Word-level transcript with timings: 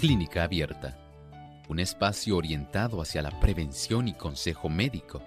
Clínica 0.00 0.44
Abierta, 0.44 0.96
un 1.68 1.78
espacio 1.78 2.38
orientado 2.38 3.02
hacia 3.02 3.20
la 3.20 3.38
prevención 3.38 4.08
y 4.08 4.14
consejo 4.14 4.70
médico, 4.70 5.22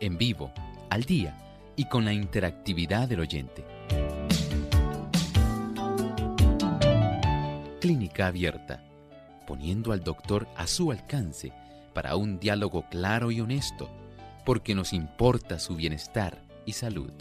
en 0.00 0.18
vivo, 0.18 0.52
al 0.90 1.04
día 1.04 1.34
y 1.76 1.86
con 1.86 2.04
la 2.04 2.12
interactividad 2.12 3.08
del 3.08 3.20
oyente. 3.20 3.64
Clínica 7.80 8.26
Abierta, 8.26 8.84
poniendo 9.46 9.92
al 9.92 10.04
doctor 10.04 10.46
a 10.56 10.66
su 10.66 10.92
alcance 10.92 11.54
para 11.92 12.16
un 12.16 12.38
diálogo 12.38 12.84
claro 12.90 13.30
y 13.30 13.40
honesto, 13.40 13.88
porque 14.44 14.74
nos 14.74 14.92
importa 14.92 15.58
su 15.58 15.76
bienestar 15.76 16.38
y 16.66 16.72
salud. 16.72 17.12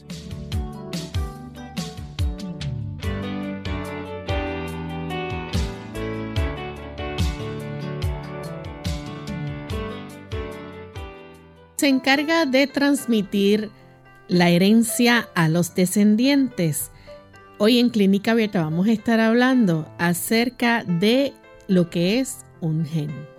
se 11.82 11.88
encarga 11.88 12.46
de 12.46 12.68
transmitir 12.68 13.72
la 14.28 14.52
herencia 14.52 15.30
a 15.34 15.50
los 15.50 15.74
descendientes. 15.74 16.92
Hoy 17.58 17.80
en 17.80 17.90
Clínica 17.90 18.34
Abierta 18.34 18.62
vamos 18.62 18.88
a 18.88 18.92
estar 18.92 19.20
hablando 19.20 19.92
acerca 19.98 20.84
de 20.84 21.34
lo 21.68 21.90
que 21.90 22.20
es 22.20 22.46
un 22.60 22.86
gen. 22.86 23.31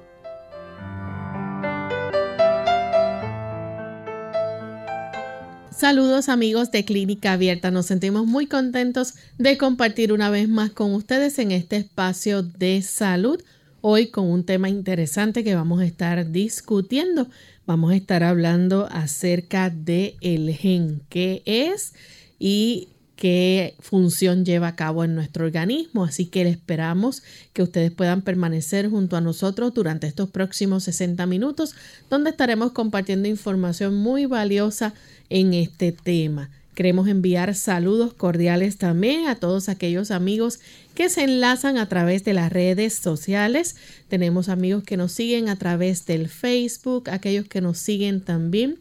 Saludos 5.83 6.29
amigos 6.29 6.71
de 6.71 6.85
Clínica 6.85 7.33
Abierta, 7.33 7.73
nos 7.73 7.87
sentimos 7.87 8.25
muy 8.25 8.47
contentos 8.47 9.15
de 9.37 9.59
compartir 9.59 10.13
una 10.13 10.31
vez 10.31 10.49
más 10.49 10.71
con 10.71 10.95
ustedes 10.95 11.41
en 11.41 11.51
este 11.51 11.75
espacio 11.75 12.45
de 12.45 12.83
salud, 12.83 13.43
hoy 13.81 14.07
con 14.07 14.31
un 14.31 14.45
tema 14.45 14.69
interesante 14.69 15.43
que 15.43 15.57
vamos 15.57 15.81
a 15.81 15.85
estar 15.85 16.31
discutiendo. 16.31 17.27
Vamos 17.67 17.91
a 17.91 17.97
estar 17.97 18.23
hablando 18.23 18.87
acerca 18.93 19.71
de 19.71 20.15
el 20.21 20.55
gen, 20.55 21.03
qué 21.09 21.43
es 21.47 21.95
y 22.39 22.91
qué 23.17 23.75
función 23.81 24.45
lleva 24.45 24.69
a 24.69 24.77
cabo 24.77 25.05
en 25.05 25.15
nuestro 25.15 25.45
organismo. 25.45 26.05
Así 26.05 26.27
que 26.27 26.43
esperamos 26.43 27.23
que 27.53 27.63
ustedes 27.63 27.91
puedan 27.91 28.23
permanecer 28.23 28.91
junto 28.91 29.17
a 29.17 29.21
nosotros 29.21 29.75
durante 29.75 30.07
estos 30.07 30.31
próximos 30.31 30.85
60 30.85 31.25
minutos, 31.27 31.75
donde 32.11 32.31
estaremos 32.31 32.73
compartiendo 32.73 33.29
información 33.29 33.95
muy 33.95 34.27
valiosa 34.27 34.95
en 35.31 35.55
este 35.55 35.93
tema. 35.93 36.51
Queremos 36.75 37.07
enviar 37.07 37.55
saludos 37.55 38.15
cordiales 38.15 38.79
también 38.79 39.29
a 39.29 39.35
todos 39.35 39.69
aquellos 39.69 40.11
amigos 40.11 40.59
que 40.95 41.11
se 41.11 41.25
enlazan 41.25 41.77
a 41.77 41.87
través 41.87 42.25
de 42.25 42.33
las 42.33 42.51
redes 42.51 42.95
sociales. 42.95 43.77
Tenemos 44.09 44.49
amigos 44.49 44.83
que 44.83 44.97
nos 44.97 45.13
siguen 45.13 45.51
a 45.51 45.57
través 45.57 46.07
del 46.07 46.29
Facebook, 46.29 47.11
aquellos 47.11 47.47
que 47.47 47.61
nos 47.61 47.77
siguen 47.79 48.23
también 48.23 48.79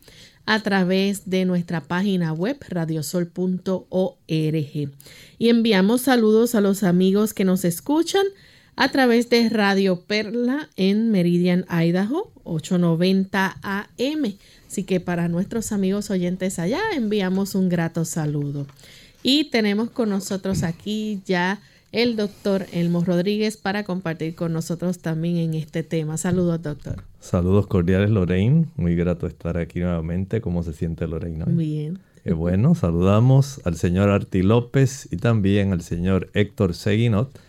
a 0.52 0.60
través 0.60 1.30
de 1.30 1.46
nuestra 1.46 1.80
página 1.80 2.34
web 2.34 2.58
radiosol.org. 2.68 3.88
Y 4.28 5.50
enviamos 5.50 6.02
saludos 6.02 6.56
a 6.56 6.62
los 6.62 6.84
amigos 6.84 7.34
que 7.34 7.46
nos 7.46 7.64
escuchan 7.64 8.26
a 8.76 8.92
través 8.92 9.30
de 9.30 9.48
Radio 9.48 10.02
Perla 10.02 10.70
en 10.76 11.10
Meridian, 11.10 11.66
Idaho, 11.70 12.34
890 12.44 13.60
AM. 13.62 14.36
Así 14.68 14.84
que 14.84 15.00
para 15.00 15.30
nuestros 15.30 15.72
amigos 15.72 16.10
oyentes 16.10 16.60
allá 16.60 16.82
enviamos 16.96 17.56
un 17.56 17.70
grato 17.70 18.04
saludo. 18.04 18.68
Y 19.24 19.46
tenemos 19.52 19.90
con 19.90 20.10
nosotros 20.10 20.64
aquí 20.64 21.22
ya 21.26 21.62
el 21.94 22.18
doctor 22.18 22.66
Elmo 22.74 23.06
Rodríguez 23.06 23.56
para 23.56 23.86
compartir 23.86 24.36
con 24.36 24.52
nosotros 24.52 25.00
también 25.00 25.38
en 25.38 25.54
este 25.54 25.84
tema. 25.84 26.18
Saludos, 26.18 26.62
doctor. 26.62 27.11
Saludos 27.22 27.68
cordiales, 27.68 28.10
Lorraine. 28.10 28.66
Muy 28.76 28.96
grato 28.96 29.28
estar 29.28 29.56
aquí 29.58 29.80
nuevamente. 29.80 30.42
¿Cómo 30.42 30.64
se 30.64 30.74
siente 30.74 31.08
Lorraine 31.08 31.44
hoy? 31.44 31.54
Bien. 31.54 32.00
Qué 32.24 32.34
bueno, 32.34 32.74
saludamos 32.74 33.62
al 33.64 33.76
señor 33.76 34.10
Arti 34.10 34.42
López 34.42 35.08
y 35.12 35.18
también 35.18 35.72
al 35.72 35.82
señor 35.82 36.32
Héctor 36.34 36.74
Seguinot. 36.74 37.40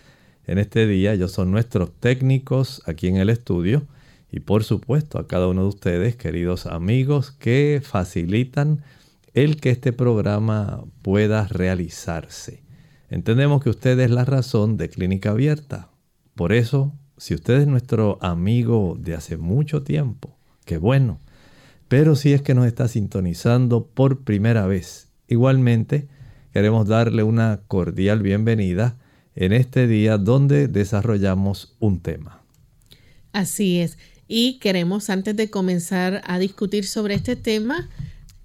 En 0.47 0.59
este 0.59 0.87
día 0.87 1.15
ellos 1.15 1.33
son 1.33 1.51
nuestros 1.51 1.91
técnicos 1.91 2.83
aquí 2.87 3.09
en 3.09 3.17
el 3.17 3.31
estudio 3.31 3.87
y 4.31 4.41
por 4.41 4.63
supuesto 4.63 5.19
a 5.19 5.27
cada 5.27 5.49
uno 5.49 5.63
de 5.63 5.69
ustedes, 5.69 6.17
queridos 6.17 6.67
amigos, 6.67 7.31
que 7.33 7.81
facilitan 7.83 8.83
el 9.33 9.59
que 9.59 9.71
este 9.71 9.95
programa 9.95 10.85
pueda 11.01 11.49
realizarse. 11.49 12.63
Entendemos 13.09 13.63
que 13.63 13.71
usted 13.71 13.99
es 14.01 14.11
la 14.11 14.27
razón 14.27 14.77
de 14.77 14.91
Clínica 14.91 15.31
Abierta. 15.31 15.89
Por 16.35 16.53
eso, 16.53 16.93
si 17.23 17.35
usted 17.35 17.61
es 17.61 17.67
nuestro 17.69 18.19
amigo 18.21 18.97
de 18.99 19.15
hace 19.15 19.37
mucho 19.37 19.85
tiempo, 19.85 20.37
qué 20.65 20.77
bueno. 20.77 21.21
Pero 21.87 22.17
si 22.17 22.33
es 22.33 22.43
que 22.43 22.53
nos 22.53 22.67
está 22.67 22.89
sintonizando 22.89 23.87
por 23.87 24.25
primera 24.25 24.67
vez, 24.67 25.07
igualmente 25.29 26.09
queremos 26.53 26.89
darle 26.89 27.23
una 27.23 27.61
cordial 27.69 28.23
bienvenida 28.23 28.97
en 29.37 29.53
este 29.53 29.87
día 29.87 30.19
donde 30.19 30.67
desarrollamos 30.67 31.77
un 31.79 32.01
tema. 32.01 32.43
Así 33.33 33.79
es 33.79 33.99
y 34.27 34.59
queremos 34.59 35.09
antes 35.09 35.37
de 35.37 35.49
comenzar 35.49 36.23
a 36.27 36.41
discutir 36.41 36.89
sobre 36.89 37.15
este 37.15 37.37
tema, 37.37 37.89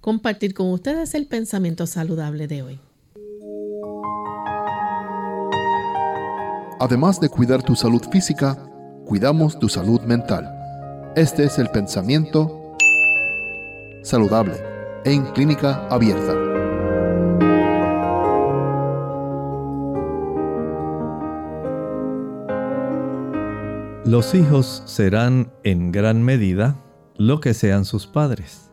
compartir 0.00 0.54
con 0.54 0.70
ustedes 0.70 1.14
el 1.14 1.26
pensamiento 1.26 1.88
saludable 1.88 2.46
de 2.46 2.62
hoy. 2.62 2.80
Además 6.80 7.18
de 7.18 7.28
cuidar 7.28 7.60
tu 7.64 7.74
salud 7.74 8.02
física, 8.12 8.67
cuidamos 9.08 9.58
tu 9.58 9.70
salud 9.70 10.02
mental. 10.02 10.54
Este 11.16 11.44
es 11.44 11.58
el 11.58 11.70
pensamiento 11.70 12.76
saludable 14.02 14.52
en 15.06 15.24
clínica 15.32 15.88
abierta. 15.88 16.34
Los 24.04 24.34
hijos 24.34 24.82
serán 24.84 25.54
en 25.64 25.90
gran 25.90 26.22
medida 26.22 26.76
lo 27.16 27.40
que 27.40 27.54
sean 27.54 27.86
sus 27.86 28.06
padres. 28.06 28.70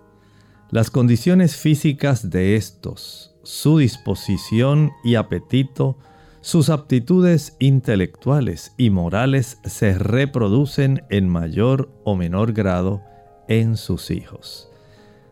Las 0.69 0.91
condiciones 0.91 1.55
físicas 1.55 2.29
de 2.29 2.57
estos, 2.57 3.33
su 3.43 3.77
disposición 3.77 4.91
y 5.01 5.15
apetito, 5.15 5.97
sus 6.45 6.69
aptitudes 6.69 7.55
intelectuales 7.57 8.75
y 8.77 8.91
morales 8.91 9.57
se 9.63 9.97
reproducen 9.97 11.01
en 11.09 11.27
mayor 11.27 11.89
o 12.03 12.15
menor 12.15 12.53
grado 12.53 13.01
en 13.47 13.77
sus 13.77 14.11
hijos. 14.11 14.69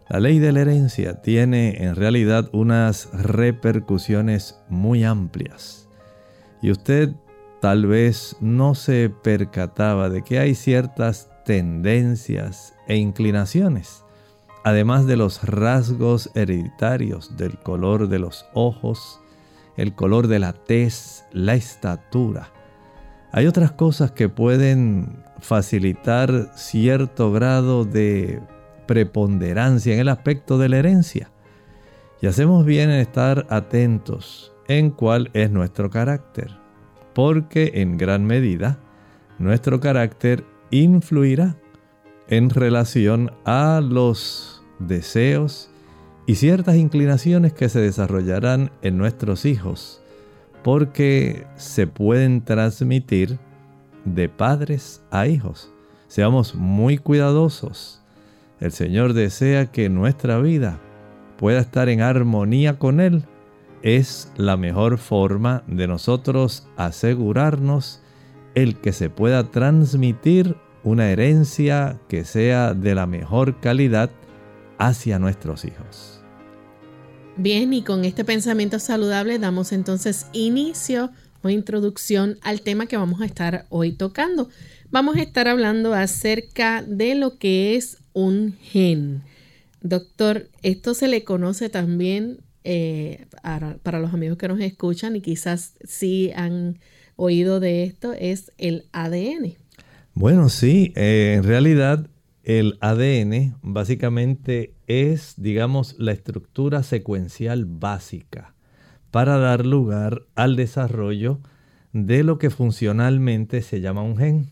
La 0.09 0.19
ley 0.19 0.39
de 0.39 0.51
la 0.51 0.61
herencia 0.61 1.21
tiene 1.21 1.83
en 1.83 1.95
realidad 1.95 2.49
unas 2.51 3.11
repercusiones 3.13 4.59
muy 4.69 5.03
amplias. 5.03 5.87
Y 6.63 6.71
usted 6.71 7.11
tal 7.61 7.85
vez 7.85 8.35
no 8.41 8.73
se 8.73 9.11
percataba 9.11 10.09
de 10.09 10.23
que 10.23 10.39
hay 10.39 10.55
ciertas 10.55 11.29
tendencias 11.45 12.73
e 12.87 12.95
inclinaciones, 12.95 14.03
además 14.63 15.05
de 15.05 15.17
los 15.17 15.43
rasgos 15.43 16.31
hereditarios 16.33 17.37
del 17.37 17.59
color 17.59 18.07
de 18.07 18.17
los 18.17 18.47
ojos, 18.55 19.19
el 19.77 19.95
color 19.95 20.27
de 20.27 20.39
la 20.39 20.53
tez, 20.53 21.25
la 21.31 21.55
estatura. 21.55 22.51
Hay 23.31 23.47
otras 23.47 23.71
cosas 23.71 24.11
que 24.11 24.29
pueden 24.29 25.23
facilitar 25.39 26.51
cierto 26.55 27.31
grado 27.31 27.85
de 27.85 28.41
preponderancia 28.87 29.93
en 29.93 29.99
el 29.99 30.09
aspecto 30.09 30.57
de 30.57 30.69
la 30.69 30.77
herencia. 30.77 31.31
Y 32.21 32.27
hacemos 32.27 32.65
bien 32.65 32.89
en 32.89 32.99
estar 32.99 33.47
atentos 33.49 34.53
en 34.67 34.91
cuál 34.91 35.29
es 35.33 35.51
nuestro 35.51 35.89
carácter 35.89 36.63
porque 37.13 37.71
en 37.75 37.97
gran 37.97 38.25
medida 38.25 38.79
nuestro 39.39 39.79
carácter 39.79 40.45
influirá 40.71 41.55
en 42.27 42.49
relación 42.49 43.31
a 43.45 43.81
los 43.83 44.63
deseos 44.79 45.69
y 46.25 46.35
ciertas 46.35 46.75
inclinaciones 46.75 47.53
que 47.53 47.69
se 47.69 47.79
desarrollarán 47.79 48.71
en 48.81 48.97
nuestros 48.97 49.45
hijos, 49.45 50.01
porque 50.63 51.45
se 51.55 51.87
pueden 51.87 52.43
transmitir 52.43 53.39
de 54.05 54.29
padres 54.29 55.01
a 55.11 55.27
hijos. 55.27 55.71
Seamos 56.07 56.55
muy 56.55 56.97
cuidadosos. 56.97 58.01
El 58.59 58.71
Señor 58.71 59.13
desea 59.13 59.71
que 59.71 59.89
nuestra 59.89 60.39
vida 60.39 60.79
pueda 61.37 61.59
estar 61.59 61.89
en 61.89 62.01
armonía 62.01 62.79
con 62.79 62.99
Él 62.99 63.25
es 63.83 64.31
la 64.37 64.55
mejor 64.55 64.97
forma 64.97 65.63
de 65.67 65.87
nosotros 65.87 66.65
asegurarnos 66.77 68.01
el 68.55 68.77
que 68.77 68.93
se 68.93 69.09
pueda 69.09 69.51
transmitir 69.51 70.55
una 70.83 71.09
herencia 71.09 71.99
que 72.07 72.23
sea 72.23 72.73
de 72.73 72.95
la 72.95 73.05
mejor 73.05 73.59
calidad 73.59 74.09
hacia 74.77 75.19
nuestros 75.19 75.65
hijos. 75.65 76.12
Bien, 77.35 77.73
y 77.73 77.81
con 77.81 78.05
este 78.05 78.23
pensamiento 78.23 78.77
saludable 78.77 79.39
damos 79.39 79.71
entonces 79.71 80.27
inicio 80.33 81.09
o 81.41 81.49
introducción 81.49 82.37
al 82.43 82.61
tema 82.61 82.85
que 82.85 82.95
vamos 82.95 83.21
a 83.21 83.25
estar 83.25 83.65
hoy 83.69 83.91
tocando. 83.91 84.49
Vamos 84.91 85.17
a 85.17 85.21
estar 85.23 85.47
hablando 85.47 85.95
acerca 85.95 86.83
de 86.83 87.15
lo 87.15 87.39
que 87.39 87.75
es 87.75 87.97
un 88.13 88.55
gen. 88.61 89.23
Doctor, 89.81 90.47
esto 90.61 90.93
se 90.93 91.07
le 91.07 91.23
conoce 91.23 91.69
también 91.69 92.37
eh, 92.63 93.25
para 93.41 93.99
los 93.99 94.13
amigos 94.13 94.37
que 94.37 94.47
nos 94.47 94.59
escuchan 94.59 95.15
y 95.15 95.21
quizás 95.21 95.73
sí 95.83 96.31
han 96.35 96.77
oído 97.15 97.59
de 97.59 97.83
esto, 97.83 98.13
es 98.13 98.51
el 98.59 98.85
ADN. 98.91 99.55
Bueno, 100.13 100.49
sí, 100.49 100.93
eh, 100.95 101.33
en 101.37 101.43
realidad 101.43 102.07
el 102.43 102.77
ADN 102.81 103.55
básicamente 103.61 104.73
es, 104.87 105.35
digamos, 105.37 105.95
la 105.97 106.11
estructura 106.11 106.83
secuencial 106.83 107.65
básica 107.65 108.53
para 109.11 109.37
dar 109.37 109.65
lugar 109.65 110.23
al 110.35 110.55
desarrollo 110.55 111.39
de 111.93 112.23
lo 112.23 112.39
que 112.39 112.49
funcionalmente 112.49 113.61
se 113.61 113.79
llama 113.79 114.01
un 114.01 114.17
gen. 114.17 114.49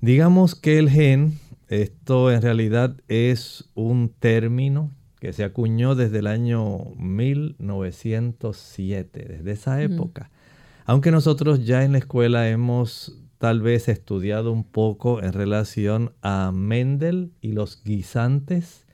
Digamos 0.00 0.54
que 0.54 0.78
el 0.78 0.88
gen, 0.88 1.38
esto 1.68 2.32
en 2.32 2.40
realidad 2.40 2.96
es 3.08 3.68
un 3.74 4.10
término 4.18 4.90
que 5.20 5.34
se 5.34 5.44
acuñó 5.44 5.94
desde 5.94 6.20
el 6.20 6.26
año 6.26 6.78
1907, 6.96 9.26
desde 9.28 9.52
esa 9.52 9.82
época. 9.82 10.30
Aunque 10.86 11.10
nosotros 11.10 11.66
ya 11.66 11.84
en 11.84 11.92
la 11.92 11.98
escuela 11.98 12.48
hemos 12.48 13.19
tal 13.40 13.62
vez 13.62 13.88
estudiado 13.88 14.52
un 14.52 14.64
poco 14.64 15.22
en 15.22 15.32
relación 15.32 16.12
a 16.20 16.52
Mendel 16.52 17.32
y 17.40 17.52
los 17.52 17.82
guisantes, 17.82 18.84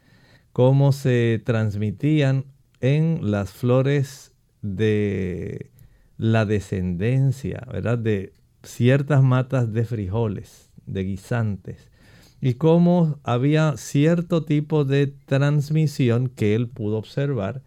cómo 0.52 0.92
se 0.92 1.42
transmitían 1.44 2.44
en 2.80 3.32
las 3.32 3.50
flores 3.50 4.32
de 4.62 5.72
la 6.16 6.44
descendencia, 6.44 7.66
¿verdad? 7.72 7.98
De 7.98 8.34
ciertas 8.62 9.20
matas 9.20 9.72
de 9.72 9.84
frijoles, 9.84 10.70
de 10.86 11.02
guisantes, 11.02 11.90
y 12.40 12.54
cómo 12.54 13.18
había 13.24 13.76
cierto 13.76 14.44
tipo 14.44 14.84
de 14.84 15.08
transmisión 15.08 16.28
que 16.28 16.54
él 16.54 16.68
pudo 16.68 16.98
observar 16.98 17.62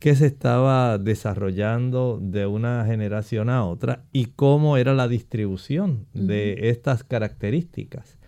que 0.00 0.16
se 0.16 0.26
estaba 0.26 0.96
desarrollando 0.96 2.18
de 2.20 2.46
una 2.46 2.86
generación 2.86 3.50
a 3.50 3.66
otra 3.66 4.06
y 4.12 4.26
cómo 4.34 4.78
era 4.78 4.94
la 4.94 5.08
distribución 5.08 6.06
de 6.14 6.70
estas 6.70 7.04
características. 7.04 8.18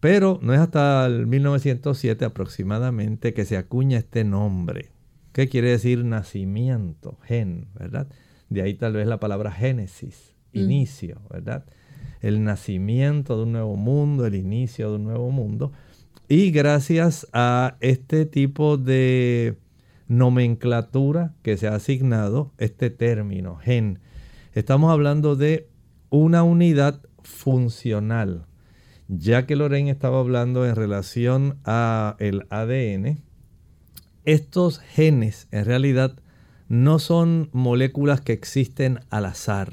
Pero 0.00 0.40
no 0.42 0.52
es 0.52 0.58
hasta 0.58 1.06
el 1.06 1.28
1907 1.28 2.24
aproximadamente 2.24 3.32
que 3.32 3.44
se 3.44 3.56
acuña 3.56 3.98
este 3.98 4.24
nombre. 4.24 4.90
¿Qué 5.32 5.48
quiere 5.48 5.70
decir 5.70 6.04
nacimiento? 6.04 7.16
Gen, 7.22 7.68
¿verdad? 7.78 8.08
De 8.50 8.62
ahí 8.62 8.74
tal 8.74 8.94
vez 8.94 9.06
la 9.06 9.20
palabra 9.20 9.52
génesis, 9.52 10.34
inicio, 10.52 11.22
¿verdad? 11.30 11.64
El 12.20 12.42
nacimiento 12.42 13.36
de 13.36 13.44
un 13.44 13.52
nuevo 13.52 13.76
mundo, 13.76 14.26
el 14.26 14.34
inicio 14.34 14.90
de 14.90 14.96
un 14.96 15.04
nuevo 15.04 15.30
mundo. 15.30 15.70
Y 16.28 16.50
gracias 16.50 17.28
a 17.32 17.76
este 17.80 18.26
tipo 18.26 18.78
de 18.78 19.58
nomenclatura 20.08 21.34
que 21.42 21.56
se 21.56 21.68
ha 21.68 21.74
asignado 21.74 22.52
este 22.58 22.90
término, 22.90 23.56
gen. 23.56 24.00
Estamos 24.52 24.90
hablando 24.92 25.36
de 25.36 25.68
una 26.10 26.42
unidad 26.42 27.00
funcional. 27.22 28.46
Ya 29.08 29.46
que 29.46 29.56
Lorraine 29.56 29.90
estaba 29.90 30.20
hablando 30.20 30.66
en 30.66 30.76
relación 30.76 31.58
a 31.64 32.16
el 32.18 32.46
ADN, 32.50 33.22
estos 34.24 34.78
genes 34.78 35.48
en 35.50 35.64
realidad 35.64 36.18
no 36.68 36.98
son 36.98 37.50
moléculas 37.52 38.20
que 38.20 38.32
existen 38.32 39.00
al 39.10 39.26
azar. 39.26 39.72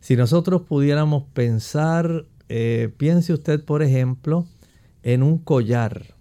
Si 0.00 0.16
nosotros 0.16 0.62
pudiéramos 0.62 1.24
pensar, 1.32 2.26
eh, 2.48 2.92
piense 2.96 3.32
usted 3.32 3.64
por 3.64 3.82
ejemplo 3.82 4.46
en 5.02 5.22
un 5.22 5.38
collar, 5.38 6.14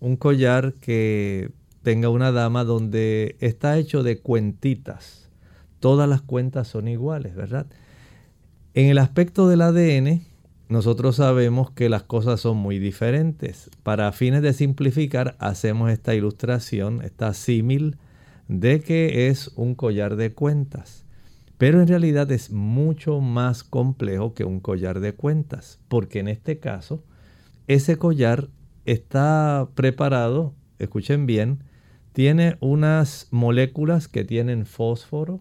un 0.00 0.16
collar 0.16 0.74
que 0.74 1.50
tenga 1.88 2.10
una 2.10 2.32
dama 2.32 2.64
donde 2.64 3.36
está 3.40 3.78
hecho 3.78 4.02
de 4.02 4.20
cuentitas. 4.20 5.30
Todas 5.80 6.06
las 6.06 6.20
cuentas 6.20 6.68
son 6.68 6.86
iguales, 6.86 7.34
¿verdad? 7.34 7.64
En 8.74 8.90
el 8.90 8.98
aspecto 8.98 9.48
del 9.48 9.62
ADN, 9.62 10.20
nosotros 10.68 11.16
sabemos 11.16 11.70
que 11.70 11.88
las 11.88 12.02
cosas 12.02 12.40
son 12.40 12.58
muy 12.58 12.78
diferentes. 12.78 13.70
Para 13.84 14.12
fines 14.12 14.42
de 14.42 14.52
simplificar, 14.52 15.34
hacemos 15.38 15.90
esta 15.90 16.14
ilustración, 16.14 17.00
esta 17.00 17.32
símil, 17.32 17.96
de 18.48 18.82
que 18.82 19.28
es 19.28 19.50
un 19.56 19.74
collar 19.74 20.16
de 20.16 20.34
cuentas. 20.34 21.06
Pero 21.56 21.80
en 21.80 21.88
realidad 21.88 22.30
es 22.32 22.50
mucho 22.50 23.22
más 23.22 23.64
complejo 23.64 24.34
que 24.34 24.44
un 24.44 24.60
collar 24.60 25.00
de 25.00 25.14
cuentas, 25.14 25.80
porque 25.88 26.18
en 26.18 26.28
este 26.28 26.58
caso, 26.58 27.02
ese 27.66 27.96
collar 27.96 28.50
está 28.84 29.70
preparado, 29.74 30.52
escuchen 30.78 31.24
bien, 31.24 31.66
tiene 32.18 32.58
unas 32.58 33.28
moléculas 33.30 34.08
que 34.08 34.24
tienen 34.24 34.66
fósforo, 34.66 35.38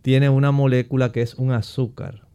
tiene 0.00 0.28
una 0.28 0.52
molécula 0.52 1.10
que 1.10 1.22
es 1.22 1.34
un 1.34 1.50
azúcar. 1.50 2.28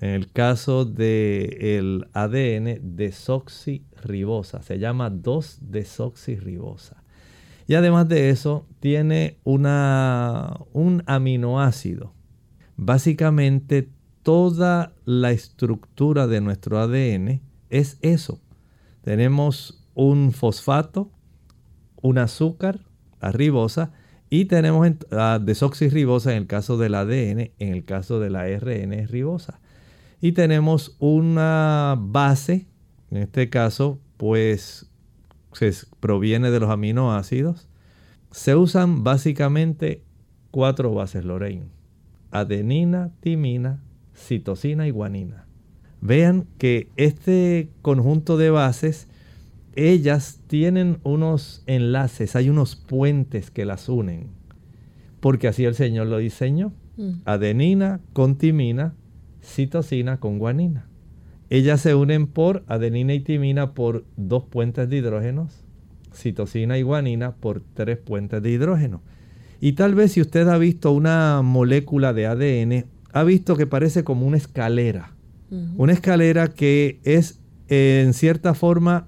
En 0.00 0.08
el 0.08 0.32
caso 0.32 0.86
del 0.86 2.08
ADN, 2.14 2.96
desoxirribosa, 2.96 4.62
se 4.62 4.78
llama 4.78 5.10
2-desoxirribosa. 5.10 7.02
Y 7.66 7.74
además 7.74 8.08
de 8.08 8.30
eso, 8.30 8.66
tiene 8.80 9.36
una, 9.44 10.58
un 10.72 11.02
aminoácido. 11.04 12.14
Básicamente, 12.78 13.90
toda 14.22 14.94
la 15.04 15.32
estructura 15.32 16.26
de 16.26 16.40
nuestro 16.40 16.78
ADN 16.78 17.42
es 17.68 17.98
eso. 18.00 18.40
Tenemos 19.02 19.86
un 19.92 20.32
fosfato, 20.32 21.10
un 22.00 22.16
azúcar, 22.16 22.85
ribosa 23.20 23.92
y 24.28 24.46
tenemos 24.46 24.88
desoxirribosa 25.42 26.32
en 26.32 26.38
el 26.38 26.46
caso 26.46 26.76
del 26.76 26.94
ADN, 26.94 27.50
en 27.58 27.74
el 27.74 27.84
caso 27.84 28.18
de 28.18 28.30
la 28.30 28.46
RN 28.46 29.06
ribosa. 29.06 29.60
Y 30.20 30.32
tenemos 30.32 30.96
una 30.98 31.96
base, 31.98 32.66
en 33.10 33.18
este 33.18 33.48
caso, 33.50 34.00
pues 34.16 34.90
se 35.52 35.72
proviene 36.00 36.50
de 36.50 36.60
los 36.60 36.70
aminoácidos. 36.70 37.68
Se 38.30 38.56
usan 38.56 39.04
básicamente 39.04 40.02
cuatro 40.50 40.92
bases 40.92 41.24
Lorraine. 41.24 41.68
Adenina, 42.30 43.12
timina, 43.20 43.82
citosina 44.14 44.86
y 44.88 44.90
guanina. 44.90 45.46
Vean 46.00 46.46
que 46.58 46.90
este 46.96 47.70
conjunto 47.82 48.36
de 48.36 48.50
bases 48.50 49.08
ellas 49.76 50.40
tienen 50.46 50.98
unos 51.02 51.62
enlaces, 51.66 52.34
hay 52.34 52.48
unos 52.48 52.76
puentes 52.76 53.50
que 53.50 53.64
las 53.64 53.88
unen, 53.88 54.28
porque 55.20 55.48
así 55.48 55.64
el 55.64 55.74
Señor 55.74 56.08
lo 56.08 56.18
diseñó. 56.18 56.72
Mm. 56.96 57.20
Adenina 57.26 58.00
con 58.12 58.36
timina, 58.36 58.94
citosina 59.42 60.18
con 60.18 60.38
guanina. 60.38 60.88
Ellas 61.50 61.80
se 61.80 61.94
unen 61.94 62.26
por 62.26 62.64
adenina 62.66 63.14
y 63.14 63.20
timina 63.20 63.74
por 63.74 64.04
dos 64.16 64.44
puentes 64.44 64.88
de 64.88 64.96
hidrógenos, 64.96 65.62
citosina 66.12 66.78
y 66.78 66.82
guanina 66.82 67.36
por 67.36 67.62
tres 67.74 67.98
puentes 67.98 68.42
de 68.42 68.50
hidrógeno. 68.50 69.02
Y 69.60 69.72
tal 69.72 69.94
vez 69.94 70.12
si 70.12 70.20
usted 70.20 70.48
ha 70.48 70.58
visto 70.58 70.90
una 70.92 71.42
molécula 71.42 72.12
de 72.12 72.26
ADN, 72.26 72.86
ha 73.12 73.24
visto 73.24 73.56
que 73.56 73.66
parece 73.66 74.04
como 74.04 74.26
una 74.26 74.36
escalera. 74.36 75.12
Una 75.76 75.92
escalera 75.92 76.48
que 76.48 76.98
es 77.04 77.40
en 77.68 78.14
cierta 78.14 78.52
forma 78.54 79.06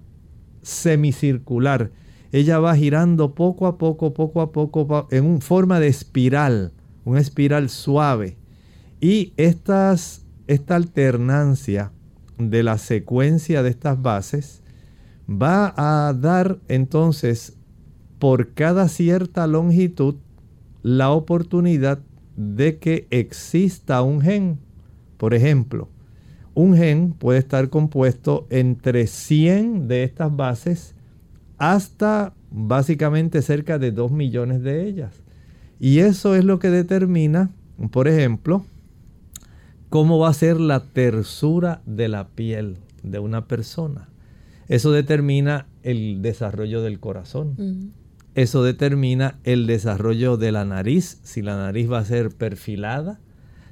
semicircular. 0.63 1.91
Ella 2.33 2.59
va 2.59 2.77
girando 2.77 3.35
poco 3.35 3.67
a 3.67 3.79
poco, 3.79 4.13
poco 4.13 4.41
a 4.41 4.53
poco, 4.53 5.09
en 5.11 5.41
forma 5.41 5.81
de 5.81 5.89
espiral, 5.89 6.73
una 7.05 7.21
espiral 7.21 7.71
suave. 7.71 8.37
Y 9.01 9.33
esta 9.37 9.95
alternancia 10.69 11.93
de 12.39 12.63
la 12.63 12.79
secuencia 12.79 13.63
de 13.63 13.71
estas 13.71 14.01
bases 14.01 14.63
va 15.29 15.75
a 15.77 16.13
dar 16.13 16.59
entonces 16.69 17.57
por 18.19 18.55
cada 18.55 18.89
cierta 18.89 19.47
longitud 19.47 20.17
la 20.83 21.11
oportunidad 21.11 22.01
de 22.37 22.79
que 22.79 23.07
exista 23.11 24.03
un 24.03 24.21
gen. 24.21 24.59
Por 25.17 25.35
ejemplo, 25.35 25.89
un 26.59 26.77
gen 26.77 27.13
puede 27.13 27.39
estar 27.39 27.69
compuesto 27.69 28.49
entre 28.51 29.07
100 29.07 29.87
de 29.87 30.03
estas 30.03 30.35
bases 30.35 30.97
hasta 31.57 32.35
básicamente 32.51 33.43
cerca 33.43 33.79
de 33.79 33.93
2 33.93 34.11
millones 34.11 34.65
de 34.65 34.89
ellas. 34.89 35.23
Y 35.79 36.01
eso 36.01 36.35
es 36.35 36.45
lo 36.45 36.59
que 36.59 36.71
determina, 36.71 37.53
por 37.93 38.09
ejemplo, 38.09 38.65
cómo 39.89 40.19
va 40.19 40.31
a 40.31 40.35
ser 40.35 40.59
la 40.59 40.81
tersura 40.81 41.81
de 41.87 42.09
la 42.09 42.27
piel. 42.27 42.79
de 43.05 43.21
una 43.21 43.47
persona. 43.47 44.09
Eso 44.67 44.91
determina 44.91 45.69
el 45.85 46.23
desarrollo 46.23 46.83
del 46.83 46.99
corazón. 46.99 47.93
Eso 48.35 48.65
determina 48.65 49.39
el 49.45 49.69
desarrollo 49.69 50.37
de 50.37 50.51
la 50.51 50.65
nariz, 50.65 51.21
si 51.23 51.41
la 51.41 51.57
nariz 51.57 51.89
va 51.89 52.01
a 52.01 52.05
ser 52.05 52.31
perfilada, 52.31 53.21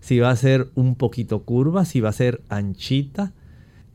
si 0.06 0.20
va 0.20 0.30
a 0.30 0.36
ser 0.36 0.70
un 0.76 0.94
poquito 0.94 1.42
curva, 1.42 1.84
si 1.84 2.00
va 2.00 2.10
a 2.10 2.12
ser 2.12 2.40
anchita. 2.48 3.32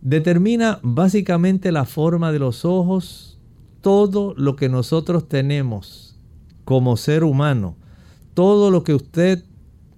Determina 0.02 0.78
básicamente 0.84 1.72
la 1.72 1.86
forma 1.86 2.34
de 2.34 2.40
los 2.40 2.66
ojos, 2.66 3.40
todo 3.80 4.34
lo 4.36 4.58
que 4.58 4.68
nosotros 4.68 5.30
tenemos 5.30 6.20
como 6.66 6.98
ser 6.98 7.24
humano, 7.24 7.78
todo 8.34 8.72
lo 8.72 8.84
que 8.84 8.94
usted 8.94 9.46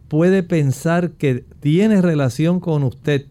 puede 0.08 0.44
pensar 0.44 1.14
que 1.14 1.46
tiene 1.60 2.00
relación 2.00 2.60
con 2.60 2.84
usted 2.84 3.26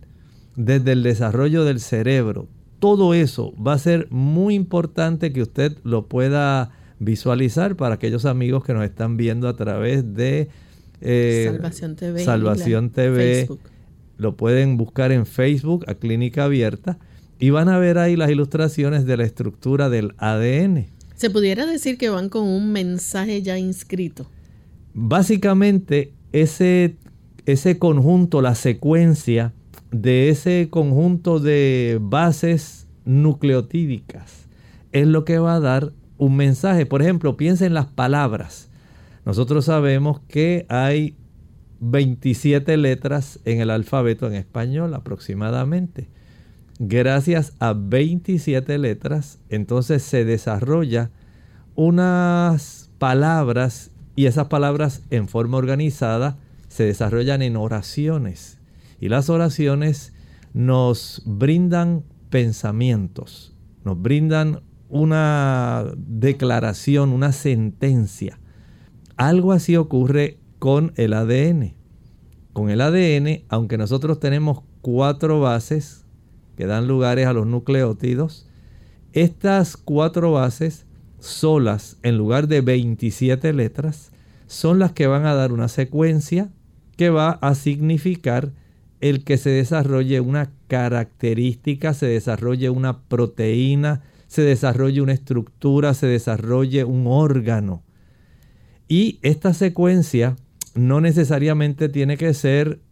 desde 0.56 0.90
el 0.90 1.04
desarrollo 1.04 1.62
del 1.62 1.78
cerebro, 1.78 2.48
todo 2.80 3.14
eso 3.14 3.54
va 3.64 3.74
a 3.74 3.78
ser 3.78 4.08
muy 4.10 4.56
importante 4.56 5.32
que 5.32 5.42
usted 5.42 5.78
lo 5.84 6.08
pueda 6.08 6.72
visualizar 6.98 7.76
para 7.76 7.94
aquellos 7.94 8.24
amigos 8.24 8.64
que 8.64 8.74
nos 8.74 8.82
están 8.82 9.16
viendo 9.16 9.46
a 9.46 9.54
través 9.54 10.14
de 10.14 10.48
eh, 11.02 11.48
Salvación 11.50 11.96
TV. 11.96 12.24
Salvación 12.24 12.90
TV. 12.90 13.48
Lo 14.18 14.36
pueden 14.36 14.76
buscar 14.76 15.12
en 15.12 15.26
Facebook 15.26 15.84
a 15.88 15.94
Clínica 15.94 16.44
Abierta 16.44 16.98
y 17.38 17.50
van 17.50 17.68
a 17.68 17.78
ver 17.78 17.98
ahí 17.98 18.16
las 18.16 18.30
ilustraciones 18.30 19.04
de 19.04 19.16
la 19.16 19.24
estructura 19.24 19.88
del 19.88 20.14
ADN. 20.18 20.86
Se 21.16 21.30
pudiera 21.30 21.66
decir 21.66 21.98
que 21.98 22.08
van 22.08 22.28
con 22.28 22.46
un 22.46 22.72
mensaje 22.72 23.42
ya 23.42 23.58
inscrito. 23.58 24.26
Básicamente, 24.94 26.12
ese, 26.32 26.96
ese 27.46 27.78
conjunto, 27.78 28.42
la 28.42 28.54
secuencia, 28.54 29.52
de 29.92 30.30
ese 30.30 30.68
conjunto 30.70 31.38
de 31.38 31.98
bases 32.00 32.86
nucleotídicas 33.04 34.48
es 34.90 35.06
lo 35.06 35.24
que 35.24 35.38
va 35.38 35.54
a 35.54 35.60
dar 35.60 35.92
un 36.18 36.36
mensaje. 36.36 36.86
Por 36.86 37.02
ejemplo, 37.02 37.36
piensa 37.36 37.66
en 37.66 37.74
las 37.74 37.86
palabras. 37.86 38.68
Nosotros 39.24 39.66
sabemos 39.66 40.20
que 40.28 40.66
hay 40.68 41.16
27 41.80 42.76
letras 42.76 43.40
en 43.44 43.60
el 43.60 43.70
alfabeto 43.70 44.26
en 44.26 44.34
español 44.34 44.94
aproximadamente. 44.94 46.08
Gracias 46.78 47.52
a 47.60 47.74
27 47.74 48.78
letras, 48.78 49.38
entonces 49.48 50.02
se 50.02 50.24
desarrolla 50.24 51.10
unas 51.74 52.90
palabras 52.98 53.90
y 54.16 54.26
esas 54.26 54.48
palabras 54.48 55.02
en 55.10 55.28
forma 55.28 55.58
organizada 55.58 56.38
se 56.68 56.84
desarrollan 56.84 57.42
en 57.42 57.56
oraciones. 57.56 58.58
Y 59.00 59.08
las 59.08 59.30
oraciones 59.30 60.12
nos 60.54 61.22
brindan 61.24 62.04
pensamientos, 62.30 63.54
nos 63.84 64.00
brindan 64.00 64.60
una 64.88 65.84
declaración, 65.96 67.10
una 67.10 67.32
sentencia. 67.32 68.38
Algo 69.22 69.52
así 69.52 69.76
ocurre 69.76 70.40
con 70.58 70.92
el 70.96 71.12
ADN. 71.12 71.74
Con 72.52 72.70
el 72.70 72.80
ADN, 72.80 73.44
aunque 73.48 73.78
nosotros 73.78 74.18
tenemos 74.18 74.62
cuatro 74.80 75.38
bases 75.38 76.04
que 76.56 76.66
dan 76.66 76.88
lugares 76.88 77.28
a 77.28 77.32
los 77.32 77.46
nucleótidos, 77.46 78.48
estas 79.12 79.76
cuatro 79.76 80.32
bases 80.32 80.86
solas, 81.20 81.98
en 82.02 82.18
lugar 82.18 82.48
de 82.48 82.62
27 82.62 83.52
letras, 83.52 84.10
son 84.48 84.80
las 84.80 84.90
que 84.90 85.06
van 85.06 85.24
a 85.24 85.34
dar 85.34 85.52
una 85.52 85.68
secuencia 85.68 86.50
que 86.96 87.08
va 87.08 87.30
a 87.30 87.54
significar 87.54 88.50
el 89.00 89.22
que 89.22 89.36
se 89.36 89.50
desarrolle 89.50 90.20
una 90.20 90.50
característica, 90.66 91.94
se 91.94 92.06
desarrolle 92.06 92.70
una 92.70 93.02
proteína, 93.02 94.02
se 94.26 94.42
desarrolle 94.42 95.00
una 95.00 95.12
estructura, 95.12 95.94
se 95.94 96.08
desarrolle 96.08 96.82
un 96.82 97.06
órgano. 97.06 97.84
Y 98.92 99.20
esta 99.22 99.54
secuencia 99.54 100.36
no 100.74 101.00
necesariamente 101.00 101.88
tiene 101.88 102.18
que 102.18 102.34
ser 102.34 102.82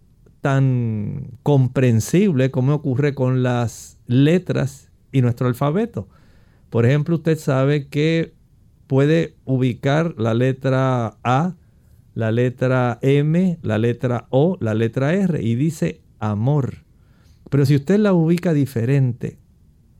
tan 0.40 1.32
comprensible 1.42 2.50
como 2.50 2.72
ocurre 2.72 3.14
con 3.14 3.42
las 3.42 3.98
letras 4.06 4.88
y 5.12 5.20
nuestro 5.20 5.46
alfabeto. 5.46 6.08
Por 6.70 6.86
ejemplo, 6.86 7.16
usted 7.16 7.38
sabe 7.38 7.88
que 7.88 8.32
puede 8.86 9.34
ubicar 9.44 10.14
la 10.16 10.32
letra 10.32 11.18
A 11.22 11.56
la 12.14 12.32
letra 12.32 12.98
M, 13.02 13.58
la 13.60 13.76
letra 13.76 14.26
O, 14.30 14.56
la 14.58 14.72
letra 14.72 15.12
R 15.12 15.42
y 15.42 15.54
dice 15.54 16.00
amor. 16.18 16.76
Pero 17.50 17.66
si 17.66 17.76
usted 17.76 17.98
la 17.98 18.14
ubica 18.14 18.54
diferente 18.54 19.36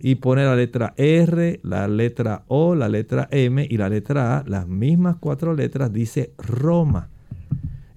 y 0.00 0.16
pone 0.16 0.44
la 0.44 0.56
letra 0.56 0.94
R, 0.96 1.60
la 1.62 1.86
letra 1.88 2.44
O, 2.48 2.74
la 2.74 2.88
letra 2.88 3.28
M 3.30 3.66
y 3.68 3.76
la 3.76 3.88
letra 3.88 4.38
A, 4.38 4.44
las 4.46 4.66
mismas 4.66 5.16
cuatro 5.20 5.54
letras, 5.54 5.92
dice 5.92 6.32
Roma. 6.38 7.10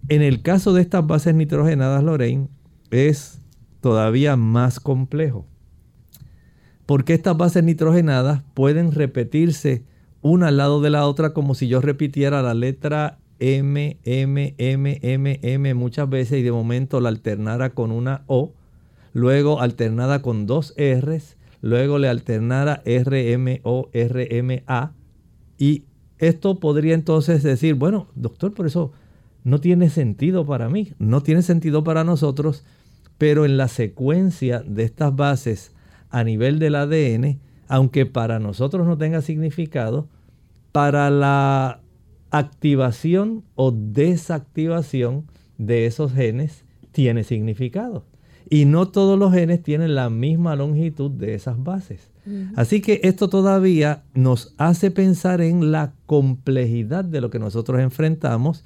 En 0.10 0.22
el 0.22 0.42
caso 0.42 0.74
de 0.74 0.82
estas 0.82 1.08
bases 1.08 1.34
nitrogenadas, 1.34 2.04
Lorraine, 2.04 2.50
es 2.92 3.40
todavía 3.80 4.36
más 4.36 4.80
complejo. 4.80 5.46
Porque 6.86 7.14
estas 7.14 7.38
bases 7.38 7.64
nitrogenadas 7.64 8.44
pueden 8.54 8.92
repetirse 8.92 9.86
una 10.22 10.50
al 10.50 10.58
lado 10.58 10.82
de 10.82 10.90
la 10.90 11.08
otra 11.08 11.34
como 11.34 11.56
si 11.56 11.68
yo 11.68 11.82
repitiera 11.82 12.42
la 12.42 12.54
letra 12.54 13.20
M, 13.40 13.98
M, 14.04 14.56
M, 14.58 15.00
M, 15.02 15.40
M 15.42 15.74
muchas 15.74 16.10
veces 16.10 16.40
y 16.40 16.44
de 16.44 16.52
momento 16.52 17.00
la 17.02 17.10
alternara 17.10 17.72
con 17.72 17.92
una 17.92 18.24
O, 18.28 18.54
luego 19.14 19.60
alternada 19.60 20.22
con 20.22 20.46
dos 20.46 20.74
R's, 20.78 21.38
luego 21.64 21.98
le 21.98 22.10
alternara 22.10 22.82
R, 22.84 23.32
M, 23.32 23.62
O, 23.64 23.90
R, 23.94 24.38
M, 24.38 24.64
A. 24.68 24.92
Y 25.58 25.86
esto 26.18 26.60
podría 26.60 26.94
entonces 26.94 27.42
decir, 27.42 27.76
bueno, 27.76 28.10
doctor, 28.16 28.54
por 28.54 28.68
eso 28.68 28.92
no 29.46 29.62
tiene 29.62 29.90
sentido 29.90 30.46
para 30.46 30.68
mí, 30.68 30.92
no 31.00 31.24
tiene 31.24 31.42
sentido 31.42 31.86
para 31.86 32.04
nosotros, 32.04 32.66
pero 33.18 33.46
en 33.46 33.56
la 33.56 33.70
secuencia 33.70 34.60
de 34.60 34.84
estas 34.84 35.16
bases 35.16 35.72
a 36.10 36.26
nivel 36.26 36.60
del 36.60 36.76
ADN, 36.76 37.40
aunque 37.70 38.06
para 38.06 38.40
nosotros 38.40 38.86
no 38.86 38.98
tenga 38.98 39.22
significado, 39.22 40.10
para 40.74 41.10
la 41.10 41.80
activación 42.30 43.46
o 43.56 43.72
desactivación 43.72 45.28
de 45.58 45.86
esos 45.86 46.12
genes 46.12 46.66
tiene 46.92 47.24
significado. 47.24 48.04
Y 48.54 48.66
no 48.66 48.88
todos 48.90 49.18
los 49.18 49.34
genes 49.34 49.64
tienen 49.64 49.96
la 49.96 50.12
misma 50.12 50.56
longitud 50.56 51.10
de 51.10 51.34
esas 51.34 51.64
bases. 51.64 52.12
Así 52.56 52.82
que 52.82 53.02
esto 53.02 53.28
todavía 53.28 54.04
nos 54.14 54.54
hace 54.60 54.92
pensar 54.92 55.42
en 55.42 55.72
la 55.72 55.96
complejidad 56.06 57.04
de 57.04 57.20
lo 57.20 57.32
que 57.32 57.40
nosotros 57.40 57.82
enfrentamos 57.82 58.64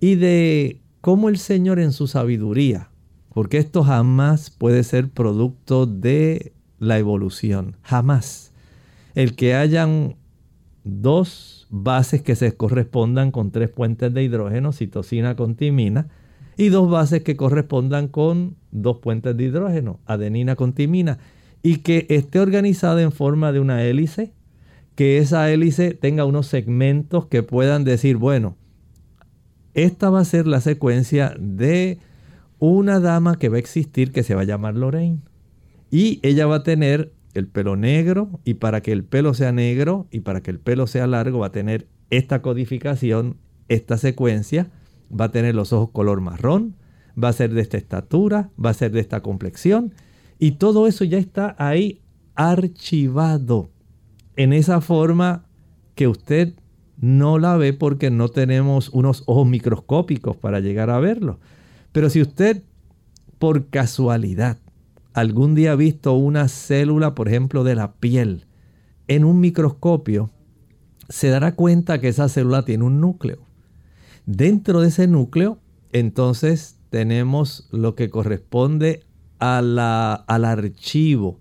y 0.00 0.16
de 0.16 0.82
cómo 1.00 1.30
el 1.30 1.38
Señor 1.38 1.78
en 1.78 1.92
su 1.92 2.08
sabiduría, 2.08 2.90
porque 3.32 3.56
esto 3.56 3.82
jamás 3.82 4.50
puede 4.50 4.84
ser 4.84 5.08
producto 5.08 5.86
de 5.86 6.52
la 6.78 6.98
evolución, 6.98 7.76
jamás. 7.80 8.52
El 9.14 9.34
que 9.34 9.54
hayan 9.54 10.16
dos 10.84 11.68
bases 11.70 12.20
que 12.20 12.36
se 12.36 12.54
correspondan 12.54 13.30
con 13.30 13.50
tres 13.50 13.70
puentes 13.70 14.12
de 14.12 14.24
hidrógeno, 14.24 14.72
citosina 14.72 15.36
con 15.36 15.54
timina, 15.54 16.10
y 16.56 16.68
dos 16.68 16.90
bases 16.90 17.22
que 17.22 17.36
correspondan 17.36 18.08
con 18.08 18.56
dos 18.70 18.98
puentes 18.98 19.36
de 19.36 19.44
hidrógeno, 19.44 20.00
adenina 20.06 20.56
con 20.56 20.72
timina, 20.72 21.18
y 21.62 21.78
que 21.78 22.06
esté 22.10 22.40
organizada 22.40 23.02
en 23.02 23.12
forma 23.12 23.52
de 23.52 23.60
una 23.60 23.82
hélice, 23.82 24.32
que 24.94 25.18
esa 25.18 25.50
hélice 25.50 25.94
tenga 25.94 26.24
unos 26.24 26.46
segmentos 26.46 27.26
que 27.26 27.42
puedan 27.42 27.84
decir, 27.84 28.16
bueno, 28.16 28.56
esta 29.74 30.10
va 30.10 30.20
a 30.20 30.24
ser 30.24 30.46
la 30.46 30.60
secuencia 30.60 31.34
de 31.38 31.98
una 32.58 33.00
dama 33.00 33.36
que 33.38 33.48
va 33.48 33.56
a 33.56 33.60
existir 33.60 34.12
que 34.12 34.22
se 34.22 34.34
va 34.34 34.42
a 34.42 34.44
llamar 34.44 34.76
Lorraine. 34.76 35.20
Y 35.90 36.20
ella 36.22 36.46
va 36.46 36.56
a 36.56 36.62
tener 36.62 37.12
el 37.34 37.48
pelo 37.48 37.76
negro 37.76 38.40
y 38.44 38.54
para 38.54 38.82
que 38.82 38.92
el 38.92 39.04
pelo 39.04 39.34
sea 39.34 39.52
negro 39.52 40.06
y 40.10 40.20
para 40.20 40.42
que 40.42 40.50
el 40.50 40.58
pelo 40.58 40.86
sea 40.86 41.06
largo 41.06 41.40
va 41.40 41.48
a 41.48 41.52
tener 41.52 41.86
esta 42.10 42.42
codificación, 42.42 43.38
esta 43.68 43.96
secuencia, 43.96 44.70
va 45.18 45.26
a 45.26 45.32
tener 45.32 45.54
los 45.54 45.72
ojos 45.72 45.90
color 45.90 46.20
marrón, 46.20 46.76
va 47.22 47.28
a 47.28 47.32
ser 47.32 47.52
de 47.52 47.60
esta 47.60 47.76
estatura, 47.76 48.50
va 48.62 48.70
a 48.70 48.74
ser 48.74 48.92
de 48.92 49.00
esta 49.00 49.20
complexión 49.20 49.94
y 50.38 50.52
todo 50.52 50.86
eso 50.86 51.04
ya 51.04 51.18
está 51.18 51.54
ahí 51.58 52.00
archivado 52.34 53.70
en 54.36 54.52
esa 54.52 54.80
forma 54.80 55.44
que 55.94 56.08
usted 56.08 56.54
no 56.98 57.38
la 57.38 57.56
ve 57.56 57.72
porque 57.72 58.10
no 58.10 58.28
tenemos 58.28 58.88
unos 58.90 59.24
ojos 59.26 59.46
microscópicos 59.46 60.36
para 60.36 60.60
llegar 60.60 60.88
a 60.90 61.00
verlo. 61.00 61.38
Pero 61.92 62.08
si 62.10 62.22
usted 62.22 62.62
por 63.38 63.66
casualidad 63.66 64.58
algún 65.12 65.54
día 65.54 65.72
ha 65.72 65.76
visto 65.76 66.14
una 66.14 66.48
célula, 66.48 67.14
por 67.14 67.28
ejemplo, 67.28 67.64
de 67.64 67.74
la 67.74 67.92
piel 67.94 68.46
en 69.08 69.24
un 69.24 69.40
microscopio, 69.40 70.30
se 71.08 71.28
dará 71.28 71.54
cuenta 71.54 72.00
que 72.00 72.08
esa 72.08 72.28
célula 72.28 72.64
tiene 72.64 72.84
un 72.84 73.00
núcleo. 73.00 73.40
Dentro 74.26 74.80
de 74.80 74.88
ese 74.88 75.08
núcleo, 75.08 75.58
entonces 75.92 76.78
tenemos 76.90 77.68
lo 77.72 77.94
que 77.94 78.10
corresponde 78.10 79.04
al 79.38 79.78
archivo 79.78 81.40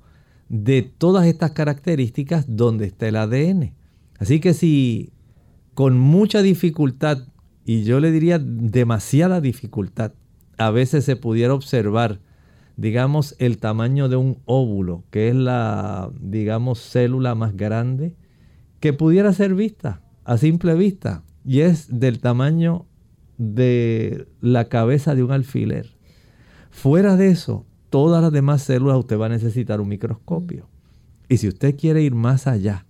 de 0.49 0.81
todas 0.81 1.27
estas 1.27 1.51
características 1.51 2.45
donde 2.47 2.85
está 2.85 3.07
el 3.07 3.15
ADN. 3.15 3.73
Así 4.17 4.39
que 4.39 4.53
si 4.53 5.13
con 5.73 5.99
mucha 5.99 6.41
dificultad, 6.41 7.27
y 7.63 7.83
yo 7.83 7.99
le 7.99 8.11
diría 8.11 8.39
demasiada 8.39 9.39
dificultad, 9.39 10.13
a 10.57 10.71
veces 10.71 11.05
se 11.05 11.15
pudiera 11.15 11.53
observar, 11.53 12.19
digamos, 12.75 13.35
el 13.39 13.57
tamaño 13.59 14.09
de 14.09 14.15
un 14.15 14.39
óvulo, 14.45 15.03
que 15.11 15.29
es 15.29 15.35
la, 15.35 16.11
digamos, 16.19 16.79
célula 16.79 17.35
más 17.35 17.55
grande, 17.55 18.15
que 18.79 18.93
pudiera 18.93 19.31
ser 19.33 19.53
vista 19.53 20.01
a 20.23 20.37
simple 20.37 20.75
vista, 20.75 21.23
y 21.45 21.61
es 21.61 21.99
del 21.99 22.19
tamaño 22.19 22.85
de 23.37 24.27
la 24.41 24.65
cabeza 24.65 25.15
de 25.15 25.23
un 25.23 25.31
alfiler. 25.31 25.95
Fuera 26.69 27.15
de 27.17 27.29
eso, 27.29 27.65
todas 27.89 28.21
las 28.21 28.31
demás 28.31 28.63
células 28.63 28.97
usted 28.97 29.19
va 29.19 29.25
a 29.25 29.29
necesitar 29.29 29.81
un 29.81 29.89
microscopio. 29.89 30.69
Y 31.27 31.37
si 31.37 31.47
usted 31.47 31.75
quiere 31.75 32.01
ir 32.01 32.13
más 32.13 32.47
allá, 32.47 32.85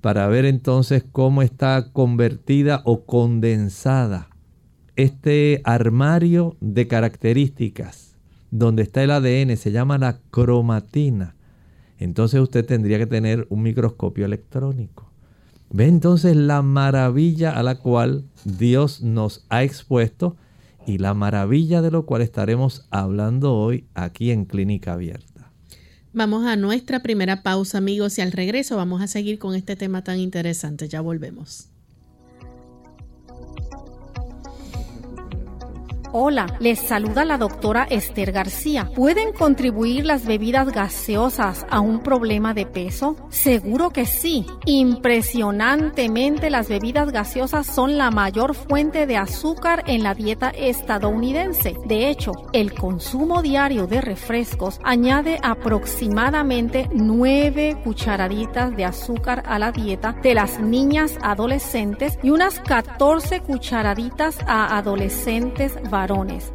para 0.00 0.26
ver 0.26 0.44
entonces 0.44 1.04
cómo 1.12 1.42
está 1.42 1.92
convertida 1.92 2.82
o 2.84 3.04
condensada 3.04 4.28
este 4.96 5.60
armario 5.64 6.56
de 6.60 6.88
características 6.88 8.16
donde 8.50 8.82
está 8.82 9.02
el 9.02 9.10
ADN, 9.12 9.56
se 9.56 9.72
llama 9.72 9.96
la 9.96 10.18
cromatina. 10.30 11.36
Entonces 11.98 12.40
usted 12.40 12.66
tendría 12.66 12.98
que 12.98 13.06
tener 13.06 13.46
un 13.48 13.62
microscopio 13.62 14.26
electrónico. 14.26 15.11
Ve 15.74 15.86
entonces 15.86 16.36
la 16.36 16.60
maravilla 16.60 17.50
a 17.52 17.62
la 17.62 17.76
cual 17.76 18.24
Dios 18.44 19.00
nos 19.00 19.46
ha 19.48 19.62
expuesto 19.62 20.36
y 20.86 20.98
la 20.98 21.14
maravilla 21.14 21.80
de 21.80 21.90
lo 21.90 22.04
cual 22.04 22.20
estaremos 22.20 22.86
hablando 22.90 23.54
hoy 23.54 23.86
aquí 23.94 24.32
en 24.32 24.44
Clínica 24.44 24.92
Abierta. 24.92 25.50
Vamos 26.12 26.44
a 26.44 26.56
nuestra 26.56 27.02
primera 27.02 27.42
pausa, 27.42 27.78
amigos, 27.78 28.18
y 28.18 28.20
al 28.20 28.32
regreso 28.32 28.76
vamos 28.76 29.00
a 29.00 29.06
seguir 29.06 29.38
con 29.38 29.54
este 29.54 29.74
tema 29.74 30.04
tan 30.04 30.18
interesante. 30.18 30.88
Ya 30.88 31.00
volvemos. 31.00 31.71
Hola, 36.14 36.44
les 36.60 36.78
saluda 36.78 37.24
la 37.24 37.38
doctora 37.38 37.86
Esther 37.88 38.32
García. 38.32 38.90
¿Pueden 38.94 39.32
contribuir 39.32 40.04
las 40.04 40.26
bebidas 40.26 40.70
gaseosas 40.70 41.64
a 41.70 41.80
un 41.80 42.02
problema 42.02 42.52
de 42.52 42.66
peso? 42.66 43.16
Seguro 43.30 43.88
que 43.88 44.04
sí. 44.04 44.44
Impresionantemente 44.66 46.50
las 46.50 46.68
bebidas 46.68 47.12
gaseosas 47.12 47.66
son 47.66 47.96
la 47.96 48.10
mayor 48.10 48.54
fuente 48.54 49.06
de 49.06 49.16
azúcar 49.16 49.84
en 49.86 50.02
la 50.02 50.12
dieta 50.12 50.50
estadounidense. 50.50 51.76
De 51.86 52.10
hecho, 52.10 52.32
el 52.52 52.74
consumo 52.74 53.40
diario 53.40 53.86
de 53.86 54.02
refrescos 54.02 54.80
añade 54.84 55.38
aproximadamente 55.42 56.90
9 56.92 57.78
cucharaditas 57.84 58.76
de 58.76 58.84
azúcar 58.84 59.44
a 59.46 59.58
la 59.58 59.72
dieta 59.72 60.14
de 60.22 60.34
las 60.34 60.60
niñas 60.60 61.16
adolescentes 61.22 62.18
y 62.22 62.28
unas 62.28 62.60
14 62.60 63.40
cucharaditas 63.40 64.38
a 64.46 64.76
adolescentes 64.76 65.78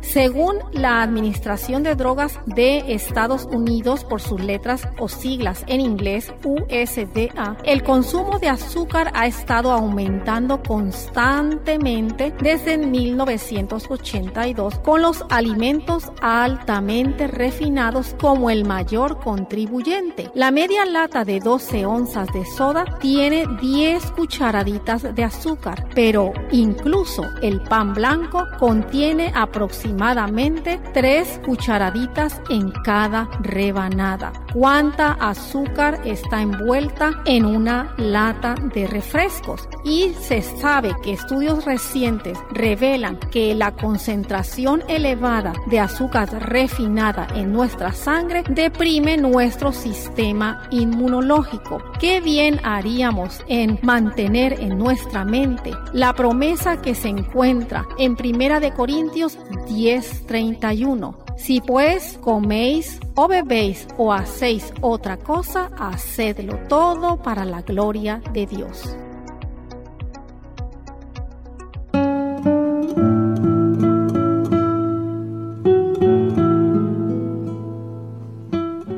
según 0.01 0.57
la 0.73 1.01
Administración 1.01 1.81
de 1.83 1.95
Drogas 1.95 2.37
de 2.45 2.93
Estados 2.93 3.45
Unidos 3.45 4.03
por 4.03 4.19
sus 4.19 4.41
letras 4.41 4.85
o 4.99 5.07
siglas 5.07 5.63
en 5.67 5.79
inglés 5.79 6.33
USDA, 6.43 7.55
el 7.63 7.83
consumo 7.83 8.39
de 8.39 8.49
azúcar 8.49 9.09
ha 9.13 9.25
estado 9.25 9.71
aumentando 9.71 10.61
constantemente 10.61 12.33
desde 12.41 12.77
1982 12.77 14.79
con 14.79 15.01
los 15.01 15.23
alimentos 15.29 16.11
altamente 16.21 17.27
refinados 17.27 18.17
como 18.19 18.49
el 18.49 18.65
mayor 18.65 19.19
contribuyente. 19.19 20.29
La 20.33 20.51
media 20.51 20.83
lata 20.85 21.23
de 21.23 21.39
12 21.39 21.85
onzas 21.85 22.27
de 22.33 22.43
soda 22.45 22.83
tiene 22.99 23.45
10 23.61 24.11
cucharaditas 24.11 25.15
de 25.15 25.23
azúcar, 25.23 25.87
pero 25.95 26.33
incluso 26.51 27.23
el 27.41 27.61
pan 27.61 27.93
blanco 27.93 28.43
contiene 28.59 29.31
aproximadamente 29.37 30.79
3 30.93 31.41
cucharaditas 31.45 32.41
en 32.49 32.71
cada 32.83 33.29
rebanada. 33.41 34.33
¿Cuánta 34.59 35.11
azúcar 35.11 36.01
está 36.03 36.41
envuelta 36.41 37.21
en 37.25 37.45
una 37.45 37.93
lata 37.97 38.55
de 38.73 38.87
refrescos? 38.87 39.69
Y 39.85 40.15
se 40.19 40.41
sabe 40.41 40.95
que 41.03 41.13
estudios 41.13 41.63
recientes 41.63 42.39
revelan 42.49 43.19
que 43.31 43.53
la 43.53 43.73
concentración 43.75 44.81
elevada 44.87 45.53
de 45.67 45.79
azúcar 45.79 46.49
refinada 46.49 47.27
en 47.35 47.53
nuestra 47.53 47.91
sangre 47.91 48.41
deprime 48.49 49.15
nuestro 49.15 49.71
sistema 49.71 50.63
inmunológico. 50.71 51.77
¿Qué 51.99 52.19
bien 52.19 52.59
haríamos 52.63 53.43
en 53.47 53.77
mantener 53.83 54.53
en 54.53 54.79
nuestra 54.79 55.23
mente 55.23 55.69
la 55.93 56.13
promesa 56.13 56.81
que 56.81 56.95
se 56.95 57.09
encuentra 57.09 57.85
en 57.99 58.15
Primera 58.15 58.59
de 58.59 58.73
Corintios 58.73 59.37
10:31. 59.67 61.26
Si 61.37 61.61
pues 61.61 62.17
coméis 62.21 62.99
o 63.15 63.27
bebéis 63.27 63.87
o 63.97 64.11
hacéis 64.11 64.73
otra 64.81 65.17
cosa, 65.17 65.69
hacedlo 65.77 66.57
todo 66.67 67.21
para 67.21 67.45
la 67.45 67.61
gloria 67.61 68.21
de 68.33 68.45
Dios. 68.47 68.97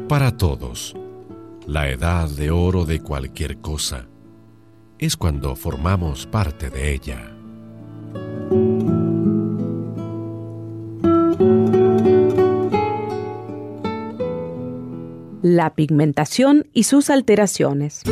Para 0.07 0.35
todos, 0.35 0.95
la 1.67 1.89
edad 1.89 2.27
de 2.29 2.49
oro 2.49 2.85
de 2.85 2.99
cualquier 2.99 3.59
cosa 3.59 4.07
es 4.97 5.15
cuando 5.15 5.55
formamos 5.55 6.25
parte 6.25 6.69
de 6.71 6.93
ella. 6.93 7.38
La 15.55 15.71
pigmentación 15.71 16.67
y 16.73 16.83
sus 16.83 17.09
alteraciones. 17.09 18.03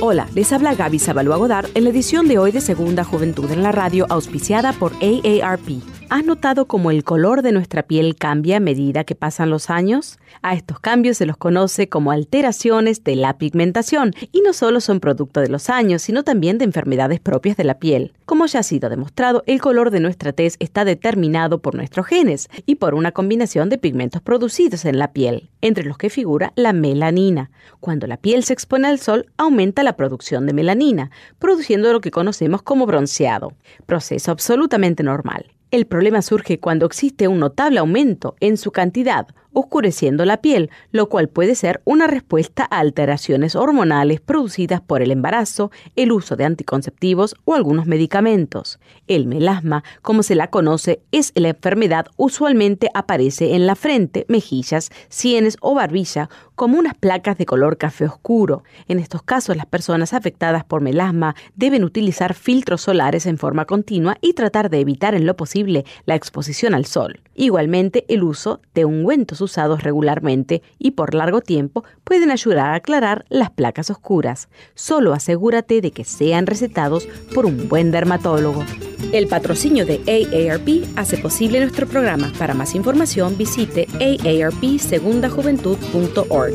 Hola, 0.00 0.28
les 0.34 0.52
habla 0.52 0.74
Gaby 0.74 0.98
Sabalua 0.98 1.36
Godard 1.36 1.66
en 1.74 1.84
la 1.84 1.90
edición 1.90 2.26
de 2.26 2.38
hoy 2.38 2.52
de 2.52 2.60
Segunda 2.60 3.04
Juventud 3.04 3.50
en 3.50 3.62
la 3.62 3.70
Radio, 3.70 4.06
auspiciada 4.08 4.72
por 4.72 4.92
AARP. 4.94 5.82
¿Has 6.14 6.26
notado 6.26 6.66
cómo 6.66 6.90
el 6.90 7.04
color 7.04 7.40
de 7.40 7.52
nuestra 7.52 7.84
piel 7.84 8.16
cambia 8.16 8.58
a 8.58 8.60
medida 8.60 9.04
que 9.04 9.14
pasan 9.14 9.48
los 9.48 9.70
años? 9.70 10.18
A 10.42 10.52
estos 10.52 10.78
cambios 10.78 11.16
se 11.16 11.24
los 11.24 11.38
conoce 11.38 11.88
como 11.88 12.10
alteraciones 12.10 13.02
de 13.02 13.16
la 13.16 13.38
pigmentación 13.38 14.12
y 14.30 14.42
no 14.42 14.52
solo 14.52 14.82
son 14.82 15.00
producto 15.00 15.40
de 15.40 15.48
los 15.48 15.70
años, 15.70 16.02
sino 16.02 16.22
también 16.22 16.58
de 16.58 16.66
enfermedades 16.66 17.18
propias 17.18 17.56
de 17.56 17.64
la 17.64 17.78
piel. 17.78 18.12
Como 18.26 18.44
ya 18.44 18.58
ha 18.58 18.62
sido 18.62 18.90
demostrado, 18.90 19.42
el 19.46 19.62
color 19.62 19.90
de 19.90 20.00
nuestra 20.00 20.34
tez 20.34 20.56
está 20.58 20.84
determinado 20.84 21.62
por 21.62 21.74
nuestros 21.74 22.04
genes 22.04 22.50
y 22.66 22.74
por 22.74 22.92
una 22.92 23.12
combinación 23.12 23.70
de 23.70 23.78
pigmentos 23.78 24.20
producidos 24.20 24.84
en 24.84 24.98
la 24.98 25.14
piel, 25.14 25.48
entre 25.62 25.84
los 25.84 25.96
que 25.96 26.10
figura 26.10 26.52
la 26.56 26.74
melanina. 26.74 27.50
Cuando 27.80 28.06
la 28.06 28.18
piel 28.18 28.44
se 28.44 28.52
expone 28.52 28.86
al 28.86 28.98
sol, 28.98 29.32
aumenta 29.38 29.82
la 29.82 29.96
producción 29.96 30.44
de 30.44 30.52
melanina, 30.52 31.10
produciendo 31.38 31.90
lo 31.90 32.02
que 32.02 32.10
conocemos 32.10 32.60
como 32.60 32.84
bronceado, 32.84 33.54
proceso 33.86 34.30
absolutamente 34.30 35.02
normal. 35.02 35.46
El 35.72 35.86
problema 35.86 36.20
surge 36.20 36.60
cuando 36.60 36.84
existe 36.84 37.28
un 37.28 37.38
notable 37.38 37.78
aumento 37.78 38.36
en 38.40 38.58
su 38.58 38.72
cantidad 38.72 39.28
oscureciendo 39.52 40.24
la 40.24 40.40
piel, 40.40 40.70
lo 40.90 41.08
cual 41.08 41.28
puede 41.28 41.54
ser 41.54 41.80
una 41.84 42.06
respuesta 42.06 42.66
a 42.70 42.78
alteraciones 42.78 43.54
hormonales 43.54 44.20
producidas 44.20 44.80
por 44.80 45.02
el 45.02 45.10
embarazo, 45.10 45.70
el 45.96 46.12
uso 46.12 46.36
de 46.36 46.44
anticonceptivos 46.44 47.36
o 47.44 47.54
algunos 47.54 47.86
medicamentos. 47.86 48.78
El 49.06 49.26
melasma, 49.26 49.84
como 50.00 50.22
se 50.22 50.34
la 50.34 50.48
conoce, 50.48 51.02
es 51.12 51.32
la 51.34 51.50
enfermedad 51.50 52.06
usualmente 52.16 52.88
aparece 52.94 53.54
en 53.54 53.66
la 53.66 53.74
frente, 53.74 54.24
mejillas, 54.28 54.90
sienes 55.08 55.56
o 55.60 55.74
barbilla 55.74 56.28
como 56.62 56.78
unas 56.78 56.94
placas 56.94 57.36
de 57.38 57.44
color 57.44 57.76
café 57.76 58.04
oscuro. 58.04 58.62
En 58.86 59.00
estos 59.00 59.24
casos, 59.24 59.56
las 59.56 59.66
personas 59.66 60.14
afectadas 60.14 60.62
por 60.62 60.80
melasma 60.80 61.34
deben 61.56 61.82
utilizar 61.82 62.34
filtros 62.34 62.82
solares 62.82 63.26
en 63.26 63.36
forma 63.36 63.64
continua 63.64 64.16
y 64.20 64.34
tratar 64.34 64.70
de 64.70 64.78
evitar 64.78 65.16
en 65.16 65.26
lo 65.26 65.34
posible 65.34 65.84
la 66.06 66.14
exposición 66.14 66.72
al 66.72 66.86
sol. 66.86 67.18
Igualmente, 67.34 68.04
el 68.06 68.22
uso 68.22 68.60
de 68.74 68.84
ungüentos 68.84 69.40
usados 69.40 69.82
regularmente 69.82 70.62
y 70.78 70.92
por 70.92 71.14
largo 71.14 71.40
tiempo 71.40 71.82
pueden 72.04 72.30
ayudar 72.30 72.68
a 72.68 72.74
aclarar 72.74 73.24
las 73.28 73.50
placas 73.50 73.90
oscuras. 73.90 74.48
Solo 74.76 75.14
asegúrate 75.14 75.80
de 75.80 75.90
que 75.90 76.04
sean 76.04 76.46
recetados 76.46 77.08
por 77.34 77.44
un 77.44 77.68
buen 77.68 77.90
dermatólogo. 77.90 78.64
El 79.12 79.26
patrocinio 79.26 79.84
de 79.84 80.00
AARP 80.06 80.96
hace 80.96 81.18
posible 81.18 81.58
nuestro 81.58 81.88
programa. 81.88 82.30
Para 82.38 82.54
más 82.54 82.76
información 82.76 83.36
visite 83.36 83.88
aarpsegundajuventud.org. 84.00 86.51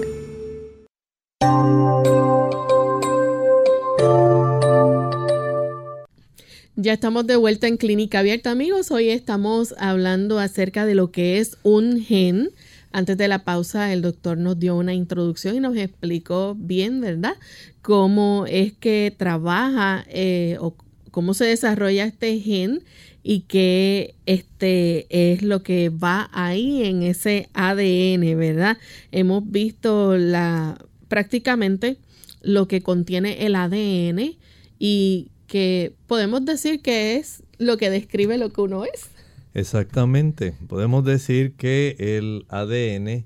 Ya 6.80 6.94
estamos 6.94 7.26
de 7.26 7.36
vuelta 7.36 7.68
en 7.68 7.78
Clínica 7.78 8.20
Abierta, 8.20 8.52
amigos. 8.52 8.92
Hoy 8.92 9.10
estamos 9.10 9.74
hablando 9.80 10.38
acerca 10.38 10.86
de 10.86 10.94
lo 10.94 11.12
que 11.12 11.40
es 11.40 11.58
un 11.64 12.00
gen 12.00 12.52
Antes 12.92 13.18
de 13.18 13.28
la 13.28 13.44
pausa, 13.44 13.92
el 13.92 14.04
doctor 14.04 14.38
nos 14.38 14.60
dio 14.60 14.76
una 14.76 14.94
introducción 14.94 15.56
y 15.56 15.60
nos 15.60 15.76
explicó 15.76 16.56
bien, 16.56 17.02
¿verdad? 17.02 17.34
Cómo 17.82 18.46
es 18.48 18.74
que 18.74 19.12
trabaja 19.18 20.06
eh, 20.10 20.58
o 20.60 20.76
cómo 21.10 21.34
se 21.34 21.46
desarrolla 21.46 22.06
este 22.06 22.40
gen 22.40 22.84
y 23.24 23.42
qué 23.42 24.14
este 24.28 25.08
es 25.10 25.42
lo 25.42 25.64
que 25.64 25.90
va 25.90 26.30
ahí 26.32 26.84
en 26.84 27.02
ese 27.02 27.50
ADN, 27.56 28.38
¿verdad? 28.38 28.78
Hemos 29.12 29.50
visto 29.50 30.16
la 30.16 30.78
prácticamente 31.08 31.98
lo 32.42 32.68
que 32.68 32.82
contiene 32.82 33.46
el 33.46 33.56
ADN 33.56 34.38
y 34.80 35.32
que 35.48 35.94
podemos 36.08 36.46
decir 36.46 36.82
que 36.82 37.16
es 37.16 37.44
lo 37.58 37.78
que 37.78 37.90
describe 37.90 38.38
lo 38.38 38.52
que 38.52 38.62
uno 38.62 38.86
es. 38.86 39.10
Exactamente. 39.54 40.54
Podemos 40.68 41.04
decir 41.04 41.54
que 41.54 41.96
el 41.98 42.46
ADN 42.50 43.26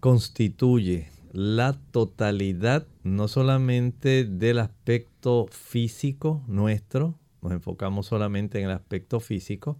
constituye 0.00 1.08
la 1.32 1.78
totalidad 1.90 2.86
no 3.02 3.28
solamente 3.28 4.24
del 4.24 4.60
aspecto 4.60 5.46
físico 5.50 6.42
nuestro, 6.46 7.18
nos 7.42 7.52
enfocamos 7.52 8.06
solamente 8.06 8.58
en 8.58 8.66
el 8.66 8.70
aspecto 8.70 9.20
físico, 9.20 9.78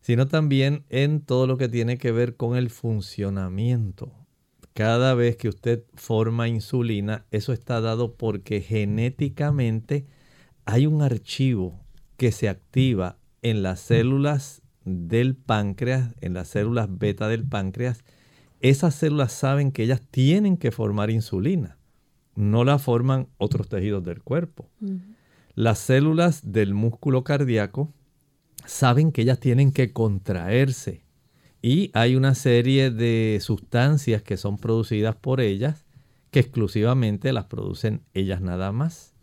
sino 0.00 0.28
también 0.28 0.84
en 0.88 1.20
todo 1.20 1.46
lo 1.46 1.58
que 1.58 1.68
tiene 1.68 1.98
que 1.98 2.12
ver 2.12 2.36
con 2.36 2.56
el 2.56 2.70
funcionamiento. 2.70 4.12
Cada 4.78 5.14
vez 5.14 5.36
que 5.36 5.48
usted 5.48 5.82
forma 5.94 6.46
insulina, 6.46 7.26
eso 7.32 7.52
está 7.52 7.80
dado 7.80 8.14
porque 8.14 8.60
genéticamente 8.60 10.06
hay 10.66 10.86
un 10.86 11.02
archivo 11.02 11.80
que 12.16 12.30
se 12.30 12.48
activa 12.48 13.18
en 13.42 13.64
las 13.64 13.80
células 13.80 14.62
del 14.84 15.34
páncreas, 15.34 16.14
en 16.20 16.32
las 16.32 16.46
células 16.46 16.96
beta 16.96 17.26
del 17.26 17.42
páncreas, 17.44 18.04
esas 18.60 18.94
células 18.94 19.32
saben 19.32 19.72
que 19.72 19.82
ellas 19.82 20.00
tienen 20.12 20.56
que 20.56 20.70
formar 20.70 21.10
insulina. 21.10 21.76
No 22.36 22.62
la 22.62 22.78
forman 22.78 23.26
otros 23.36 23.68
tejidos 23.68 24.04
del 24.04 24.22
cuerpo. 24.22 24.70
Las 25.56 25.80
células 25.80 26.52
del 26.52 26.72
músculo 26.74 27.24
cardíaco 27.24 27.92
saben 28.64 29.10
que 29.10 29.22
ellas 29.22 29.40
tienen 29.40 29.72
que 29.72 29.92
contraerse. 29.92 31.02
Y 31.60 31.90
hay 31.94 32.14
una 32.14 32.34
serie 32.34 32.90
de 32.90 33.38
sustancias 33.40 34.22
que 34.22 34.36
son 34.36 34.58
producidas 34.58 35.16
por 35.16 35.40
ellas 35.40 35.84
que 36.30 36.40
exclusivamente 36.40 37.32
las 37.32 37.46
producen 37.46 38.02
ellas 38.14 38.40
nada 38.40 38.72
más. 38.72 39.14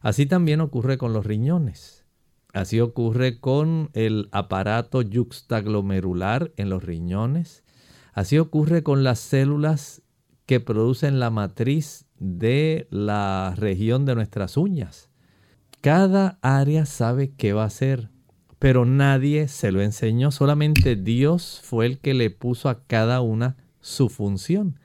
Así 0.00 0.26
también 0.26 0.60
ocurre 0.60 0.98
con 0.98 1.12
los 1.12 1.26
riñones. 1.26 2.04
Así 2.52 2.80
ocurre 2.80 3.38
con 3.38 3.90
el 3.92 4.28
aparato 4.32 5.02
yuxtaglomerular 5.02 6.52
en 6.56 6.70
los 6.70 6.82
riñones. 6.82 7.64
Así 8.12 8.38
ocurre 8.38 8.82
con 8.82 9.04
las 9.04 9.18
células 9.18 10.02
que 10.46 10.60
producen 10.60 11.18
la 11.20 11.30
matriz 11.30 12.06
de 12.18 12.86
la 12.90 13.52
región 13.56 14.06
de 14.06 14.14
nuestras 14.14 14.56
uñas. 14.56 15.10
Cada 15.82 16.38
área 16.40 16.86
sabe 16.86 17.34
qué 17.36 17.52
va 17.52 17.64
a 17.64 17.66
hacer, 17.66 18.08
pero 18.58 18.84
nadie 18.84 19.48
se 19.48 19.72
lo 19.72 19.82
enseñó, 19.82 20.30
solamente 20.30 20.96
Dios 20.96 21.60
fue 21.62 21.86
el 21.86 21.98
que 21.98 22.14
le 22.14 22.30
puso 22.30 22.68
a 22.68 22.82
cada 22.84 23.20
una 23.20 23.56
su 23.80 24.08
función. 24.08 24.78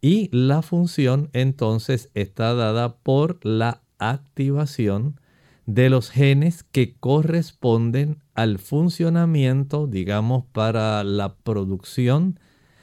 Y 0.00 0.28
la 0.30 0.62
función 0.62 1.30
entonces 1.32 2.10
está 2.14 2.54
dada 2.54 2.96
por 2.98 3.44
la 3.44 3.82
activación 3.98 5.18
de 5.64 5.90
los 5.90 6.10
genes 6.10 6.62
que 6.62 6.94
corresponden 6.94 8.18
al 8.34 8.58
funcionamiento, 8.58 9.86
digamos, 9.86 10.44
para 10.52 11.02
la 11.02 11.34
producción 11.34 12.38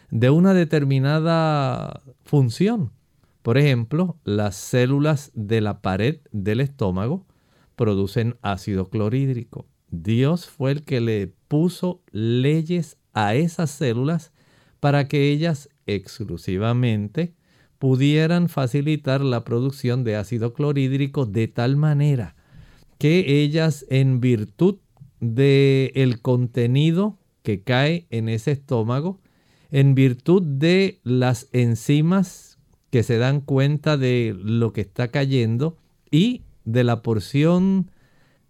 de 0.10 0.30
una 0.30 0.54
determinada 0.54 2.02
función. 2.26 2.92
Por 3.42 3.58
ejemplo, 3.58 4.18
las 4.24 4.56
células 4.56 5.32
de 5.34 5.62
la 5.62 5.82
pared 5.82 6.20
del 6.32 6.60
estómago 6.60 7.26
producen 7.76 8.36
ácido 8.42 8.90
clorhídrico. 8.90 9.66
Dios 9.94 10.48
fue 10.48 10.72
el 10.72 10.84
que 10.84 11.02
le 11.02 11.28
puso 11.48 12.02
leyes 12.12 12.98
a 13.14 13.36
esas 13.36 13.70
células 13.70 14.32
para 14.80 15.08
que 15.08 15.30
ellas 15.30 15.70
exclusivamente 15.86 17.36
pudieran 17.78 18.50
facilitar 18.50 19.22
la 19.22 19.44
producción 19.44 20.04
de 20.04 20.16
ácido 20.16 20.54
clorhídrico 20.54 21.28
de 21.28 21.48
tal 21.48 21.76
manera 21.76 22.36
que 22.98 23.44
ellas 23.44 23.86
en 23.88 24.20
virtud 24.20 24.78
del 25.20 25.92
el 25.94 26.22
contenido 26.22 27.20
que 27.44 27.62
cae 27.62 28.08
en 28.10 28.30
ese 28.30 28.52
estómago, 28.52 29.20
en 29.70 29.94
virtud 29.94 30.42
de 30.42 31.02
las 31.04 31.50
enzimas 31.52 32.58
que 32.90 33.04
se 33.04 33.20
dan 33.20 33.42
cuenta 33.42 33.98
de 33.98 34.36
lo 34.42 34.74
que 34.74 34.82
está 34.82 35.10
cayendo 35.10 35.78
y 36.10 36.42
de 36.66 36.84
la 36.84 37.04
porción 37.04 37.92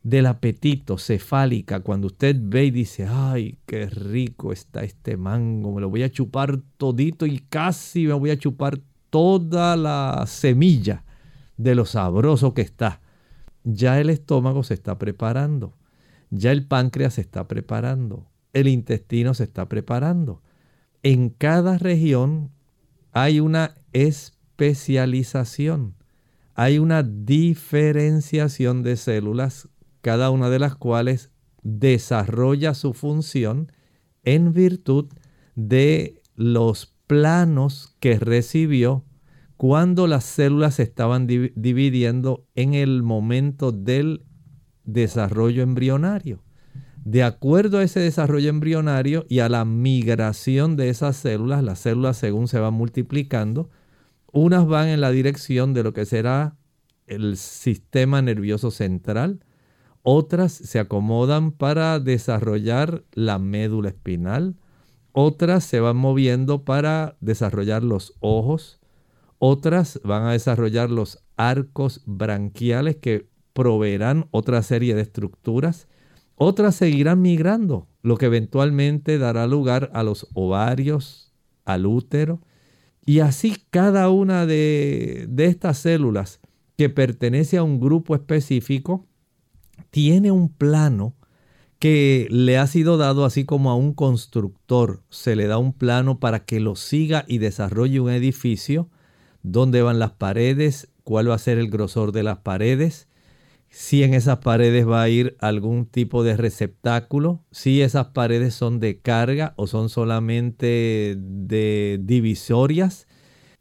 del 0.04 0.26
apetito 0.26 0.98
cefálica, 0.98 1.80
cuando 1.80 2.08
usted 2.08 2.36
ve 2.40 2.66
y 2.66 2.72
dice, 2.72 3.08
ay, 3.10 3.58
qué 3.66 3.88
rico 3.88 4.52
está 4.52 4.84
este 4.84 5.18
mango, 5.18 5.74
me 5.74 5.82
lo 5.82 5.90
voy 5.90 6.04
a 6.04 6.12
chupar 6.12 6.60
todito 6.78 7.26
y 7.26 7.40
casi 7.40 8.06
me 8.06 8.14
voy 8.14 8.30
a 8.30 8.38
chupar 8.38 8.80
toda 9.10 9.76
la 9.78 10.26
semilla 10.28 11.04
de 11.58 11.76
lo 11.76 11.86
sabroso 11.86 12.54
que 12.54 12.62
está 12.62 13.00
ya 13.64 14.00
el 14.00 14.10
estómago 14.10 14.64
se 14.64 14.74
está 14.74 14.98
preparando, 14.98 15.78
ya 16.30 16.52
el 16.52 16.66
páncreas 16.68 17.14
se 17.16 17.22
está 17.22 17.48
preparando, 17.48 18.28
el 18.52 18.68
intestino 18.68 19.34
se 19.34 19.46
está 19.46 19.70
preparando. 19.70 20.42
En 21.02 21.30
cada 21.30 21.78
región 21.78 22.52
hay 23.12 23.40
una 23.40 23.76
especialización, 23.94 25.96
hay 26.56 26.78
una 26.80 27.04
diferenciación 27.04 28.84
de 28.84 28.98
células, 28.98 29.70
cada 30.04 30.32
una 30.32 30.50
de 30.50 30.60
las 30.60 30.76
cuales 30.76 31.32
desarrolla 31.64 32.74
su 32.74 32.94
función 32.94 33.72
en 34.24 34.52
virtud 34.52 35.06
de 35.56 36.22
los 36.36 36.94
planos 37.08 37.96
que 38.02 38.20
recibió 38.20 39.06
cuando 39.56 40.08
las 40.08 40.26
células 40.26 40.76
se 40.76 40.84
estaban 40.84 41.26
dividiendo 41.26 42.46
en 42.54 42.74
el 42.74 43.02
momento 43.02 43.72
del 43.72 44.26
desarrollo 44.84 45.64
embrionario. 45.64 46.44
De 47.06 47.24
acuerdo 47.24 47.78
a 47.78 47.84
ese 47.84 48.02
desarrollo 48.02 48.50
embrionario 48.50 49.26
y 49.30 49.40
a 49.40 49.48
la 49.48 49.64
migración 49.64 50.76
de 50.76 50.90
esas 50.90 51.16
células, 51.16 51.64
las 51.64 51.80
células 51.80 52.18
según 52.18 52.50
se 52.50 52.60
van 52.60 52.74
multiplicando, 52.74 53.70
unas 54.34 54.68
van 54.68 54.90
en 54.90 55.00
la 55.00 55.12
dirección 55.12 55.74
de 55.74 55.84
lo 55.84 55.94
que 55.94 56.06
será 56.06 56.58
el 57.08 57.38
sistema 57.38 58.22
nervioso 58.22 58.70
central, 58.70 59.46
otras 60.04 60.52
se 60.52 60.80
acomodan 60.80 61.52
para 61.52 62.00
desarrollar 62.00 63.04
la 63.14 63.40
médula 63.40 63.90
espinal, 63.90 64.56
otras 65.12 65.64
se 65.64 65.80
van 65.80 65.98
moviendo 65.98 66.64
para 66.64 67.18
desarrollar 67.22 67.84
los 67.84 68.14
ojos, 68.20 68.80
otras 69.40 70.00
van 70.04 70.24
a 70.24 70.32
desarrollar 70.34 70.90
los 70.90 71.24
arcos 71.36 72.02
branquiales 72.06 72.98
que 72.98 73.28
proveerán 73.54 74.28
otra 74.32 74.62
serie 74.64 74.96
de 74.96 75.02
estructuras. 75.02 75.88
Otras 76.36 76.76
seguirán 76.76 77.22
migrando, 77.22 77.88
lo 78.02 78.18
que 78.18 78.26
eventualmente 78.26 79.18
dará 79.18 79.48
lugar 79.48 79.92
a 79.94 80.04
los 80.04 80.28
ovarios, 80.34 81.34
al 81.66 81.86
útero. 81.86 82.42
Y 83.06 83.20
así 83.20 83.58
cada 83.70 84.10
una 84.10 84.46
de, 84.46 85.30
estas 85.38 85.78
células 85.78 86.40
que 86.78 86.90
pertenece 86.90 87.58
a 87.58 87.64
un 87.64 87.80
grupo 87.80 88.16
específico 88.16 89.08
tiene 89.94 90.32
un 90.32 90.50
plano 90.50 91.14
que 91.78 92.26
le 92.32 92.58
ha 92.58 92.66
sido 92.66 92.98
dado 92.98 93.26
así 93.26 93.46
como 93.46 93.70
a 93.70 93.76
un 93.76 93.94
constructor. 93.94 95.04
Se 95.10 95.36
le 95.36 95.46
da 95.46 95.60
un 95.60 95.72
plano 95.72 96.20
para 96.20 96.46
que 96.46 96.60
lo 96.60 96.76
siga 96.76 97.26
y 97.28 97.38
desarrolle 97.38 98.00
un 98.00 98.10
edificio. 98.10 98.90
Dónde 99.44 99.84
van 99.84 100.00
las 100.00 100.14
paredes, 100.14 100.90
cuál 101.04 101.30
va 101.30 101.36
a 101.36 101.38
ser 101.38 101.60
el 101.60 101.70
grosor 101.70 102.12
de 102.12 102.24
las 102.24 102.40
paredes, 102.40 103.08
si 103.70 104.02
en 104.02 104.16
esas 104.16 104.40
paredes 104.40 104.88
va 104.88 105.04
a 105.04 105.10
ir 105.10 105.38
algún 105.40 105.86
tipo 105.86 106.24
de 106.24 106.38
receptáculo, 106.38 107.44
si 107.52 107.84
esas 107.84 108.08
paredes 108.08 108.56
son 108.56 108.80
de 108.80 109.00
carga 109.00 109.54
o 109.58 109.68
son 109.68 109.90
solamente 109.90 111.16
de 111.20 112.00
divisorias. 112.02 113.06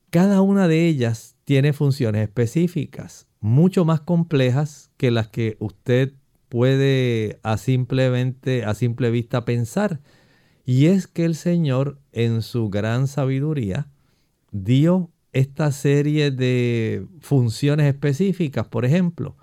Cada 0.08 0.40
una 0.40 0.66
de 0.66 0.86
ellas 0.86 1.36
tiene 1.44 1.74
funciones 1.74 2.22
específicas, 2.22 3.26
mucho 3.40 3.84
más 3.84 4.00
complejas 4.00 4.90
que 4.96 5.10
las 5.10 5.28
que 5.28 5.58
usted 5.60 6.14
puede 6.52 7.40
a, 7.42 7.56
simplemente, 7.56 8.66
a 8.66 8.74
simple 8.74 9.10
vista 9.10 9.46
pensar. 9.46 10.00
Y 10.66 10.84
es 10.88 11.06
que 11.06 11.24
el 11.24 11.34
Señor 11.34 11.98
en 12.12 12.42
su 12.42 12.68
gran 12.68 13.06
sabiduría 13.06 13.88
dio 14.50 15.08
esta 15.32 15.72
serie 15.72 16.30
de 16.30 17.06
funciones 17.20 17.86
específicas. 17.86 18.66
Por 18.66 18.84
ejemplo, 18.84 19.34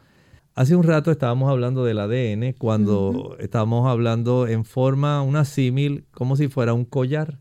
hace 0.54 0.76
un 0.76 0.84
rato 0.84 1.10
estábamos 1.10 1.50
hablando 1.50 1.84
del 1.84 1.98
ADN 1.98 2.54
cuando 2.60 3.36
estábamos 3.40 3.88
hablando 3.88 4.46
en 4.46 4.64
forma, 4.64 5.24
una 5.24 5.46
símil, 5.46 6.06
como 6.12 6.36
si 6.36 6.48
fuera 6.48 6.76
un 6.76 6.86
collar. 6.86 7.40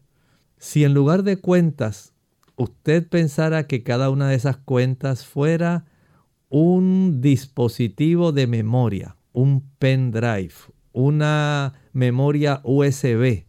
Si 0.57 0.83
en 0.83 0.95
lugar 0.95 1.25
de 1.25 1.37
cuentas 1.37 2.15
usted 2.57 3.07
pensara 3.07 3.67
que 3.67 3.83
cada 3.83 4.09
una 4.09 4.31
de 4.31 4.37
esas 4.37 4.57
cuentas 4.57 5.27
fuera 5.27 5.85
un 6.49 7.21
dispositivo 7.21 8.33
de 8.33 8.47
memoria, 8.47 9.18
un 9.33 9.69
pendrive, 9.79 10.55
una 10.93 11.75
memoria 11.93 12.61
USB, 12.65 13.45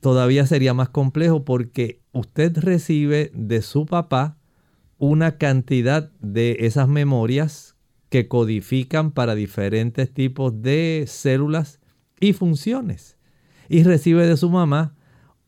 todavía 0.00 0.46
sería 0.46 0.74
más 0.74 0.88
complejo 0.88 1.44
porque 1.44 2.02
usted 2.12 2.56
recibe 2.58 3.30
de 3.34 3.62
su 3.62 3.86
papá 3.86 4.38
una 4.98 5.38
cantidad 5.38 6.10
de 6.20 6.58
esas 6.60 6.88
memorias 6.88 7.76
que 8.10 8.28
codifican 8.28 9.12
para 9.12 9.34
diferentes 9.34 10.12
tipos 10.12 10.62
de 10.62 11.04
células 11.06 11.80
y 12.18 12.32
funciones. 12.32 13.16
Y 13.68 13.84
recibe 13.84 14.26
de 14.26 14.36
su 14.36 14.50
mamá 14.50 14.94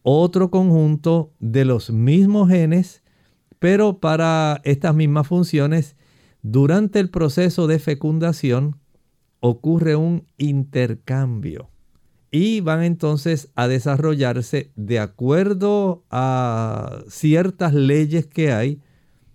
otro 0.03 0.51
conjunto 0.51 1.33
de 1.39 1.65
los 1.65 1.91
mismos 1.91 2.49
genes, 2.49 3.03
pero 3.59 3.99
para 3.99 4.61
estas 4.65 4.95
mismas 4.95 5.27
funciones, 5.27 5.97
durante 6.43 6.99
el 6.99 7.11
proceso 7.11 7.67
de 7.67 7.79
fecundación 7.79 8.79
ocurre 9.44 9.96
un 9.96 10.24
intercambio 10.38 11.68
y 12.31 12.61
van 12.61 12.85
entonces 12.85 13.50
a 13.57 13.66
desarrollarse 13.66 14.70
de 14.76 15.00
acuerdo 15.00 16.05
a 16.11 17.00
ciertas 17.09 17.74
leyes 17.74 18.26
que 18.28 18.52
hay, 18.52 18.81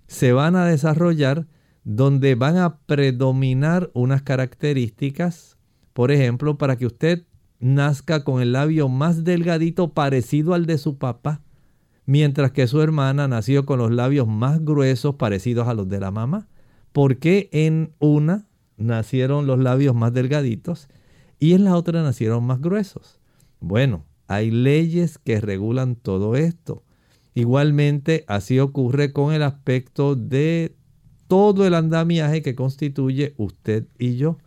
se 0.07 0.31
van 0.31 0.55
a 0.55 0.65
desarrollar 0.65 1.45
donde 1.83 2.35
van 2.35 2.55
a 2.55 2.79
predominar 2.79 3.91
unas 3.93 4.21
características, 4.21 5.57
por 5.91 6.11
ejemplo, 6.11 6.57
para 6.57 6.77
que 6.77 6.85
usted 6.85 7.25
nazca 7.59 8.23
con 8.23 8.41
el 8.41 8.53
labio 8.53 8.87
más 8.87 9.25
delgadito 9.25 9.93
parecido 9.93 10.53
al 10.53 10.65
de 10.65 10.77
su 10.77 10.97
papá, 10.97 11.41
mientras 12.05 12.51
que 12.51 12.65
su 12.67 12.81
hermana 12.81 13.27
nació 13.27 13.65
con 13.65 13.79
los 13.79 13.91
labios 13.91 14.25
más 14.25 14.63
gruesos 14.63 15.15
parecidos 15.15 15.67
a 15.67 15.73
los 15.73 15.89
de 15.89 15.99
la 15.99 16.11
mamá. 16.11 16.47
¿Por 16.93 17.17
qué 17.17 17.49
en 17.51 17.93
una 17.99 18.47
nacieron 18.77 19.47
los 19.47 19.59
labios 19.59 19.95
más 19.95 20.13
delgaditos 20.13 20.87
y 21.39 21.53
en 21.53 21.63
la 21.63 21.75
otra 21.75 22.03
nacieron 22.03 22.43
más 22.45 22.61
gruesos. 22.61 23.19
Bueno, 23.59 24.05
hay 24.27 24.51
leyes 24.51 25.17
que 25.17 25.41
regulan 25.41 25.95
todo 25.95 26.35
esto. 26.35 26.83
Igualmente, 27.33 28.23
así 28.27 28.59
ocurre 28.59 29.13
con 29.13 29.33
el 29.33 29.43
aspecto 29.43 30.15
de 30.15 30.75
todo 31.27 31.67
el 31.67 31.73
andamiaje 31.73 32.41
que 32.41 32.55
constituye 32.55 33.33
usted 33.37 33.87
y 33.99 34.15
yo. 34.15 34.37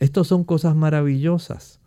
Estas 0.00 0.26
son 0.26 0.44
cosas 0.44 0.74
maravillosas. 0.74 1.80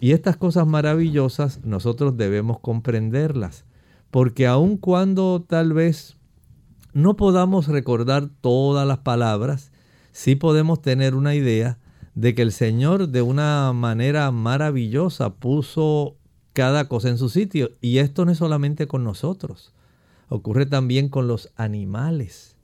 Y 0.00 0.12
estas 0.12 0.36
cosas 0.36 0.66
maravillosas 0.66 1.62
nosotros 1.64 2.16
debemos 2.16 2.58
comprenderlas. 2.60 3.64
Porque 4.10 4.46
aun 4.46 4.76
cuando 4.76 5.44
tal 5.46 5.72
vez 5.72 6.16
no 6.92 7.16
podamos 7.16 7.68
recordar 7.68 8.30
todas 8.40 8.88
las 8.88 8.98
palabras, 8.98 9.69
sí 10.12 10.34
podemos 10.36 10.82
tener 10.82 11.14
una 11.14 11.34
idea 11.34 11.78
de 12.14 12.34
que 12.34 12.42
el 12.42 12.52
Señor 12.52 13.08
de 13.08 13.22
una 13.22 13.72
manera 13.72 14.30
maravillosa 14.30 15.34
puso 15.34 16.16
cada 16.52 16.88
cosa 16.88 17.08
en 17.08 17.18
su 17.18 17.28
sitio. 17.28 17.70
Y 17.80 17.98
esto 17.98 18.24
no 18.24 18.32
es 18.32 18.38
solamente 18.38 18.86
con 18.86 19.04
nosotros, 19.04 19.72
ocurre 20.28 20.66
también 20.66 21.08
con 21.08 21.28
los 21.28 21.50
animales. 21.56 22.56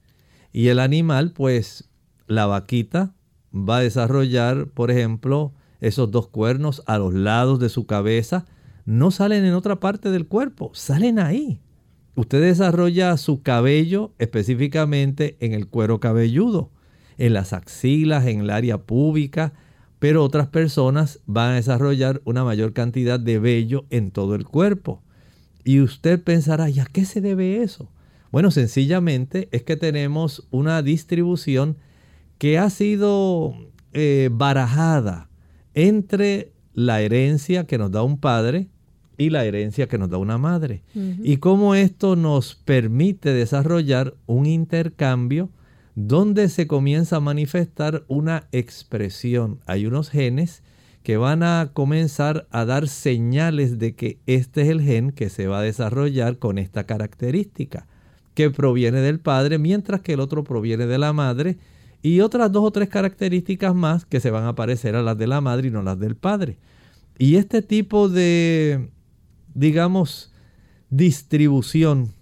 Y 0.53 0.69
el 0.69 0.79
animal, 0.79 1.33
pues 1.33 1.89
la 2.27 2.47
vaquita 2.47 3.15
va 3.55 3.79
a 3.79 3.83
desarrollar, 3.83 4.69
por 4.69 4.91
ejemplo, 4.91 5.53
esos 5.81 6.11
dos 6.11 6.29
cuernos 6.29 6.83
a 6.87 6.99
los 6.99 7.15
lados 7.15 7.61
de 7.61 7.69
su 7.69 7.87
cabeza. 7.87 8.47
No 8.85 9.11
salen 9.11 9.45
en 9.45 9.55
otra 9.55 9.81
parte 9.81 10.11
del 10.11 10.27
cuerpo, 10.27 10.71
salen 10.75 11.19
ahí. 11.19 11.61
Usted 12.15 12.41
desarrolla 12.41 13.17
su 13.19 13.43
cabello 13.43 14.13
específicamente 14.19 15.37
en 15.41 15.53
el 15.53 15.69
cuero 15.69 16.01
cabelludo 16.01 16.71
en 17.19 17.33
las 17.35 17.53
axilas, 17.53 18.27
en 18.27 18.41
el 18.41 18.51
área 18.51 18.79
pública, 18.79 19.53
pero 19.99 20.23
otras 20.23 20.49
personas 20.49 21.21
van 21.27 21.53
a 21.53 21.55
desarrollar 21.57 22.21
una 22.25 22.45
mayor 22.45 22.73
cantidad 22.73 23.19
de 23.19 23.39
vello 23.39 23.87
en 23.91 24.11
todo 24.11 24.35
el 24.35 24.45
cuerpo. 24.45 25.03
Y 25.65 25.81
usted 25.81 26.23
pensará, 26.23 26.69
¿y 26.71 26.79
a 26.79 26.87
qué 26.87 27.05
se 27.05 27.21
debe 27.21 27.63
eso? 27.63 27.91
Bueno, 28.31 28.51
sencillamente 28.51 29.49
es 29.53 29.63
que 29.63 29.77
tenemos 29.77 30.47
una 30.51 30.83
distribución 30.83 31.77
que 32.39 32.59
ha 32.59 32.69
sido 32.71 33.55
eh, 33.93 34.29
barajada 34.31 35.29
entre 35.75 36.53
la 36.75 37.01
herencia 37.01 37.67
que 37.67 37.79
nos 37.79 37.91
da 37.91 38.03
un 38.03 38.19
padre 38.19 38.69
y 39.19 39.31
la 39.31 39.45
herencia 39.45 39.89
que 39.89 39.99
nos 39.99 40.11
da 40.11 40.19
una 40.19 40.37
madre. 40.37 40.83
Y 40.95 41.39
cómo 41.39 41.75
esto 41.75 42.17
nos 42.17 42.55
permite 42.55 43.33
desarrollar 43.33 44.15
un 44.27 44.45
intercambio 44.45 45.49
donde 45.97 46.51
se 46.51 46.67
comienza 46.67 47.17
a 47.17 47.21
manifestar 47.21 48.05
una 48.07 48.49
expresión. 48.53 49.61
Hay 49.67 49.87
unos 49.87 50.11
genes 50.11 50.63
que 51.03 51.17
van 51.17 51.43
a 51.43 51.71
comenzar 51.73 52.47
a 52.51 52.67
dar 52.67 52.87
señales 52.87 53.79
de 53.79 53.95
que 53.95 54.21
este 54.27 54.63
es 54.63 54.69
el 54.69 54.83
gen 54.83 55.11
que 55.11 55.31
se 55.31 55.47
va 55.47 55.61
a 55.61 55.63
desarrollar 55.63 56.39
con 56.39 56.59
esta 56.59 56.85
característica, 56.85 57.87
que 58.35 58.51
proviene 58.51 59.01
del 59.01 59.21
padre, 59.21 59.59
mientras 59.59 60.03
que 60.03 60.13
el 60.13 60.21
otro 60.21 60.45
proviene 60.45 60.87
de 60.87 60.99
la 60.99 61.15
madre, 61.15 61.57
y 62.03 62.21
otras 62.21 62.53
dos 62.53 62.65
o 62.65 62.71
tres 62.71 62.91
características 62.91 63.75
más 63.75 64.05
que 64.05 64.21
se 64.21 64.31
van 64.31 64.45
a 64.45 64.55
parecer 64.55 64.97
a 64.97 65.03
las 65.03 65.17
de 65.17 65.27
la 65.27 65.41
madre 65.41 65.69
y 65.69 65.71
no 65.71 65.83
las 65.83 65.99
del 65.99 66.15
padre. 66.15 66.59
Y 67.19 67.37
este 67.37 67.63
tipo 67.63 68.11
de, 68.11 68.91
digamos, 69.55 70.35
distribución 70.91 72.13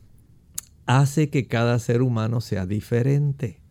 hace 0.86 1.28
que 1.28 1.48
cada 1.48 1.78
ser 1.80 2.02
humano 2.02 2.40
sea 2.40 2.66
diferente. 2.66 3.63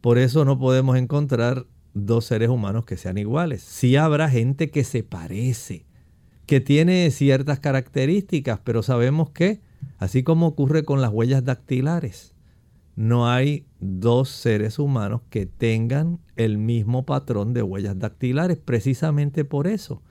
Por 0.00 0.18
eso 0.18 0.44
no 0.44 0.58
podemos 0.58 0.96
encontrar 0.96 1.66
dos 1.94 2.26
seres 2.26 2.48
humanos 2.48 2.84
que 2.84 2.96
sean 2.96 3.18
iguales. 3.18 3.62
Sí 3.62 3.96
habrá 3.96 4.28
gente 4.28 4.70
que 4.70 4.84
se 4.84 5.02
parece, 5.02 5.86
que 6.46 6.60
tiene 6.60 7.10
ciertas 7.10 7.60
características, 7.60 8.60
pero 8.62 8.82
sabemos 8.82 9.30
que, 9.30 9.60
así 9.98 10.22
como 10.22 10.46
ocurre 10.46 10.84
con 10.84 11.00
las 11.00 11.10
huellas 11.10 11.44
dactilares, 11.44 12.34
no 12.96 13.28
hay 13.28 13.66
dos 13.78 14.30
seres 14.30 14.78
humanos 14.78 15.20
que 15.28 15.44
tengan 15.44 16.18
el 16.34 16.56
mismo 16.56 17.04
patrón 17.04 17.52
de 17.52 17.62
huellas 17.62 17.98
dactilares, 17.98 18.58
precisamente 18.58 19.44
por 19.44 19.66
eso. 19.66 20.02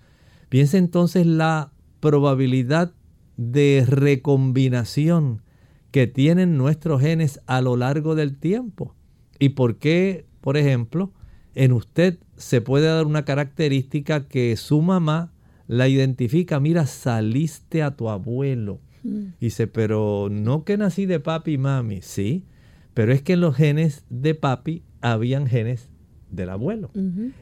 Piensa 0.50 0.78
entonces 0.78 1.26
la 1.26 1.72
probabilidad 2.00 2.94
de 3.38 3.86
recombinación 3.88 5.42
que 5.92 6.08
tienen 6.08 6.58
nuestros 6.58 7.02
genes 7.02 7.42
a 7.48 7.62
lo 7.62 7.76
largo 7.76 8.16
del 8.16 8.38
tiempo. 8.38 8.96
¿Y 9.40 9.50
por 9.50 9.78
qué, 9.78 10.26
por 10.42 10.58
ejemplo, 10.58 11.12
en 11.54 11.72
usted 11.72 12.20
se 12.38 12.62
puede 12.62 12.88
dar 12.88 13.06
una 13.06 13.26
característica 13.26 14.28
que 14.28 14.56
su 14.58 14.82
mamá 14.82 15.34
la 15.68 15.88
identifica? 15.88 16.60
Mira, 16.60 16.86
saliste 16.86 17.84
a 17.84 17.96
tu 17.96 18.10
abuelo. 18.10 18.80
Mm. 19.04 19.26
Dice, 19.40 19.68
pero 19.68 20.30
no 20.32 20.64
que 20.64 20.78
nací 20.78 21.06
de 21.06 21.20
papi 21.20 21.54
y 21.54 21.58
mami, 21.58 22.02
sí, 22.02 22.46
pero 22.94 23.12
es 23.14 23.22
que 23.22 23.34
en 23.34 23.42
los 23.42 23.56
genes 23.56 24.06
de 24.10 24.36
papi 24.36 24.84
habían 25.02 25.48
genes 25.48 25.90
del 26.32 26.50
abuelo. 26.50 26.92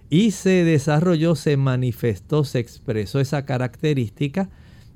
Y 0.10 0.32
se 0.32 0.64
desarrolló, 0.64 1.36
se 1.36 1.58
manifestó, 1.58 2.44
se 2.44 2.60
expresó 2.60 3.20
esa 3.20 3.46
característica 3.46 4.50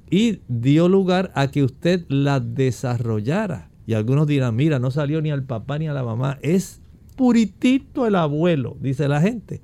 y 0.09 0.39
dio 0.47 0.87
lugar 0.89 1.31
a 1.35 1.49
que 1.49 1.63
usted 1.63 2.05
la 2.09 2.39
desarrollara. 2.39 3.69
Y 3.85 3.93
algunos 3.93 4.27
dirán, 4.27 4.55
mira, 4.55 4.79
no 4.79 4.91
salió 4.91 5.21
ni 5.21 5.31
al 5.31 5.43
papá 5.43 5.79
ni 5.79 5.87
a 5.87 5.93
la 5.93 6.03
mamá, 6.03 6.39
es 6.41 6.81
puritito 7.17 8.07
el 8.07 8.15
abuelo, 8.15 8.77
dice 8.79 9.09
la 9.09 9.19
gente. 9.19 9.61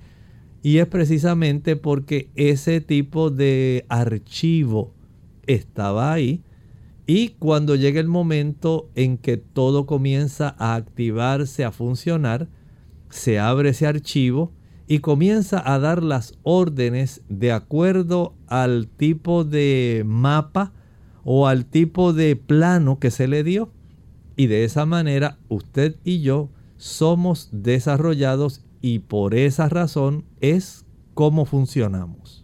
Y 0.61 0.79
es 0.79 0.87
precisamente 0.87 1.77
porque 1.77 2.29
ese 2.35 2.81
tipo 2.81 3.29
de 3.29 3.85
archivo 3.87 4.93
estaba 5.47 6.11
ahí. 6.11 6.41
Y 7.05 7.29
cuando 7.39 7.75
llega 7.75 7.99
el 7.99 8.07
momento 8.07 8.89
en 8.95 9.17
que 9.17 9.37
todo 9.37 9.85
comienza 9.85 10.55
a 10.57 10.75
activarse, 10.75 11.63
a 11.63 11.71
funcionar, 11.71 12.47
se 13.09 13.39
abre 13.39 13.69
ese 13.69 13.87
archivo 13.87 14.51
y 14.87 14.99
comienza 14.99 15.61
a 15.63 15.79
dar 15.79 16.01
las 16.01 16.37
órdenes 16.43 17.21
de 17.29 17.51
acuerdo 17.51 18.33
al 18.47 18.87
tipo 18.87 19.43
de 19.43 20.03
mapa 20.05 20.73
o 21.23 21.47
al 21.47 21.65
tipo 21.65 22.13
de 22.13 22.35
plano 22.35 22.99
que 22.99 23.11
se 23.11 23.27
le 23.27 23.43
dio. 23.43 23.69
Y 24.35 24.47
de 24.47 24.63
esa 24.63 24.85
manera 24.85 25.37
usted 25.49 25.97
y 26.03 26.21
yo 26.21 26.49
somos 26.83 27.47
desarrollados 27.53 28.59
y 28.81 28.99
por 28.99 29.35
esa 29.35 29.69
razón 29.69 30.25
es 30.41 30.83
cómo 31.13 31.45
funcionamos. 31.45 32.43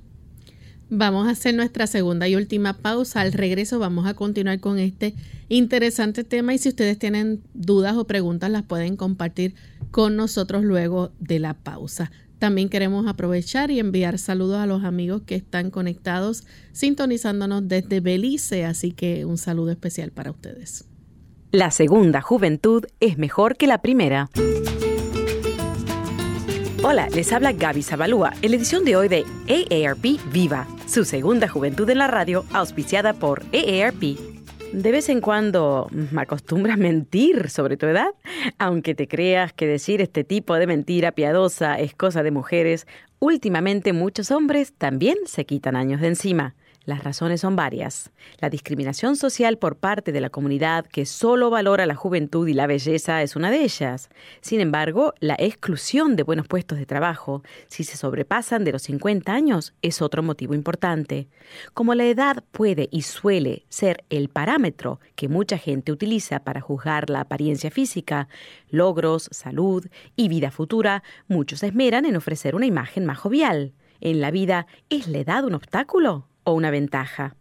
Vamos 0.90 1.28
a 1.28 1.32
hacer 1.32 1.54
nuestra 1.56 1.88
segunda 1.88 2.26
y 2.30 2.38
última 2.38 2.78
pausa. 2.78 3.20
Al 3.20 3.34
regreso 3.34 3.80
vamos 3.80 4.08
a 4.08 4.14
continuar 4.14 4.62
con 4.62 4.80
este 4.80 5.14
interesante 5.50 6.24
tema 6.24 6.54
y 6.54 6.58
si 6.58 6.70
ustedes 6.70 6.98
tienen 6.98 7.44
dudas 7.54 7.98
o 7.98 8.08
preguntas 8.08 8.50
las 8.50 8.64
pueden 8.64 8.96
compartir 8.96 9.56
con 9.92 10.16
nosotros 10.16 10.64
luego 10.64 11.12
de 11.20 11.40
la 11.40 11.54
pausa. 11.54 12.10
También 12.40 12.70
queremos 12.70 13.08
aprovechar 13.08 13.72
y 13.72 13.80
enviar 13.80 14.18
saludos 14.18 14.60
a 14.60 14.66
los 14.66 14.86
amigos 14.86 15.24
que 15.24 15.36
están 15.36 15.70
conectados 15.70 16.46
sintonizándonos 16.72 17.68
desde 17.68 18.00
Belice, 18.00 18.64
así 18.64 18.94
que 18.94 19.26
un 19.26 19.38
saludo 19.38 19.72
especial 19.72 20.12
para 20.12 20.32
ustedes. 20.32 20.89
La 21.52 21.72
segunda 21.72 22.22
juventud 22.22 22.86
es 23.00 23.18
mejor 23.18 23.58
que 23.58 23.66
la 23.66 23.80
primera. 23.80 24.30
Hola, 26.84 27.08
les 27.10 27.34
habla 27.34 27.54
Gaby 27.54 27.82
Zabalúa 27.82 28.34
en 28.44 28.52
la 28.52 28.58
edición 28.58 28.86
de 28.86 28.96
hoy 28.96 29.08
de 29.08 29.26
AARP 29.50 30.32
Viva, 30.32 30.68
su 30.86 31.06
segunda 31.06 31.48
juventud 31.48 31.90
en 31.90 31.98
la 31.98 32.06
radio, 32.06 32.46
auspiciada 32.54 33.14
por 33.14 33.42
AARP. 33.52 34.20
De 34.74 34.92
vez 34.92 35.10
en 35.10 35.22
cuando 35.22 35.90
me 35.90 36.22
acostumbras 36.22 36.78
mentir 36.78 37.50
sobre 37.50 37.78
tu 37.78 37.88
edad, 37.88 38.10
aunque 38.60 38.94
te 38.94 39.08
creas 39.08 39.52
que 39.52 39.66
decir 39.66 40.02
este 40.02 40.24
tipo 40.24 40.54
de 40.54 40.68
mentira 40.68 41.14
piadosa 41.14 41.80
es 41.80 41.96
cosa 41.96 42.22
de 42.22 42.30
mujeres, 42.30 42.86
últimamente 43.18 43.92
muchos 43.92 44.30
hombres 44.30 44.74
también 44.78 45.18
se 45.26 45.46
quitan 45.46 45.76
años 45.76 46.00
de 46.00 46.10
encima. 46.10 46.54
Las 46.90 47.04
razones 47.04 47.42
son 47.42 47.56
varias. 47.56 48.10
La 48.40 48.50
discriminación 48.50 49.16
social 49.16 49.60
por 49.60 49.76
parte 49.76 50.12
de 50.12 50.22
la 50.22 50.32
comunidad 50.32 50.88
que 50.88 51.06
solo 51.06 51.52
valora 51.52 51.86
la 51.86 51.94
juventud 51.94 52.48
y 52.48 52.54
la 52.56 52.66
belleza 52.66 53.22
es 53.22 53.36
una 53.36 53.52
de 53.52 53.62
ellas. 53.62 54.10
Sin 54.42 54.60
embargo, 54.60 55.14
la 55.20 55.36
exclusión 55.38 56.16
de 56.16 56.24
buenos 56.24 56.48
puestos 56.48 56.80
de 56.80 56.88
trabajo, 56.88 57.44
si 57.68 57.84
se 57.84 57.96
sobrepasan 57.96 58.64
de 58.64 58.72
los 58.72 58.82
50 58.82 59.32
años, 59.32 59.76
es 59.84 60.02
otro 60.02 60.24
motivo 60.24 60.56
importante. 60.56 61.28
Como 61.76 61.94
la 61.94 62.06
edad 62.06 62.44
puede 62.52 62.90
y 62.92 63.04
suele 63.04 63.68
ser 63.70 64.04
el 64.10 64.30
parámetro 64.30 65.00
que 65.16 65.28
mucha 65.28 65.60
gente 65.60 65.92
utiliza 65.92 66.40
para 66.40 66.60
juzgar 66.60 67.12
la 67.12 67.22
apariencia 67.22 67.70
física, 67.70 68.30
logros, 68.72 69.30
salud 69.32 69.86
y 70.16 70.28
vida 70.28 70.50
futura, 70.50 71.04
muchos 71.28 71.62
esmeran 71.62 72.08
en 72.08 72.16
ofrecer 72.16 72.56
una 72.56 72.66
imagen 72.66 73.06
más 73.06 73.20
jovial. 73.20 73.74
En 74.02 74.22
la 74.22 74.32
vida, 74.32 74.66
¿es 74.90 75.08
la 75.08 75.20
edad 75.20 75.46
un 75.46 75.54
obstáculo? 75.54 76.29
Una 76.54 76.72
ventaja. 76.72 77.36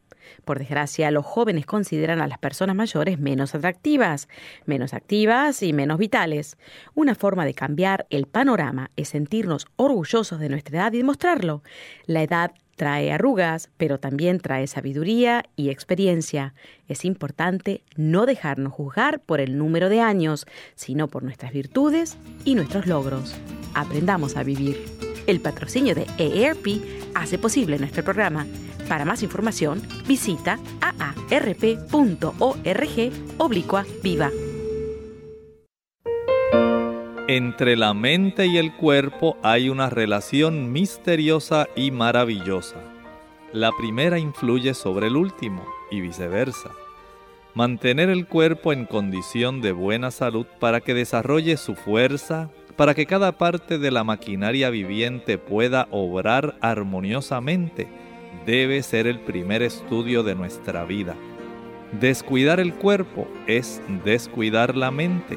Por 0.44 0.59
desgracia, 0.59 1.11
los 1.11 1.25
jóvenes 1.25 1.66
consideran 1.66 2.21
a 2.21 2.27
las 2.27 2.38
personas 2.38 2.77
mayores 2.77 3.18
menos 3.18 3.55
atractivas, 3.55 4.29
menos 4.66 4.94
activas 4.94 5.62
y 5.62 5.73
menos 5.73 5.99
vitales. 5.99 6.59
Una 6.94 7.14
forma 7.14 7.44
de 7.44 7.55
cambiar 7.55 8.07
el 8.11 8.27
panorama 8.27 8.90
es 8.97 9.09
sentirnos 9.09 9.66
orgullosos 9.77 10.38
de 10.38 10.49
nuestra 10.49 10.79
edad 10.79 10.92
y 10.92 10.99
demostrarlo. 10.99 11.62
La 12.07 12.23
edad 12.23 12.53
trae 12.77 13.12
arrugas, 13.12 13.71
pero 13.77 13.99
también 13.99 14.38
trae 14.38 14.66
sabiduría 14.68 15.44
y 15.57 15.68
experiencia. 15.68 16.55
Es 16.87 17.05
importante 17.05 17.83
no 17.97 18.25
dejarnos 18.25 18.73
juzgar 18.73 19.21
por 19.21 19.40
el 19.40 19.59
número 19.59 19.88
de 19.88 20.01
años, 20.01 20.47
sino 20.77 21.09
por 21.09 21.25
nuestras 21.25 21.53
virtudes 21.53 22.16
y 22.44 22.55
nuestros 22.55 22.87
logros. 22.87 23.35
Aprendamos 23.75 24.37
a 24.37 24.44
vivir. 24.44 25.08
El 25.29 25.41
patrocinio 25.43 25.95
de 25.95 26.07
EARP 26.17 26.83
hace 27.14 27.38
posible 27.38 27.79
nuestro 27.79 28.03
programa 28.03 28.47
para 28.88 29.05
más 29.05 29.23
información, 29.23 29.83
visita 30.07 30.59
aarp.org 30.81 32.33
oblicua 33.37 33.85
viva. 34.03 34.31
Entre 37.29 37.77
la 37.77 37.93
mente 37.93 38.47
y 38.47 38.57
el 38.57 38.75
cuerpo 38.75 39.37
hay 39.43 39.69
una 39.69 39.91
relación 39.91 40.73
misteriosa 40.73 41.69
y 41.77 41.91
maravillosa. 41.91 42.77
La 43.53 43.71
primera 43.73 44.19
influye 44.19 44.73
sobre 44.73 45.09
el 45.09 45.17
último 45.17 45.62
y 45.91 46.01
viceversa. 46.01 46.71
Mantener 47.53 48.09
el 48.09 48.27
cuerpo 48.27 48.73
en 48.73 48.87
condición 48.87 49.61
de 49.61 49.73
buena 49.73 50.11
salud 50.11 50.47
para 50.59 50.81
que 50.81 50.95
desarrolle 50.95 51.59
su 51.59 51.75
fuerza, 51.75 52.49
para 52.79 52.95
que 52.95 53.07
cada 53.07 53.33
parte 53.33 53.77
de 53.77 53.91
la 53.91 54.05
maquinaria 54.05 54.71
viviente 54.71 55.37
pueda 55.37 55.88
obrar 55.91 56.55
armoniosamente, 56.61 57.88
debe 58.47 58.85
ser 58.85 59.09
el 59.09 59.19
primer 59.19 59.62
estudio 59.62 60.23
de 60.23 60.37
nuestra 60.37 60.85
vida. 60.85 61.17
Descuidar 62.01 62.61
el 62.61 62.73
cuerpo 62.73 63.27
es 63.49 63.83
descuidar 64.05 64.77
la 64.77 64.93
mente. 64.93 65.37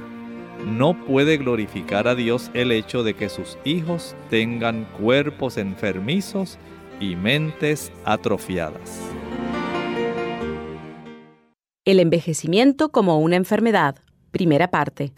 No 0.67 0.93
puede 1.07 1.37
glorificar 1.37 2.07
a 2.07 2.13
Dios 2.13 2.51
el 2.53 2.71
hecho 2.71 3.01
de 3.01 3.15
que 3.15 3.27
sus 3.27 3.57
hijos 3.63 4.15
tengan 4.29 4.85
cuerpos 4.99 5.57
enfermizos 5.57 6.59
y 6.99 7.15
mentes 7.15 7.91
atrofiadas. 8.05 9.01
El 11.85 11.99
envejecimiento 11.99 12.89
como 12.89 13.19
una 13.19 13.35
enfermedad. 13.35 13.95
Primera 14.29 14.69
parte. 14.69 15.11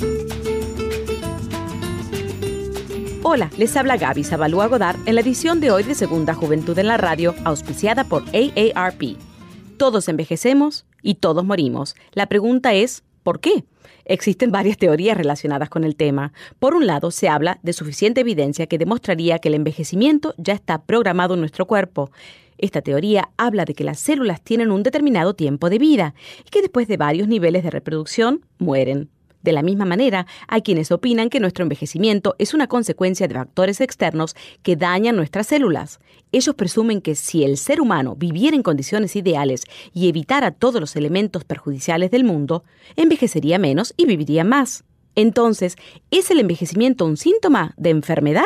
Hola, 3.26 3.50
les 3.58 3.78
habla 3.78 3.96
Gaby 3.96 4.26
Zabalúa 4.26 4.68
Godard 4.68 4.98
en 5.06 5.16
la 5.16 5.22
edición 5.22 5.62
de 5.62 5.72
hoy 5.72 5.84
de 5.84 5.96
Segunda 5.96 6.34
Juventud 6.34 6.78
en 6.78 6.88
la 6.88 6.98
Radio, 6.98 7.34
auspiciada 7.46 8.04
por 8.04 8.24
AARP. 8.36 9.16
Todos 9.78 10.10
envejecemos 10.10 10.86
y 11.02 11.16
todos 11.16 11.46
morimos. 11.46 11.96
La 12.12 12.28
pregunta 12.28 12.74
es, 12.74 13.06
¿por 13.24 13.40
qué? 13.40 13.64
Existen 14.04 14.52
varias 14.52 14.78
teorías 14.78 15.16
relacionadas 15.16 15.70
con 15.70 15.86
el 15.86 15.96
tema. 15.96 16.34
Por 16.60 16.76
un 16.76 16.86
lado, 16.86 17.12
se 17.12 17.30
habla 17.30 17.60
de 17.64 17.72
suficiente 17.72 18.20
evidencia 18.20 18.68
que 18.68 18.78
demostraría 18.78 19.40
que 19.40 19.48
el 19.48 19.56
envejecimiento 19.56 20.36
ya 20.38 20.52
está 20.52 20.82
programado 20.82 21.36
en 21.36 21.40
nuestro 21.40 21.66
cuerpo. 21.66 22.12
Esta 22.58 22.82
teoría 22.82 23.30
habla 23.38 23.64
de 23.64 23.74
que 23.74 23.86
las 23.86 24.02
células 24.02 24.42
tienen 24.42 24.70
un 24.70 24.84
determinado 24.84 25.34
tiempo 25.34 25.70
de 25.70 25.80
vida 25.80 26.14
y 26.46 26.50
que 26.50 26.62
después 26.62 26.90
de 26.90 26.98
varios 26.98 27.30
niveles 27.30 27.64
de 27.64 27.72
reproducción 27.72 28.46
mueren. 28.58 29.12
De 29.44 29.52
la 29.52 29.62
misma 29.62 29.86
manera, 29.86 30.26
hay 30.48 30.62
quienes 30.62 30.92
opinan 30.92 31.30
que 31.30 31.42
nuestro 31.42 31.64
envejecimiento 31.64 32.36
es 32.40 32.54
una 32.54 32.68
consecuencia 32.68 33.28
de 33.28 33.36
factores 33.36 33.82
externos 33.82 34.36
que 34.64 34.78
dañan 34.78 35.18
nuestras 35.18 35.48
células. 35.48 36.00
Ellos 36.32 36.56
presumen 36.56 37.02
que 37.02 37.14
si 37.14 37.44
el 37.44 37.58
ser 37.58 37.82
humano 37.82 38.16
viviera 38.16 38.56
en 38.56 38.64
condiciones 38.64 39.16
ideales 39.18 39.66
y 39.94 40.08
evitara 40.08 40.52
todos 40.52 40.80
los 40.80 40.96
elementos 40.96 41.44
perjudiciales 41.44 42.10
del 42.10 42.24
mundo, 42.24 42.64
envejecería 42.96 43.60
menos 43.60 43.94
y 43.98 44.06
viviría 44.06 44.46
más. 44.46 44.86
Entonces, 45.16 45.76
¿es 46.10 46.32
el 46.32 46.40
envejecimiento 46.40 47.06
un 47.06 47.18
síntoma 47.18 47.74
de 47.78 47.90
enfermedad? 47.90 48.44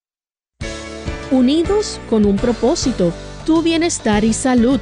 Unidos 1.31 1.99
con 2.11 2.27
un 2.27 2.35
propósito, 2.35 3.11
tu 3.43 3.63
bienestar 3.63 4.23
y 4.23 4.33
salud. 4.33 4.79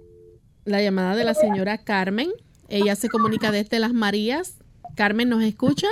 la 0.64 0.82
llamada 0.82 1.18
de 1.18 1.26
la 1.26 1.34
señora 1.34 1.80
Carmen. 1.80 2.30
Ella 2.70 2.96
se 2.96 3.10
comunica 3.10 3.52
desde 3.52 3.80
Las 3.80 3.92
Marías. 3.92 4.57
Carmen, 4.98 5.30
¿nos 5.30 5.44
escucha? 5.44 5.86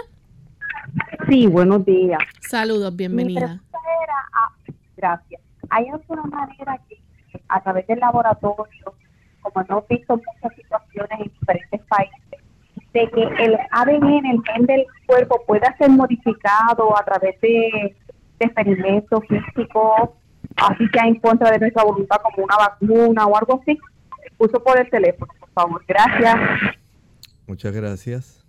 Sí, 1.29 1.45
buenos 1.45 1.85
días. 1.85 2.17
Saludos, 2.41 2.95
bienvenida. 2.95 3.61
Ah, 4.33 4.51
gracias. 4.97 5.39
Hay 5.69 5.87
alguna 5.89 6.23
manera 6.23 6.81
que 6.89 6.99
a 7.47 7.61
través 7.61 7.85
del 7.85 7.99
laboratorio, 7.99 8.95
como 9.41 9.61
hemos 9.61 9.87
visto 9.87 10.17
muchas 10.17 10.55
situaciones 10.55 11.19
en 11.19 11.31
diferentes 11.39 11.81
países, 11.81 12.19
de 12.93 13.09
que 13.11 13.43
el 13.43 13.55
ADN, 13.69 14.25
el 14.25 14.41
gen 14.43 14.65
del 14.65 14.87
cuerpo, 15.05 15.39
pueda 15.45 15.75
ser 15.77 15.91
modificado 15.91 16.97
a 16.97 17.05
través 17.05 17.39
de, 17.41 17.95
experimentos 18.39 19.21
físicos, 19.29 20.09
así 20.57 20.87
sea 20.91 21.07
en 21.07 21.19
contra 21.19 21.51
de 21.51 21.59
nuestra 21.59 21.83
voluntad, 21.83 22.17
como 22.23 22.43
una 22.43 22.57
vacuna 22.57 23.27
o 23.27 23.37
algo 23.37 23.61
así. 23.61 23.77
Uso 24.39 24.63
por 24.63 24.79
el 24.79 24.89
teléfono, 24.89 25.31
por 25.39 25.49
favor. 25.51 25.85
Gracias. 25.87 26.35
Muchas 27.45 27.71
gracias. 27.71 28.44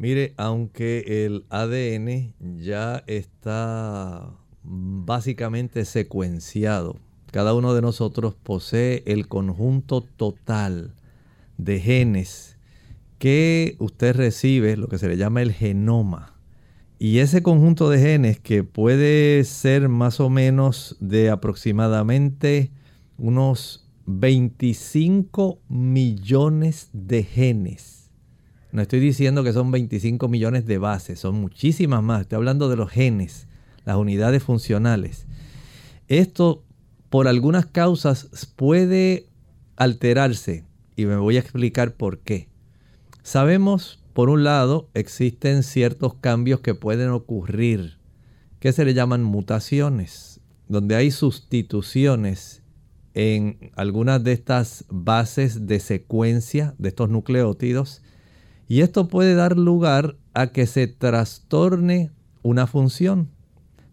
Mire, 0.00 0.32
aunque 0.38 1.26
el 1.26 1.44
ADN 1.50 2.32
ya 2.56 3.04
está 3.06 4.32
básicamente 4.62 5.84
secuenciado, 5.84 6.96
cada 7.30 7.52
uno 7.52 7.74
de 7.74 7.82
nosotros 7.82 8.34
posee 8.34 9.02
el 9.04 9.28
conjunto 9.28 10.00
total 10.00 10.94
de 11.58 11.80
genes 11.80 12.56
que 13.18 13.76
usted 13.78 14.16
recibe, 14.16 14.78
lo 14.78 14.88
que 14.88 14.96
se 14.96 15.06
le 15.06 15.18
llama 15.18 15.42
el 15.42 15.52
genoma. 15.52 16.34
Y 16.98 17.18
ese 17.18 17.42
conjunto 17.42 17.90
de 17.90 17.98
genes 17.98 18.40
que 18.40 18.64
puede 18.64 19.44
ser 19.44 19.90
más 19.90 20.18
o 20.18 20.30
menos 20.30 20.96
de 21.00 21.28
aproximadamente 21.28 22.70
unos 23.18 23.86
25 24.06 25.60
millones 25.68 26.88
de 26.94 27.22
genes 27.22 27.99
no 28.72 28.82
estoy 28.82 29.00
diciendo 29.00 29.42
que 29.42 29.52
son 29.52 29.70
25 29.70 30.28
millones 30.28 30.66
de 30.66 30.78
bases, 30.78 31.18
son 31.18 31.40
muchísimas 31.40 32.02
más. 32.02 32.22
Estoy 32.22 32.36
hablando 32.36 32.68
de 32.68 32.76
los 32.76 32.90
genes, 32.90 33.48
las 33.84 33.96
unidades 33.96 34.42
funcionales. 34.42 35.26
Esto, 36.08 36.64
por 37.08 37.26
algunas 37.26 37.66
causas, 37.66 38.28
puede 38.56 39.26
alterarse 39.76 40.64
y 40.94 41.06
me 41.06 41.16
voy 41.16 41.36
a 41.36 41.40
explicar 41.40 41.94
por 41.94 42.20
qué. 42.20 42.48
Sabemos, 43.22 44.02
por 44.12 44.30
un 44.30 44.44
lado, 44.44 44.88
existen 44.94 45.62
ciertos 45.62 46.14
cambios 46.14 46.60
que 46.60 46.74
pueden 46.74 47.10
ocurrir, 47.10 47.98
que 48.60 48.72
se 48.72 48.84
le 48.84 48.94
llaman 48.94 49.24
mutaciones, 49.24 50.40
donde 50.68 50.94
hay 50.94 51.10
sustituciones 51.10 52.62
en 53.14 53.72
algunas 53.74 54.22
de 54.22 54.32
estas 54.32 54.84
bases 54.88 55.66
de 55.66 55.80
secuencia 55.80 56.74
de 56.78 56.90
estos 56.90 57.10
nucleótidos 57.10 58.02
y 58.70 58.80
esto 58.82 59.08
puede 59.08 59.34
dar 59.34 59.58
lugar 59.58 60.16
a 60.32 60.52
que 60.52 60.68
se 60.68 60.86
trastorne 60.86 62.12
una 62.44 62.68
función. 62.68 63.28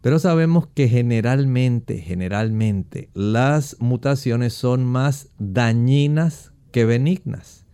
Pero 0.02 0.20
sabemos 0.20 0.68
que 0.68 0.88
generalmente, 0.88 1.98
generalmente, 1.98 3.10
las 3.16 3.78
mutaciones 3.80 4.54
son 4.54 4.86
más 4.86 5.30
dañinas 5.40 6.52
que 6.72 6.86
benignas. 6.86 7.66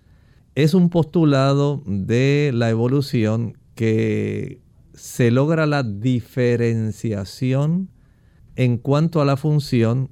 Es 0.56 0.74
un 0.74 0.90
postulado 0.90 1.84
de 1.86 2.52
la 2.54 2.70
evolución 2.70 3.58
que 3.76 4.62
se 4.94 5.30
logra 5.30 5.66
la 5.66 5.84
diferenciación 5.84 7.90
en 8.56 8.78
cuanto 8.78 9.20
a 9.20 9.26
la 9.26 9.36
función 9.36 10.10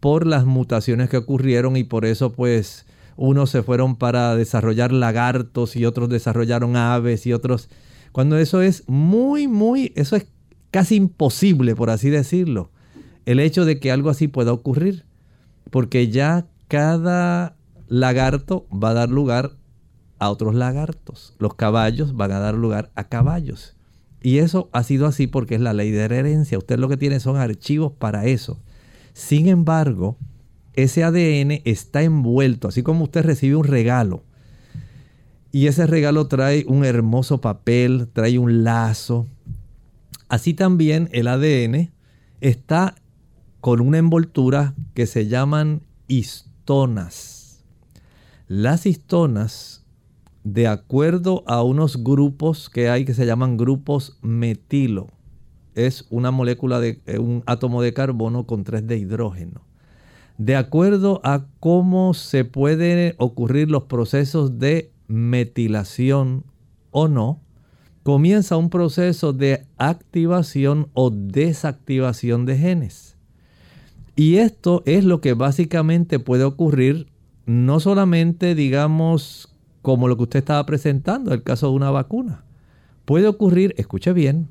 por 0.00 0.26
las 0.26 0.44
mutaciones 0.44 1.08
que 1.08 1.18
ocurrieron 1.18 1.76
y 1.76 1.84
por 1.84 2.04
eso 2.04 2.32
pues 2.32 2.84
unos 3.16 3.50
se 3.50 3.62
fueron 3.62 3.96
para 3.96 4.36
desarrollar 4.36 4.92
lagartos 4.92 5.76
y 5.76 5.84
otros 5.84 6.08
desarrollaron 6.08 6.76
aves 6.76 7.26
y 7.26 7.32
otros... 7.32 7.68
Cuando 8.12 8.36
eso 8.36 8.60
es 8.60 8.84
muy, 8.88 9.48
muy, 9.48 9.92
eso 9.96 10.16
es 10.16 10.26
casi 10.70 10.96
imposible, 10.96 11.74
por 11.74 11.90
así 11.90 12.10
decirlo, 12.10 12.70
el 13.24 13.40
hecho 13.40 13.64
de 13.64 13.78
que 13.80 13.92
algo 13.92 14.10
así 14.10 14.28
pueda 14.28 14.52
ocurrir, 14.52 15.04
porque 15.70 16.08
ya 16.08 16.46
cada 16.68 17.56
lagarto 17.88 18.66
va 18.70 18.90
a 18.90 18.94
dar 18.94 19.08
lugar 19.08 19.52
a 20.18 20.30
otros 20.30 20.54
lagartos, 20.54 21.34
los 21.38 21.54
caballos 21.54 22.14
van 22.14 22.32
a 22.32 22.38
dar 22.38 22.54
lugar 22.54 22.90
a 22.94 23.04
caballos. 23.04 23.76
Y 24.22 24.38
eso 24.38 24.68
ha 24.72 24.82
sido 24.84 25.06
así 25.06 25.26
porque 25.26 25.56
es 25.56 25.60
la 25.60 25.72
ley 25.72 25.90
de 25.90 26.02
herencia. 26.02 26.56
Usted 26.56 26.78
lo 26.78 26.88
que 26.88 26.96
tiene 26.96 27.18
son 27.18 27.36
archivos 27.36 27.92
para 27.92 28.26
eso. 28.26 28.60
Sin 29.14 29.48
embargo, 29.48 30.16
ese 30.74 31.04
ADN 31.04 31.60
está 31.64 32.02
envuelto, 32.02 32.68
así 32.68 32.82
como 32.82 33.04
usted 33.04 33.22
recibe 33.24 33.56
un 33.56 33.64
regalo. 33.64 34.24
Y 35.50 35.66
ese 35.66 35.86
regalo 35.86 36.28
trae 36.28 36.64
un 36.66 36.84
hermoso 36.84 37.42
papel, 37.42 38.08
trae 38.12 38.38
un 38.38 38.64
lazo. 38.64 39.26
Así 40.28 40.54
también 40.54 41.10
el 41.12 41.28
ADN 41.28 41.92
está 42.40 42.94
con 43.60 43.80
una 43.80 43.98
envoltura 43.98 44.74
que 44.94 45.06
se 45.06 45.26
llaman 45.26 45.82
histonas. 46.08 47.64
Las 48.48 48.86
histonas, 48.86 49.84
de 50.42 50.68
acuerdo 50.68 51.44
a 51.46 51.62
unos 51.62 52.02
grupos 52.02 52.70
que 52.70 52.88
hay 52.88 53.04
que 53.04 53.14
se 53.14 53.26
llaman 53.26 53.58
grupos 53.58 54.18
metilo, 54.22 55.08
es 55.74 56.06
una 56.08 56.30
molécula 56.30 56.80
de 56.80 57.00
eh, 57.06 57.18
un 57.18 57.42
átomo 57.46 57.82
de 57.82 57.92
carbono 57.92 58.46
con 58.46 58.64
tres 58.64 58.86
de 58.86 58.96
hidrógeno 58.96 59.71
de 60.44 60.56
acuerdo 60.56 61.20
a 61.22 61.46
cómo 61.60 62.14
se 62.14 62.44
pueden 62.44 63.14
ocurrir 63.18 63.70
los 63.70 63.84
procesos 63.84 64.58
de 64.58 64.90
metilación 65.06 66.42
o 66.90 67.06
no, 67.06 67.40
comienza 68.02 68.56
un 68.56 68.68
proceso 68.68 69.32
de 69.32 69.64
activación 69.78 70.88
o 70.94 71.10
desactivación 71.10 72.44
de 72.44 72.58
genes. 72.58 73.16
Y 74.16 74.38
esto 74.38 74.82
es 74.84 75.04
lo 75.04 75.20
que 75.20 75.34
básicamente 75.34 76.18
puede 76.18 76.42
ocurrir 76.42 77.06
no 77.46 77.78
solamente, 77.78 78.56
digamos, 78.56 79.54
como 79.80 80.08
lo 80.08 80.16
que 80.16 80.24
usted 80.24 80.40
estaba 80.40 80.66
presentando, 80.66 81.32
el 81.32 81.44
caso 81.44 81.68
de 81.68 81.74
una 81.74 81.92
vacuna. 81.92 82.44
Puede 83.04 83.28
ocurrir, 83.28 83.74
escuche 83.76 84.12
bien, 84.12 84.48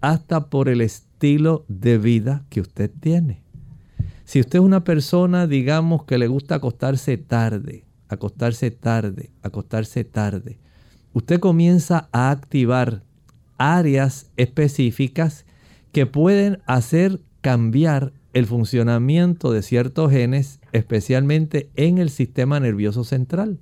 hasta 0.00 0.48
por 0.48 0.70
el 0.70 0.80
estilo 0.80 1.66
de 1.68 1.98
vida 1.98 2.46
que 2.48 2.62
usted 2.62 2.90
tiene. 2.98 3.42
Si 4.28 4.40
usted 4.40 4.58
es 4.58 4.64
una 4.66 4.84
persona, 4.84 5.46
digamos, 5.46 6.04
que 6.04 6.18
le 6.18 6.26
gusta 6.26 6.56
acostarse 6.56 7.16
tarde, 7.16 7.86
acostarse 8.10 8.70
tarde, 8.70 9.30
acostarse 9.40 10.04
tarde, 10.04 10.58
usted 11.14 11.40
comienza 11.40 12.10
a 12.12 12.30
activar 12.30 13.04
áreas 13.56 14.30
específicas 14.36 15.46
que 15.92 16.04
pueden 16.04 16.58
hacer 16.66 17.20
cambiar 17.40 18.12
el 18.34 18.44
funcionamiento 18.44 19.50
de 19.50 19.62
ciertos 19.62 20.12
genes, 20.12 20.60
especialmente 20.72 21.70
en 21.74 21.96
el 21.96 22.10
sistema 22.10 22.60
nervioso 22.60 23.04
central. 23.04 23.58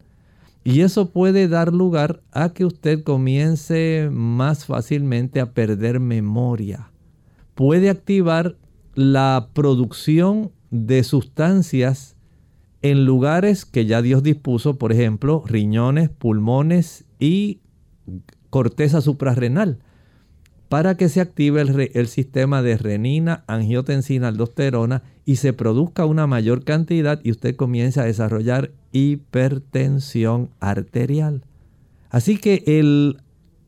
Y 0.65 0.81
eso 0.81 1.11
puede 1.11 1.47
dar 1.47 1.73
lugar 1.73 2.23
a 2.33 2.49
que 2.49 2.65
usted 2.65 3.05
comience 3.05 4.09
más 4.11 4.65
fácilmente 4.65 5.39
a 5.39 5.53
perder 5.53 6.01
memoria. 6.01 6.91
Puede 7.55 7.89
activar 7.89 8.57
la 8.97 9.51
producción 9.53 10.51
de 10.71 11.03
sustancias 11.05 12.17
en 12.83 13.05
lugares 13.05 13.65
que 13.65 13.87
ya 13.87 14.03
Dios 14.03 14.23
dispuso, 14.23 14.79
por 14.79 14.93
ejemplo, 14.93 15.43
riñones, 15.47 16.09
pulmones 16.11 17.05
y 17.19 17.61
corteza 18.51 19.01
suprarrenal, 19.01 19.79
para 20.69 20.97
que 20.97 21.09
se 21.09 21.21
active 21.21 21.63
el, 21.95 22.07
sistema 22.09 22.63
de 22.63 22.77
renina, 22.77 23.45
angiotensina, 23.47 24.29
aldosterona 24.29 25.03
y 25.25 25.37
se 25.37 25.53
produzca 25.53 26.07
una 26.07 26.27
mayor 26.27 26.65
cantidad 26.65 27.21
y 27.23 27.31
usted 27.31 27.55
comience 27.57 28.01
a 28.01 28.05
desarrollar 28.05 28.73
hipertensión 28.93 30.51
arterial. 30.61 31.45
Así 32.11 32.39
que 32.39 32.65
el 32.67 33.19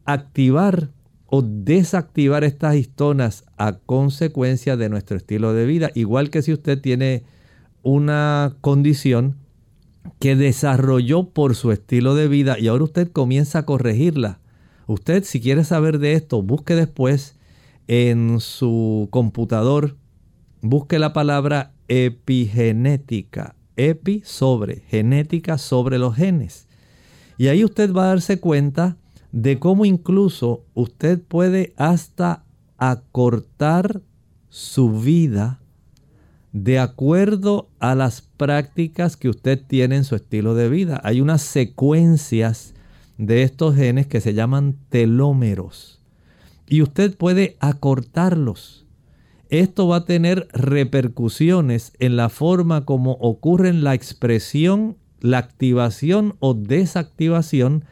activar 0.05 0.91
o 1.31 1.43
desactivar 1.43 2.43
estas 2.43 2.75
histonas 2.77 3.45
a 3.59 3.75
consecuencia 3.75 4.77
de 4.77 4.89
nuestro 4.89 5.17
estilo 5.17 5.53
de 5.53 5.67
vida. 5.67 5.91
Igual 5.95 6.31
que 6.31 6.43
si 6.43 6.53
usted 6.53 6.81
tiene 6.81 7.25
una 7.83 8.57
condición 8.61 9.37
que 10.19 10.37
desarrolló 10.37 11.29
por 11.31 11.55
su 11.55 11.71
estilo 11.71 12.15
de 12.15 12.29
vida 12.29 12.59
y 12.59 12.69
ahora 12.69 12.85
usted 12.85 13.11
comienza 13.13 13.61
a 13.61 13.67
corregirla. 13.67 14.41
Usted 14.87 15.25
si 15.25 15.41
quiere 15.41 15.65
saber 15.65 15.99
de 15.99 16.15
esto, 16.15 16.43
busque 16.43 16.75
después 16.75 17.37
en 17.89 18.41
su 18.41 19.09
computador, 19.11 19.97
busque 20.63 20.99
la 20.99 21.13
palabra 21.13 21.73
epigenética. 21.89 23.55
epi 23.77 24.23
sobre, 24.25 24.81
genética 24.89 25.59
sobre 25.59 25.99
los 25.99 26.17
genes. 26.17 26.67
Y 27.37 27.47
ahí 27.47 27.65
usted 27.65 27.93
va 27.93 28.05
a 28.05 28.09
darse 28.09 28.41
cuenta 28.41 28.97
de 29.43 29.61
cómo 29.61 29.85
incluso 29.85 30.65
usted 30.75 31.23
puede 31.23 31.73
hasta 31.77 32.45
acortar 32.77 34.03
su 34.49 35.01
vida 35.01 35.61
de 36.53 36.81
acuerdo 36.81 37.69
a 37.79 37.95
las 37.95 38.21
prácticas 38.21 39.17
que 39.17 39.29
usted 39.29 39.63
tiene 39.65 39.97
en 39.97 40.05
su 40.05 40.17
estilo 40.17 40.57
de 40.57 40.69
vida. 40.69 41.01
Hay 41.05 41.21
unas 41.21 41.43
secuencias 41.43 42.75
de 43.17 43.45
estos 43.45 43.77
genes 43.77 44.09
que 44.09 44.21
se 44.21 44.35
llaman 44.35 44.77
telómeros 44.89 46.01
y 46.67 46.83
usted 46.83 47.17
puede 47.17 47.57
acortarlos. 47.61 48.87
Esto 49.51 49.87
va 49.87 49.99
a 49.99 50.05
tener 50.05 50.49
repercusiones 50.53 51.93
en 52.01 52.17
la 52.17 52.29
forma 52.29 52.85
como 52.85 53.13
ocurre 53.13 53.73
la 53.73 53.95
expresión, 53.95 54.97
la 55.21 55.39
activación 55.39 56.35
o 56.41 56.55
desactivación 56.55 57.85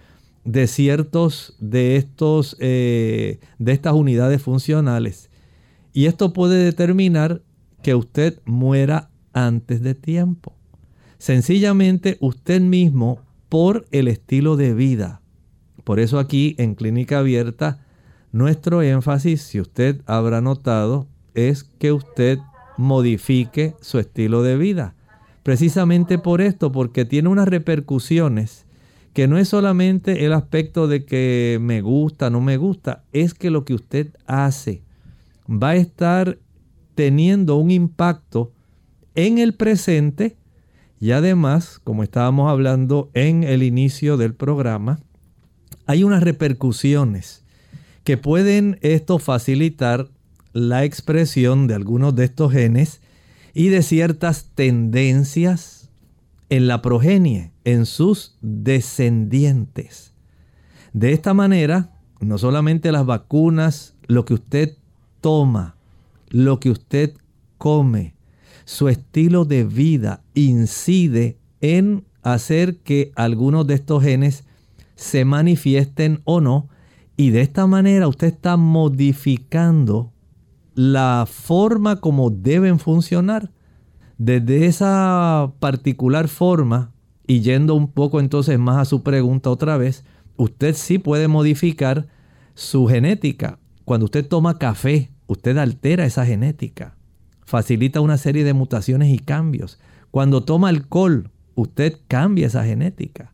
de 0.46 0.66
ciertos 0.68 1.56
de 1.58 1.96
estos 1.96 2.56
eh, 2.60 3.40
de 3.58 3.72
estas 3.72 3.92
unidades 3.92 4.40
funcionales. 4.40 5.28
Y 5.92 6.06
esto 6.06 6.32
puede 6.32 6.64
determinar 6.64 7.42
que 7.82 7.94
usted 7.94 8.40
muera 8.46 9.10
antes 9.32 9.82
de 9.82 9.94
tiempo. 9.94 10.54
Sencillamente 11.18 12.16
usted 12.20 12.60
mismo 12.60 13.20
por 13.48 13.86
el 13.90 14.08
estilo 14.08 14.56
de 14.56 14.72
vida. 14.72 15.20
Por 15.84 16.00
eso 16.00 16.18
aquí 16.18 16.54
en 16.58 16.74
Clínica 16.74 17.18
Abierta 17.18 17.84
nuestro 18.32 18.82
énfasis, 18.82 19.42
si 19.42 19.60
usted 19.60 20.02
habrá 20.06 20.40
notado, 20.40 21.08
es 21.34 21.64
que 21.64 21.92
usted 21.92 22.38
modifique 22.76 23.74
su 23.80 23.98
estilo 23.98 24.42
de 24.42 24.56
vida. 24.56 24.94
Precisamente 25.42 26.18
por 26.18 26.40
esto, 26.40 26.70
porque 26.70 27.04
tiene 27.04 27.28
unas 27.28 27.48
repercusiones 27.48 28.66
que 29.16 29.28
no 29.28 29.38
es 29.38 29.48
solamente 29.48 30.26
el 30.26 30.34
aspecto 30.34 30.88
de 30.88 31.06
que 31.06 31.56
me 31.58 31.80
gusta, 31.80 32.28
no 32.28 32.42
me 32.42 32.58
gusta, 32.58 33.02
es 33.14 33.32
que 33.32 33.48
lo 33.48 33.64
que 33.64 33.72
usted 33.72 34.08
hace 34.26 34.82
va 35.48 35.70
a 35.70 35.76
estar 35.76 36.38
teniendo 36.94 37.56
un 37.56 37.70
impacto 37.70 38.52
en 39.14 39.38
el 39.38 39.54
presente 39.54 40.36
y 41.00 41.12
además, 41.12 41.80
como 41.82 42.02
estábamos 42.02 42.50
hablando 42.50 43.08
en 43.14 43.42
el 43.42 43.62
inicio 43.62 44.18
del 44.18 44.34
programa, 44.34 45.00
hay 45.86 46.04
unas 46.04 46.22
repercusiones 46.22 47.42
que 48.04 48.18
pueden 48.18 48.78
esto 48.82 49.18
facilitar 49.18 50.10
la 50.52 50.84
expresión 50.84 51.68
de 51.68 51.74
algunos 51.74 52.14
de 52.14 52.26
estos 52.26 52.52
genes 52.52 53.00
y 53.54 53.68
de 53.68 53.80
ciertas 53.80 54.50
tendencias 54.54 55.88
en 56.50 56.68
la 56.68 56.82
progenie, 56.82 57.55
en 57.66 57.84
sus 57.84 58.36
descendientes. 58.40 60.14
De 60.92 61.12
esta 61.12 61.34
manera, 61.34 61.90
no 62.20 62.38
solamente 62.38 62.92
las 62.92 63.04
vacunas, 63.04 63.96
lo 64.06 64.24
que 64.24 64.34
usted 64.34 64.78
toma, 65.20 65.76
lo 66.28 66.60
que 66.60 66.70
usted 66.70 67.14
come, 67.58 68.14
su 68.64 68.88
estilo 68.88 69.44
de 69.44 69.64
vida 69.64 70.22
incide 70.34 71.38
en 71.60 72.04
hacer 72.22 72.78
que 72.78 73.10
algunos 73.16 73.66
de 73.66 73.74
estos 73.74 74.02
genes 74.02 74.44
se 74.94 75.24
manifiesten 75.24 76.20
o 76.24 76.40
no. 76.40 76.68
Y 77.16 77.30
de 77.30 77.40
esta 77.40 77.66
manera 77.66 78.06
usted 78.06 78.28
está 78.28 78.56
modificando 78.56 80.12
la 80.74 81.26
forma 81.28 81.96
como 81.96 82.30
deben 82.30 82.78
funcionar. 82.78 83.50
Desde 84.18 84.66
esa 84.66 85.52
particular 85.58 86.28
forma, 86.28 86.92
y 87.26 87.40
yendo 87.40 87.74
un 87.74 87.90
poco 87.90 88.20
entonces 88.20 88.58
más 88.58 88.76
a 88.78 88.84
su 88.84 89.02
pregunta 89.02 89.50
otra 89.50 89.76
vez, 89.76 90.04
usted 90.36 90.74
sí 90.74 90.98
puede 90.98 91.28
modificar 91.28 92.06
su 92.54 92.86
genética. 92.86 93.58
Cuando 93.84 94.04
usted 94.04 94.26
toma 94.26 94.58
café, 94.58 95.10
usted 95.26 95.56
altera 95.56 96.04
esa 96.04 96.24
genética, 96.24 96.96
facilita 97.44 98.00
una 98.00 98.16
serie 98.16 98.44
de 98.44 98.54
mutaciones 98.54 99.12
y 99.12 99.18
cambios. 99.18 99.78
Cuando 100.10 100.44
toma 100.44 100.68
alcohol, 100.68 101.30
usted 101.54 101.98
cambia 102.08 102.46
esa 102.46 102.64
genética. 102.64 103.32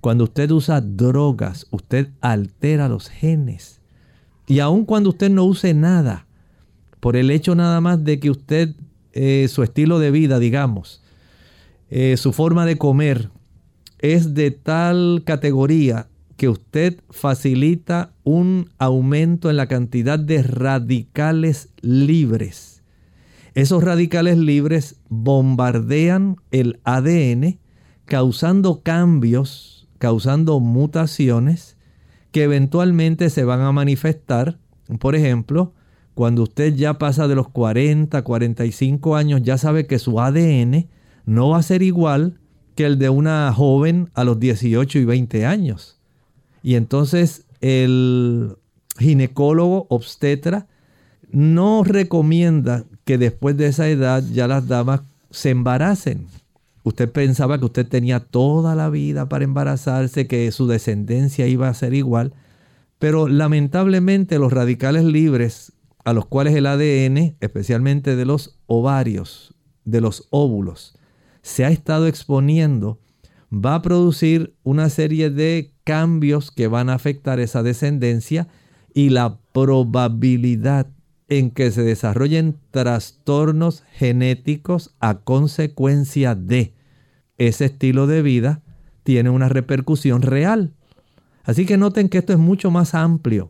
Cuando 0.00 0.24
usted 0.24 0.50
usa 0.50 0.80
drogas, 0.80 1.66
usted 1.70 2.10
altera 2.20 2.88
los 2.88 3.08
genes. 3.08 3.80
Y 4.46 4.60
aun 4.60 4.84
cuando 4.84 5.10
usted 5.10 5.30
no 5.30 5.44
use 5.44 5.74
nada, 5.74 6.26
por 7.00 7.16
el 7.16 7.30
hecho 7.30 7.54
nada 7.54 7.80
más 7.80 8.02
de 8.04 8.18
que 8.18 8.30
usted, 8.30 8.74
eh, 9.12 9.46
su 9.48 9.62
estilo 9.62 9.98
de 9.98 10.10
vida, 10.10 10.38
digamos, 10.38 10.99
eh, 11.90 12.16
su 12.16 12.32
forma 12.32 12.66
de 12.66 12.78
comer, 12.78 13.30
es 13.98 14.34
de 14.34 14.50
tal 14.50 15.22
categoría 15.26 16.08
que 16.36 16.48
usted 16.48 17.00
facilita 17.10 18.12
un 18.24 18.70
aumento 18.78 19.50
en 19.50 19.56
la 19.56 19.66
cantidad 19.66 20.18
de 20.18 20.42
radicales 20.42 21.68
libres. 21.82 22.82
Esos 23.54 23.84
radicales 23.84 24.38
libres 24.38 25.00
bombardean 25.08 26.36
el 26.50 26.80
ADN 26.84 27.58
causando 28.06 28.82
cambios, 28.82 29.88
causando 29.98 30.60
mutaciones 30.60 31.76
que 32.32 32.44
eventualmente 32.44 33.28
se 33.28 33.44
van 33.44 33.60
a 33.60 33.72
manifestar. 33.72 34.58
Por 34.98 35.16
ejemplo, 35.16 35.74
cuando 36.14 36.44
usted 36.44 36.74
ya 36.74 36.98
pasa 36.98 37.28
de 37.28 37.34
los 37.34 37.48
40, 37.48 38.22
45 38.22 39.16
años, 39.16 39.42
ya 39.42 39.58
sabe 39.58 39.86
que 39.86 39.98
su 39.98 40.20
ADN 40.20 40.88
no 41.30 41.50
va 41.50 41.58
a 41.58 41.62
ser 41.62 41.82
igual 41.82 42.40
que 42.74 42.84
el 42.84 42.98
de 42.98 43.08
una 43.08 43.52
joven 43.52 44.10
a 44.14 44.24
los 44.24 44.40
18 44.40 44.98
y 44.98 45.04
20 45.04 45.46
años. 45.46 45.96
Y 46.60 46.74
entonces 46.74 47.44
el 47.60 48.56
ginecólogo 48.98 49.86
obstetra 49.90 50.66
no 51.30 51.84
recomienda 51.84 52.82
que 53.04 53.16
después 53.16 53.56
de 53.56 53.68
esa 53.68 53.88
edad 53.88 54.24
ya 54.32 54.48
las 54.48 54.66
damas 54.66 55.02
se 55.30 55.50
embaracen. 55.50 56.26
Usted 56.82 57.08
pensaba 57.08 57.60
que 57.60 57.66
usted 57.66 57.86
tenía 57.86 58.18
toda 58.18 58.74
la 58.74 58.90
vida 58.90 59.28
para 59.28 59.44
embarazarse, 59.44 60.26
que 60.26 60.50
su 60.50 60.66
descendencia 60.66 61.46
iba 61.46 61.68
a 61.68 61.74
ser 61.74 61.94
igual, 61.94 62.32
pero 62.98 63.28
lamentablemente 63.28 64.40
los 64.40 64.52
radicales 64.52 65.04
libres 65.04 65.70
a 66.04 66.12
los 66.12 66.26
cuales 66.26 66.56
el 66.56 66.66
ADN, 66.66 67.36
especialmente 67.38 68.16
de 68.16 68.24
los 68.24 68.58
ovarios, 68.66 69.54
de 69.84 70.00
los 70.00 70.26
óvulos, 70.30 70.96
se 71.42 71.64
ha 71.64 71.70
estado 71.70 72.06
exponiendo, 72.06 72.98
va 73.52 73.74
a 73.76 73.82
producir 73.82 74.54
una 74.62 74.88
serie 74.88 75.30
de 75.30 75.72
cambios 75.84 76.50
que 76.50 76.68
van 76.68 76.90
a 76.90 76.94
afectar 76.94 77.40
esa 77.40 77.62
descendencia 77.62 78.48
y 78.94 79.10
la 79.10 79.38
probabilidad 79.52 80.86
en 81.28 81.50
que 81.50 81.70
se 81.70 81.82
desarrollen 81.82 82.58
trastornos 82.70 83.84
genéticos 83.92 84.94
a 85.00 85.20
consecuencia 85.20 86.34
de 86.34 86.74
ese 87.38 87.66
estilo 87.66 88.06
de 88.06 88.22
vida 88.22 88.62
tiene 89.02 89.30
una 89.30 89.48
repercusión 89.48 90.22
real. 90.22 90.74
Así 91.44 91.66
que 91.66 91.76
noten 91.76 92.08
que 92.08 92.18
esto 92.18 92.32
es 92.32 92.38
mucho 92.38 92.70
más 92.70 92.94
amplio 92.94 93.48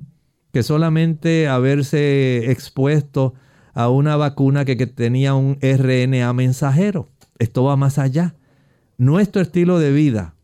que 0.52 0.62
solamente 0.62 1.48
haberse 1.48 2.50
expuesto 2.50 3.34
a 3.72 3.88
una 3.88 4.16
vacuna 4.16 4.64
que, 4.64 4.76
tenía 4.86 5.34
un 5.34 5.58
RNA 5.60 6.32
mensajero. 6.32 7.08
Esto 7.40 7.64
va 7.64 7.74
más 7.74 7.98
allá. 7.98 8.36
Nuestro 8.98 9.42
estilo 9.42 9.80
de 9.80 9.90
vida, 9.90 10.34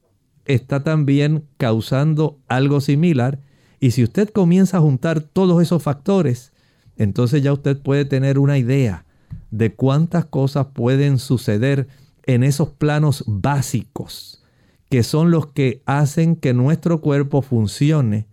está 0.47 0.83
también 0.83 1.45
causando 1.59 2.39
algo 2.49 2.81
similar. 2.81 3.41
Y 3.81 3.91
si 3.91 4.03
usted 4.03 4.31
comienza 4.31 4.79
a 4.79 4.81
juntar 4.81 5.21
todos 5.21 5.63
esos 5.63 5.83
factores, 5.83 6.53
entonces 6.97 7.43
ya 7.43 7.53
usted 7.53 7.81
puede 7.81 8.05
tener 8.05 8.39
una 8.39 8.57
idea 8.57 9.05
de 9.51 9.75
cuántas 9.75 10.25
cosas 10.25 10.69
pueden 10.73 11.19
suceder 11.19 11.89
en 12.25 12.43
esos 12.43 12.71
planos 12.71 13.25
básicos, 13.27 14.43
que 14.89 15.03
son 15.03 15.31
los 15.31 15.49
que 15.49 15.83
hacen 15.85 16.37
que 16.37 16.55
nuestro 16.55 17.01
cuerpo 17.01 17.43
funcione 17.43 18.27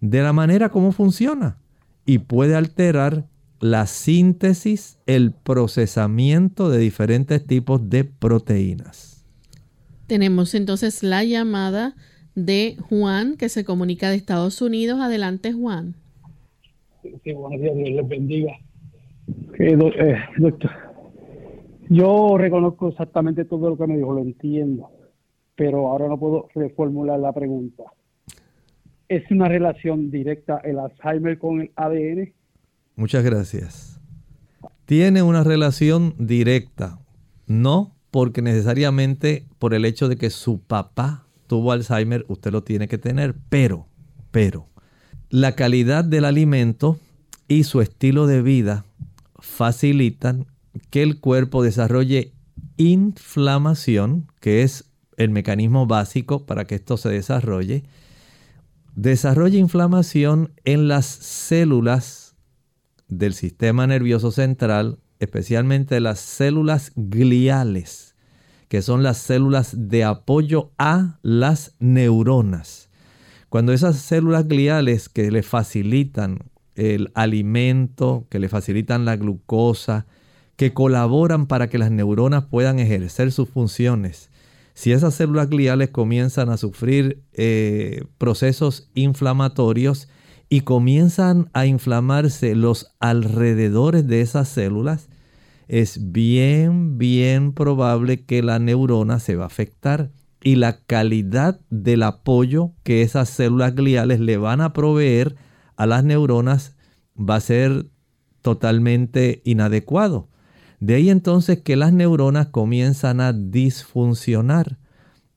de 0.00 0.22
la 0.22 0.32
manera 0.32 0.68
como 0.68 0.92
funciona 0.92 1.58
y 2.04 2.18
puede 2.18 2.54
alterar 2.54 3.26
la 3.60 3.86
síntesis, 3.86 4.98
el 5.06 5.32
procesamiento 5.32 6.70
de 6.70 6.78
diferentes 6.78 7.46
tipos 7.46 7.90
de 7.90 8.04
proteínas. 8.04 9.26
Tenemos 10.06 10.54
entonces 10.54 11.02
la 11.02 11.22
llamada 11.24 11.94
de 12.34 12.76
Juan 12.88 13.36
que 13.36 13.48
se 13.48 13.64
comunica 13.64 14.08
de 14.08 14.16
Estados 14.16 14.60
Unidos. 14.62 15.00
Adelante, 15.00 15.52
Juan. 15.52 15.94
Sí, 17.22 17.32
buenos 17.32 17.60
días, 17.60 17.76
Dios 17.76 17.90
les 17.90 18.08
bendiga. 18.08 18.52
Eh, 19.58 19.76
doctor, 20.38 20.70
yo 21.88 22.36
reconozco 22.38 22.88
exactamente 22.88 23.44
todo 23.44 23.70
lo 23.70 23.76
que 23.76 23.86
me 23.86 23.96
dijo, 23.96 24.12
lo 24.12 24.20
entiendo, 24.20 24.90
pero 25.54 25.88
ahora 25.88 26.08
no 26.08 26.18
puedo 26.18 26.48
reformular 26.54 27.20
la 27.20 27.32
pregunta. 27.32 27.84
¿Es 29.08 29.30
una 29.30 29.48
relación 29.48 30.10
directa 30.10 30.60
el 30.64 30.78
Alzheimer 30.78 31.38
con 31.38 31.60
el 31.60 31.70
ADN? 31.76 32.32
Muchas 33.00 33.24
gracias. 33.24 33.98
Tiene 34.84 35.22
una 35.22 35.42
relación 35.42 36.14
directa, 36.18 37.00
no 37.46 37.96
porque 38.10 38.42
necesariamente 38.42 39.46
por 39.58 39.72
el 39.72 39.86
hecho 39.86 40.06
de 40.06 40.18
que 40.18 40.28
su 40.28 40.60
papá 40.60 41.26
tuvo 41.46 41.72
Alzheimer, 41.72 42.26
usted 42.28 42.52
lo 42.52 42.62
tiene 42.62 42.88
que 42.88 42.98
tener, 42.98 43.34
pero, 43.48 43.86
pero, 44.30 44.68
la 45.30 45.56
calidad 45.56 46.04
del 46.04 46.26
alimento 46.26 46.98
y 47.48 47.64
su 47.64 47.80
estilo 47.80 48.26
de 48.26 48.42
vida 48.42 48.84
facilitan 49.38 50.44
que 50.90 51.02
el 51.02 51.20
cuerpo 51.20 51.62
desarrolle 51.62 52.34
inflamación, 52.76 54.26
que 54.40 54.62
es 54.62 54.90
el 55.16 55.30
mecanismo 55.30 55.86
básico 55.86 56.44
para 56.44 56.66
que 56.66 56.74
esto 56.74 56.98
se 56.98 57.08
desarrolle, 57.08 57.82
desarrolla 58.94 59.58
inflamación 59.58 60.52
en 60.66 60.86
las 60.86 61.06
células 61.06 62.29
del 63.10 63.34
sistema 63.34 63.86
nervioso 63.86 64.30
central, 64.30 64.98
especialmente 65.18 66.00
las 66.00 66.20
células 66.20 66.92
gliales, 66.96 68.14
que 68.68 68.82
son 68.82 69.02
las 69.02 69.18
células 69.18 69.74
de 69.88 70.04
apoyo 70.04 70.72
a 70.78 71.18
las 71.22 71.74
neuronas. 71.78 72.88
Cuando 73.48 73.72
esas 73.72 73.96
células 73.96 74.46
gliales 74.46 75.08
que 75.08 75.30
le 75.30 75.42
facilitan 75.42 76.38
el 76.76 77.10
alimento, 77.14 78.26
que 78.30 78.38
le 78.38 78.48
facilitan 78.48 79.04
la 79.04 79.16
glucosa, 79.16 80.06
que 80.56 80.72
colaboran 80.72 81.46
para 81.46 81.68
que 81.68 81.78
las 81.78 81.90
neuronas 81.90 82.44
puedan 82.44 82.78
ejercer 82.78 83.32
sus 83.32 83.48
funciones, 83.48 84.30
si 84.74 84.92
esas 84.92 85.14
células 85.14 85.50
gliales 85.50 85.90
comienzan 85.90 86.48
a 86.48 86.56
sufrir 86.56 87.22
eh, 87.32 88.04
procesos 88.18 88.88
inflamatorios 88.94 90.08
y 90.52 90.62
comienzan 90.62 91.48
a 91.54 91.64
inflamarse 91.64 92.56
los 92.56 92.92
alrededores 92.98 94.06
de 94.08 94.20
esas 94.20 94.48
células, 94.48 95.08
es 95.68 96.10
bien, 96.10 96.98
bien 96.98 97.52
probable 97.52 98.24
que 98.24 98.42
la 98.42 98.58
neurona 98.58 99.20
se 99.20 99.36
va 99.36 99.44
a 99.44 99.46
afectar 99.46 100.10
y 100.42 100.56
la 100.56 100.80
calidad 100.80 101.60
del 101.70 102.02
apoyo 102.02 102.72
que 102.82 103.02
esas 103.02 103.28
células 103.28 103.76
gliales 103.76 104.18
le 104.18 104.36
van 104.38 104.60
a 104.60 104.72
proveer 104.72 105.36
a 105.76 105.86
las 105.86 106.02
neuronas 106.02 106.74
va 107.16 107.36
a 107.36 107.40
ser 107.40 107.86
totalmente 108.42 109.42
inadecuado. 109.44 110.28
De 110.80 110.96
ahí 110.96 111.10
entonces 111.10 111.60
que 111.60 111.76
las 111.76 111.92
neuronas 111.92 112.48
comienzan 112.48 113.20
a 113.20 113.32
disfuncionar 113.32 114.78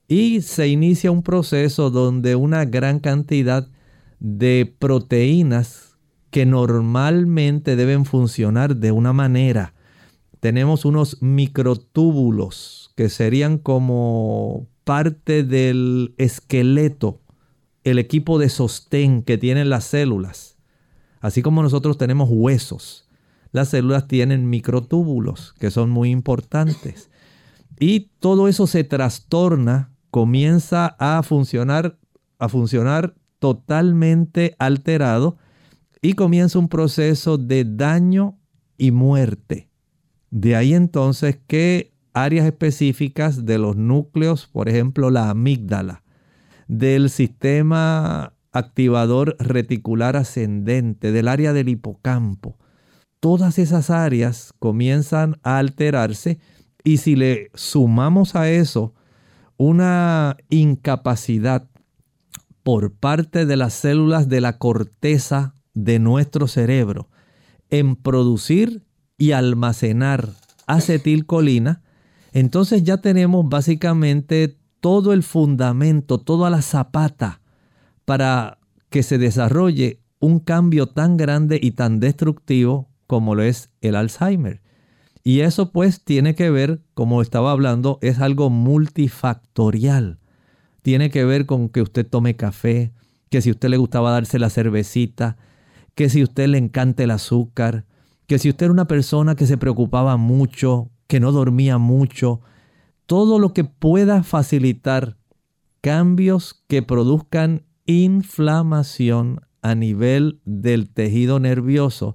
y 0.08 0.40
se 0.40 0.66
inicia 0.66 1.12
un 1.12 1.22
proceso 1.22 1.90
donde 1.90 2.34
una 2.34 2.64
gran 2.64 2.98
cantidad 2.98 3.68
de 3.68 3.83
proteínas 4.78 5.98
que 6.30 6.46
normalmente 6.46 7.76
deben 7.76 8.04
funcionar 8.04 8.76
de 8.76 8.90
una 8.90 9.12
manera. 9.12 9.74
Tenemos 10.40 10.84
unos 10.84 11.22
microtúbulos 11.22 12.90
que 12.96 13.08
serían 13.08 13.58
como 13.58 14.66
parte 14.82 15.44
del 15.44 16.14
esqueleto, 16.18 17.20
el 17.84 17.98
equipo 17.98 18.38
de 18.38 18.48
sostén 18.48 19.22
que 19.22 19.38
tienen 19.38 19.70
las 19.70 19.84
células. 19.84 20.56
Así 21.20 21.40
como 21.40 21.62
nosotros 21.62 21.98
tenemos 21.98 22.28
huesos, 22.30 23.08
las 23.52 23.68
células 23.68 24.08
tienen 24.08 24.50
microtúbulos 24.50 25.54
que 25.60 25.70
son 25.70 25.88
muy 25.88 26.10
importantes. 26.10 27.10
Y 27.78 28.10
todo 28.18 28.48
eso 28.48 28.66
se 28.66 28.82
trastorna, 28.84 29.92
comienza 30.10 30.96
a 30.98 31.22
funcionar, 31.22 31.96
a 32.38 32.48
funcionar 32.48 33.14
totalmente 33.44 34.56
alterado 34.58 35.36
y 36.00 36.14
comienza 36.14 36.58
un 36.58 36.70
proceso 36.70 37.36
de 37.36 37.66
daño 37.66 38.38
y 38.78 38.90
muerte. 38.90 39.68
De 40.30 40.56
ahí 40.56 40.72
entonces 40.72 41.38
que 41.46 41.92
áreas 42.14 42.46
específicas 42.46 43.44
de 43.44 43.58
los 43.58 43.76
núcleos, 43.76 44.46
por 44.46 44.70
ejemplo 44.70 45.10
la 45.10 45.28
amígdala, 45.28 46.04
del 46.68 47.10
sistema 47.10 48.32
activador 48.50 49.36
reticular 49.38 50.16
ascendente, 50.16 51.12
del 51.12 51.28
área 51.28 51.52
del 51.52 51.68
hipocampo. 51.68 52.56
Todas 53.20 53.58
esas 53.58 53.90
áreas 53.90 54.54
comienzan 54.58 55.36
a 55.42 55.58
alterarse 55.58 56.38
y 56.82 56.96
si 56.96 57.14
le 57.14 57.50
sumamos 57.52 58.36
a 58.36 58.48
eso 58.48 58.94
una 59.58 60.38
incapacidad 60.48 61.68
por 62.64 62.94
parte 62.94 63.46
de 63.46 63.56
las 63.56 63.74
células 63.74 64.28
de 64.28 64.40
la 64.40 64.58
corteza 64.58 65.54
de 65.74 66.00
nuestro 66.00 66.48
cerebro 66.48 67.08
en 67.70 67.94
producir 67.94 68.82
y 69.16 69.32
almacenar 69.32 70.30
acetilcolina, 70.66 71.82
entonces 72.32 72.82
ya 72.82 72.96
tenemos 72.96 73.48
básicamente 73.48 74.58
todo 74.80 75.12
el 75.12 75.22
fundamento, 75.22 76.18
toda 76.18 76.50
la 76.50 76.62
zapata 76.62 77.40
para 78.04 78.58
que 78.90 79.02
se 79.02 79.18
desarrolle 79.18 80.00
un 80.18 80.40
cambio 80.40 80.86
tan 80.86 81.16
grande 81.16 81.60
y 81.62 81.72
tan 81.72 82.00
destructivo 82.00 82.88
como 83.06 83.34
lo 83.34 83.42
es 83.42 83.70
el 83.82 83.94
Alzheimer. 83.94 84.62
Y 85.22 85.40
eso 85.40 85.70
pues 85.70 86.02
tiene 86.02 86.34
que 86.34 86.50
ver, 86.50 86.80
como 86.94 87.22
estaba 87.22 87.50
hablando, 87.50 87.98
es 88.02 88.20
algo 88.20 88.50
multifactorial. 88.50 90.18
Tiene 90.84 91.08
que 91.08 91.24
ver 91.24 91.46
con 91.46 91.70
que 91.70 91.80
usted 91.80 92.06
tome 92.06 92.36
café, 92.36 92.92
que 93.30 93.40
si 93.40 93.50
usted 93.50 93.70
le 93.70 93.78
gustaba 93.78 94.10
darse 94.10 94.38
la 94.38 94.50
cervecita, 94.50 95.38
que 95.94 96.10
si 96.10 96.22
usted 96.22 96.46
le 96.46 96.58
encanta 96.58 97.02
el 97.02 97.10
azúcar, 97.10 97.86
que 98.26 98.38
si 98.38 98.50
usted 98.50 98.66
era 98.66 98.72
una 98.74 98.86
persona 98.86 99.34
que 99.34 99.46
se 99.46 99.56
preocupaba 99.56 100.18
mucho 100.18 100.90
que 101.06 101.20
no 101.20 101.32
dormía 101.32 101.78
mucho, 101.78 102.42
todo 103.06 103.38
lo 103.38 103.54
que 103.54 103.64
pueda 103.64 104.22
facilitar 104.24 105.16
cambios 105.80 106.62
que 106.68 106.82
produzcan 106.82 107.62
inflamación 107.86 109.40
a 109.62 109.74
nivel 109.74 110.42
del 110.44 110.90
tejido 110.90 111.40
nervioso 111.40 112.14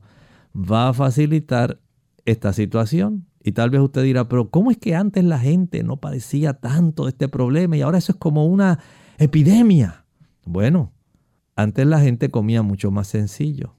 va 0.54 0.90
a 0.90 0.94
facilitar 0.94 1.80
esta 2.26 2.54
situación. 2.54 3.29
Y 3.44 3.54
tal 3.54 3.70
vez 3.70 3.82
usted 3.82 4.04
dirá, 4.04 4.28
pero 4.28 4.50
¿cómo 4.50 4.72
es 4.72 4.78
que 4.78 4.96
antes 4.96 5.24
la 5.24 5.40
gente 5.40 5.84
no 5.84 5.98
padecía 5.98 6.54
tanto 6.54 7.06
de 7.06 7.12
este 7.12 7.30
problema 7.30 7.78
y 7.78 7.82
ahora 7.82 7.98
eso 7.98 8.12
es 8.12 8.18
como 8.18 8.46
una 8.46 8.80
epidemia? 9.18 10.06
Bueno, 10.46 10.92
antes 11.56 11.86
la 11.86 12.00
gente 12.00 12.30
comía 12.30 12.62
mucho 12.62 12.92
más 12.92 13.08
sencillo. 13.08 13.76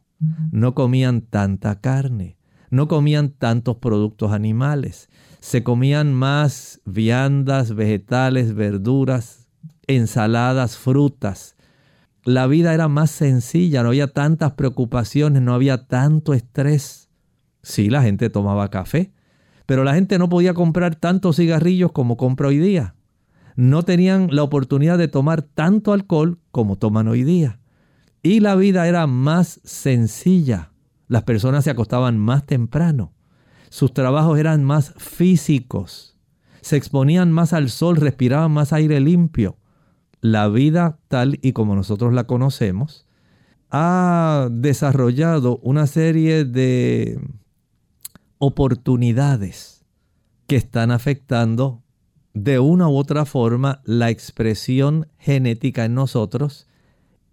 No 0.53 0.75
comían 0.75 1.23
tanta 1.23 1.81
carne, 1.81 2.37
no 2.71 2.89
comían 2.89 3.31
tantos 3.31 3.77
productos 3.77 4.33
animales, 4.33 5.09
se 5.41 5.63
comían 5.63 6.13
más 6.13 6.83
viandas, 6.85 7.75
vegetales, 7.75 8.55
verduras, 8.55 9.49
ensaladas, 9.87 10.77
frutas. 10.77 11.57
La 12.23 12.47
vida 12.47 12.75
era 12.75 12.89
más 12.89 13.11
sencilla, 13.11 13.83
no 13.83 13.89
había 13.89 14.13
tantas 14.13 14.53
preocupaciones, 14.53 15.41
no 15.41 15.55
había 15.55 15.87
tanto 15.87 16.35
estrés. 16.35 17.09
Sí, 17.63 17.89
la 17.89 18.03
gente 18.03 18.29
tomaba 18.29 18.69
café, 18.69 19.13
pero 19.71 19.85
la 19.85 19.95
gente 19.95 20.19
no 20.19 20.29
podía 20.29 20.53
comprar 20.53 20.97
tantos 20.97 21.37
cigarrillos 21.37 21.93
como 21.93 22.17
compra 22.17 22.49
hoy 22.49 22.59
día. 22.59 22.97
No 23.55 23.85
tenían 23.85 24.27
la 24.33 24.43
oportunidad 24.43 24.99
de 24.99 25.07
tomar 25.07 25.43
tanto 25.43 25.93
alcohol 25.93 26.41
como 26.51 26.75
toman 26.75 27.07
hoy 27.07 27.23
día. 27.23 27.61
Y 28.21 28.41
la 28.41 28.57
vida 28.57 28.89
era 28.89 29.07
más 29.07 29.61
sencilla. 29.63 30.73
Las 31.07 31.23
personas 31.23 31.63
se 31.63 31.71
acostaban 31.71 32.19
más 32.19 32.47
temprano. 32.47 33.13
Sus 33.69 33.95
trabajos 33.95 34.41
eran 34.41 34.65
más 34.65 34.93
físicos. 34.97 36.19
Se 36.63 36.77
exponían 36.77 37.31
más 37.31 37.53
al 37.53 37.71
sol, 37.71 37.95
respiraban 37.95 38.51
más 38.51 38.73
aire 38.73 38.99
limpio. 38.99 39.57
La 40.21 40.49
vida 40.49 40.99
tal 41.07 41.39
y 41.43 41.53
como 41.53 41.77
nosotros 41.77 42.13
la 42.13 42.25
conocemos 42.25 43.07
ha 43.71 44.49
desarrollado 44.51 45.61
una 45.63 45.87
serie 45.87 46.45
de 46.45 47.21
oportunidades 48.41 49.85
que 50.47 50.57
están 50.57 50.91
afectando 50.91 51.83
de 52.33 52.59
una 52.59 52.89
u 52.89 52.97
otra 52.97 53.27
forma 53.27 53.83
la 53.85 54.09
expresión 54.09 55.07
genética 55.19 55.85
en 55.85 55.95
nosotros 55.95 56.67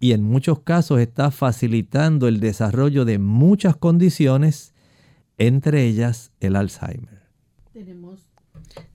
y 0.00 0.12
en 0.12 0.22
muchos 0.22 0.60
casos 0.60 1.00
está 1.00 1.30
facilitando 1.30 2.28
el 2.28 2.40
desarrollo 2.40 3.06
de 3.06 3.18
muchas 3.18 3.74
condiciones, 3.74 4.74
entre 5.38 5.86
ellas 5.86 6.30
el 6.40 6.56
Alzheimer. 6.56 7.22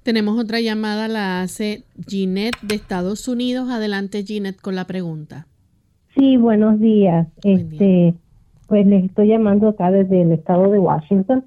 Tenemos, 0.03 0.39
otra 0.39 0.61
llamada, 0.61 1.07
la 1.07 1.41
hace 1.41 1.84
Ginette 2.07 2.61
de 2.61 2.76
Estados 2.76 3.28
Unidos. 3.28 3.72
Adelante 3.72 4.24
Ginette 4.24 4.61
con 4.61 4.76
la 4.76 4.86
pregunta. 4.86 5.47
Sí, 6.16 6.38
buenos 6.38 6.80
días. 6.80 7.28
este, 7.43 8.14
pues 8.68 8.86
les 8.86 9.05
estoy 9.05 9.30
llamando 9.30 9.70
acá 9.70 9.89
desde 9.89 10.22
el 10.22 10.32
estado 10.32 10.70
de 10.70 10.78
Washington 10.78 11.45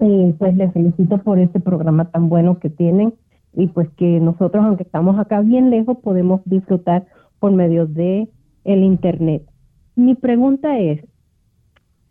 y 0.00 0.32
pues 0.34 0.56
les 0.56 0.72
felicito 0.72 1.18
por 1.18 1.38
este 1.38 1.60
programa 1.60 2.10
tan 2.10 2.28
bueno 2.28 2.58
que 2.58 2.70
tienen 2.70 3.14
y 3.54 3.66
pues 3.68 3.88
que 3.96 4.20
nosotros 4.20 4.64
aunque 4.64 4.84
estamos 4.84 5.18
acá 5.18 5.40
bien 5.40 5.70
lejos 5.70 5.98
podemos 5.98 6.40
disfrutar 6.44 7.06
por 7.40 7.52
medio 7.52 7.86
de 7.86 8.28
el 8.64 8.84
Internet. 8.84 9.42
Mi 9.96 10.14
pregunta 10.14 10.78
es, 10.78 11.04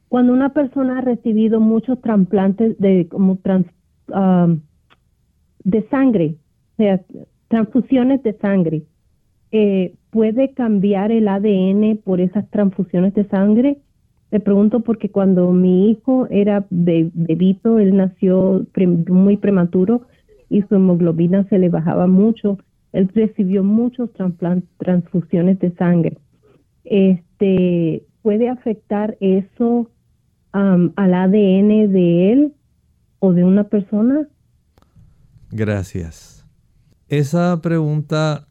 cuando 0.10 0.34
una 0.34 0.50
persona 0.50 1.00
ha 1.00 1.02
recibido 1.02 1.60
muchos 1.60 2.02
trasplantes 2.02 2.78
de 2.80 3.08
como 3.08 3.38
trans, 3.38 3.68
de 5.64 5.88
sangre, 5.90 6.36
o 6.74 6.76
sea, 6.78 7.02
transfusiones 7.48 8.24
de 8.24 8.34
sangre. 8.38 8.84
Eh, 9.52 9.96
¿Puede 10.10 10.54
cambiar 10.54 11.12
el 11.12 11.28
ADN 11.28 11.98
por 12.04 12.20
esas 12.22 12.50
transfusiones 12.50 13.14
de 13.14 13.26
sangre? 13.26 13.78
Le 14.32 14.40
pregunto 14.40 14.82
porque 14.82 15.10
cuando 15.10 15.52
mi 15.52 15.90
hijo 15.90 16.28
era 16.30 16.66
bebito, 16.70 17.80
él 17.80 17.96
nació 17.96 18.66
muy 19.08 19.38
prematuro 19.38 20.02
y 20.50 20.62
su 20.64 20.76
hemoglobina 20.76 21.48
se 21.50 21.60
le 21.60 21.70
bajaba 21.70 22.08
mucho. 22.08 22.58
Él 22.92 23.10
recibió 23.14 23.64
muchos 23.64 24.10
transfusiones 24.78 25.60
de 25.60 25.72
sangre. 25.76 26.18
Este, 26.84 28.04
¿Puede 28.22 28.50
afectar 28.50 29.18
eso 29.22 29.90
al 30.52 31.14
ADN 31.14 31.92
de 31.92 32.34
él 32.34 32.54
o 33.20 33.32
de 33.32 33.44
una 33.44 33.66
persona? 33.66 34.28
Gracias. 35.52 36.46
Esa 37.08 37.62
pregunta 37.62 38.48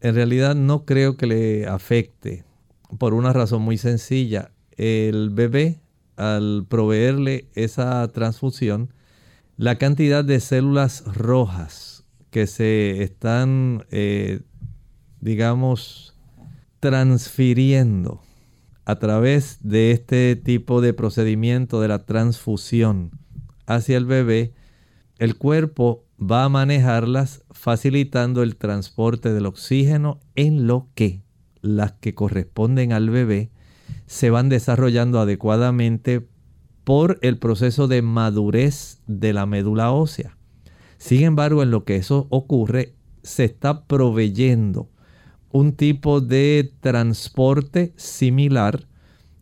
en 0.00 0.14
realidad 0.14 0.54
no 0.54 0.84
creo 0.84 1.16
que 1.16 1.26
le 1.26 1.66
afecte 1.66 2.44
por 2.98 3.14
una 3.14 3.32
razón 3.32 3.62
muy 3.62 3.78
sencilla. 3.78 4.50
El 4.76 5.30
bebé, 5.30 5.80
al 6.16 6.66
proveerle 6.68 7.48
esa 7.54 8.06
transfusión, 8.08 8.92
la 9.56 9.76
cantidad 9.76 10.24
de 10.24 10.40
células 10.40 11.04
rojas 11.06 12.04
que 12.30 12.46
se 12.46 13.02
están, 13.02 13.84
eh, 13.90 14.40
digamos, 15.20 16.14
transfiriendo 16.80 18.20
a 18.84 18.96
través 18.96 19.58
de 19.62 19.90
este 19.90 20.36
tipo 20.36 20.80
de 20.80 20.92
procedimiento 20.92 21.80
de 21.80 21.88
la 21.88 22.04
transfusión 22.04 23.10
hacia 23.66 23.96
el 23.96 24.04
bebé, 24.04 24.52
el 25.18 25.36
cuerpo 25.36 26.04
va 26.20 26.44
a 26.44 26.48
manejarlas 26.48 27.42
facilitando 27.50 28.42
el 28.42 28.56
transporte 28.56 29.32
del 29.32 29.46
oxígeno 29.46 30.20
en 30.34 30.66
lo 30.66 30.88
que 30.94 31.22
las 31.62 31.92
que 31.92 32.14
corresponden 32.14 32.92
al 32.92 33.10
bebé 33.10 33.50
se 34.06 34.30
van 34.30 34.48
desarrollando 34.48 35.20
adecuadamente 35.20 36.26
por 36.84 37.18
el 37.22 37.38
proceso 37.38 37.88
de 37.88 38.02
madurez 38.02 39.00
de 39.06 39.32
la 39.32 39.46
médula 39.46 39.90
ósea. 39.90 40.36
Sin 40.98 41.22
embargo, 41.22 41.62
en 41.62 41.70
lo 41.70 41.84
que 41.84 41.96
eso 41.96 42.26
ocurre, 42.30 42.94
se 43.22 43.44
está 43.44 43.86
proveyendo 43.86 44.88
un 45.50 45.72
tipo 45.72 46.20
de 46.20 46.72
transporte 46.80 47.92
similar 47.96 48.86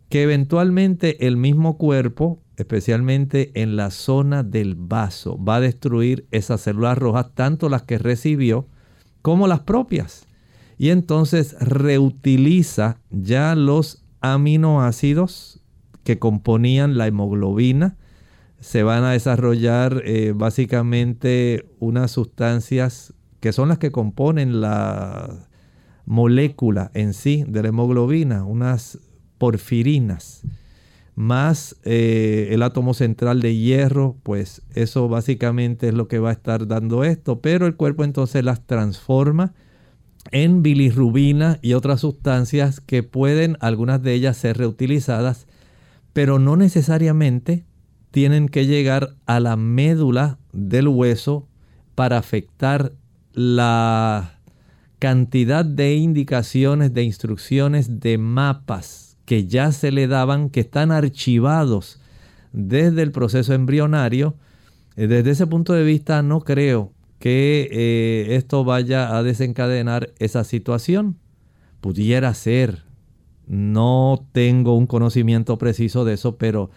que 0.08 0.22
eventualmente 0.22 1.26
el 1.26 1.36
mismo 1.36 1.76
cuerpo 1.76 2.44
especialmente 2.56 3.50
en 3.54 3.76
la 3.76 3.90
zona 3.90 4.42
del 4.42 4.74
vaso, 4.74 5.42
va 5.42 5.56
a 5.56 5.60
destruir 5.60 6.26
esas 6.30 6.62
células 6.62 6.98
rojas, 6.98 7.26
tanto 7.34 7.68
las 7.68 7.82
que 7.82 7.98
recibió 7.98 8.68
como 9.22 9.46
las 9.46 9.60
propias. 9.60 10.26
Y 10.76 10.90
entonces 10.90 11.56
reutiliza 11.60 13.00
ya 13.10 13.54
los 13.54 14.03
aminoácidos 14.24 15.60
que 16.02 16.18
componían 16.18 16.96
la 16.96 17.06
hemoglobina. 17.06 17.96
Se 18.58 18.82
van 18.82 19.04
a 19.04 19.12
desarrollar 19.12 20.02
eh, 20.06 20.32
básicamente 20.34 21.66
unas 21.78 22.10
sustancias 22.10 23.12
que 23.40 23.52
son 23.52 23.68
las 23.68 23.78
que 23.78 23.92
componen 23.92 24.62
la 24.62 25.46
molécula 26.06 26.90
en 26.94 27.12
sí 27.12 27.44
de 27.46 27.62
la 27.62 27.68
hemoglobina, 27.68 28.44
unas 28.44 28.98
porfirinas 29.36 30.42
más 31.16 31.76
eh, 31.84 32.48
el 32.50 32.62
átomo 32.62 32.94
central 32.94 33.40
de 33.40 33.54
hierro, 33.54 34.16
pues 34.22 34.62
eso 34.74 35.08
básicamente 35.08 35.88
es 35.88 35.94
lo 35.94 36.08
que 36.08 36.18
va 36.18 36.30
a 36.30 36.32
estar 36.32 36.66
dando 36.66 37.04
esto, 37.04 37.40
pero 37.40 37.66
el 37.66 37.76
cuerpo 37.76 38.04
entonces 38.04 38.42
las 38.44 38.66
transforma 38.66 39.54
en 40.30 40.62
bilirrubina 40.62 41.58
y 41.62 41.74
otras 41.74 42.00
sustancias 42.00 42.80
que 42.80 43.02
pueden, 43.02 43.56
algunas 43.60 44.02
de 44.02 44.14
ellas, 44.14 44.36
ser 44.36 44.58
reutilizadas, 44.58 45.46
pero 46.12 46.38
no 46.38 46.56
necesariamente 46.56 47.64
tienen 48.10 48.48
que 48.48 48.66
llegar 48.66 49.16
a 49.26 49.40
la 49.40 49.56
médula 49.56 50.38
del 50.52 50.88
hueso 50.88 51.48
para 51.94 52.18
afectar 52.18 52.92
la 53.32 54.38
cantidad 54.98 55.64
de 55.64 55.96
indicaciones, 55.96 56.94
de 56.94 57.02
instrucciones, 57.02 58.00
de 58.00 58.16
mapas 58.16 59.18
que 59.24 59.46
ya 59.46 59.72
se 59.72 59.90
le 59.90 60.06
daban, 60.06 60.50
que 60.50 60.60
están 60.60 60.92
archivados 60.92 62.00
desde 62.52 63.02
el 63.02 63.10
proceso 63.10 63.52
embrionario. 63.52 64.36
Eh, 64.96 65.06
desde 65.06 65.32
ese 65.32 65.46
punto 65.46 65.72
de 65.72 65.84
vista 65.84 66.22
no 66.22 66.40
creo 66.40 66.93
que 67.24 67.70
eh, 67.72 68.36
esto 68.36 68.64
vaya 68.64 69.16
a 69.16 69.22
desencadenar 69.22 70.12
esa 70.18 70.44
situación. 70.44 71.16
Pudiera 71.80 72.34
ser, 72.34 72.82
no 73.46 74.28
tengo 74.32 74.76
un 74.76 74.86
conocimiento 74.86 75.56
preciso 75.56 76.04
de 76.04 76.12
eso, 76.12 76.36
pero 76.36 76.68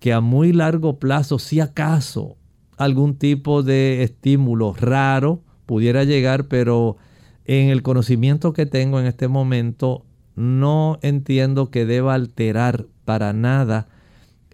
que 0.00 0.12
a 0.12 0.20
muy 0.20 0.52
largo 0.52 0.98
plazo, 0.98 1.38
si 1.38 1.60
acaso 1.60 2.36
algún 2.76 3.16
tipo 3.16 3.62
de 3.62 4.02
estímulo 4.02 4.74
raro 4.78 5.40
pudiera 5.64 6.04
llegar, 6.04 6.48
pero 6.48 6.98
en 7.46 7.70
el 7.70 7.80
conocimiento 7.80 8.52
que 8.52 8.66
tengo 8.66 9.00
en 9.00 9.06
este 9.06 9.26
momento 9.26 10.04
no 10.36 10.98
entiendo 11.00 11.70
que 11.70 11.86
deba 11.86 12.12
alterar 12.12 12.84
para 13.06 13.32
nada 13.32 13.88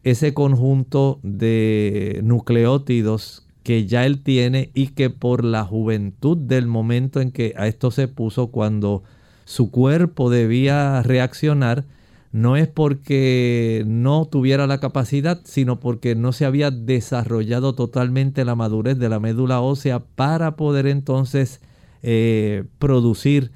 ese 0.04 0.32
conjunto 0.32 1.18
de 1.24 2.20
nucleótidos 2.22 3.49
que 3.62 3.86
ya 3.86 4.06
él 4.06 4.22
tiene 4.22 4.70
y 4.74 4.88
que 4.88 5.10
por 5.10 5.44
la 5.44 5.64
juventud 5.64 6.36
del 6.36 6.66
momento 6.66 7.20
en 7.20 7.30
que 7.30 7.54
a 7.56 7.66
esto 7.66 7.90
se 7.90 8.08
puso 8.08 8.48
cuando 8.48 9.02
su 9.44 9.70
cuerpo 9.70 10.30
debía 10.30 11.02
reaccionar, 11.02 11.84
no 12.32 12.56
es 12.56 12.68
porque 12.68 13.82
no 13.86 14.24
tuviera 14.24 14.66
la 14.66 14.78
capacidad, 14.78 15.40
sino 15.44 15.80
porque 15.80 16.14
no 16.14 16.32
se 16.32 16.44
había 16.44 16.70
desarrollado 16.70 17.74
totalmente 17.74 18.44
la 18.44 18.54
madurez 18.54 18.98
de 18.98 19.08
la 19.08 19.18
médula 19.18 19.60
ósea 19.60 20.00
para 20.00 20.54
poder 20.56 20.86
entonces 20.86 21.60
eh, 22.02 22.64
producir 22.78 23.50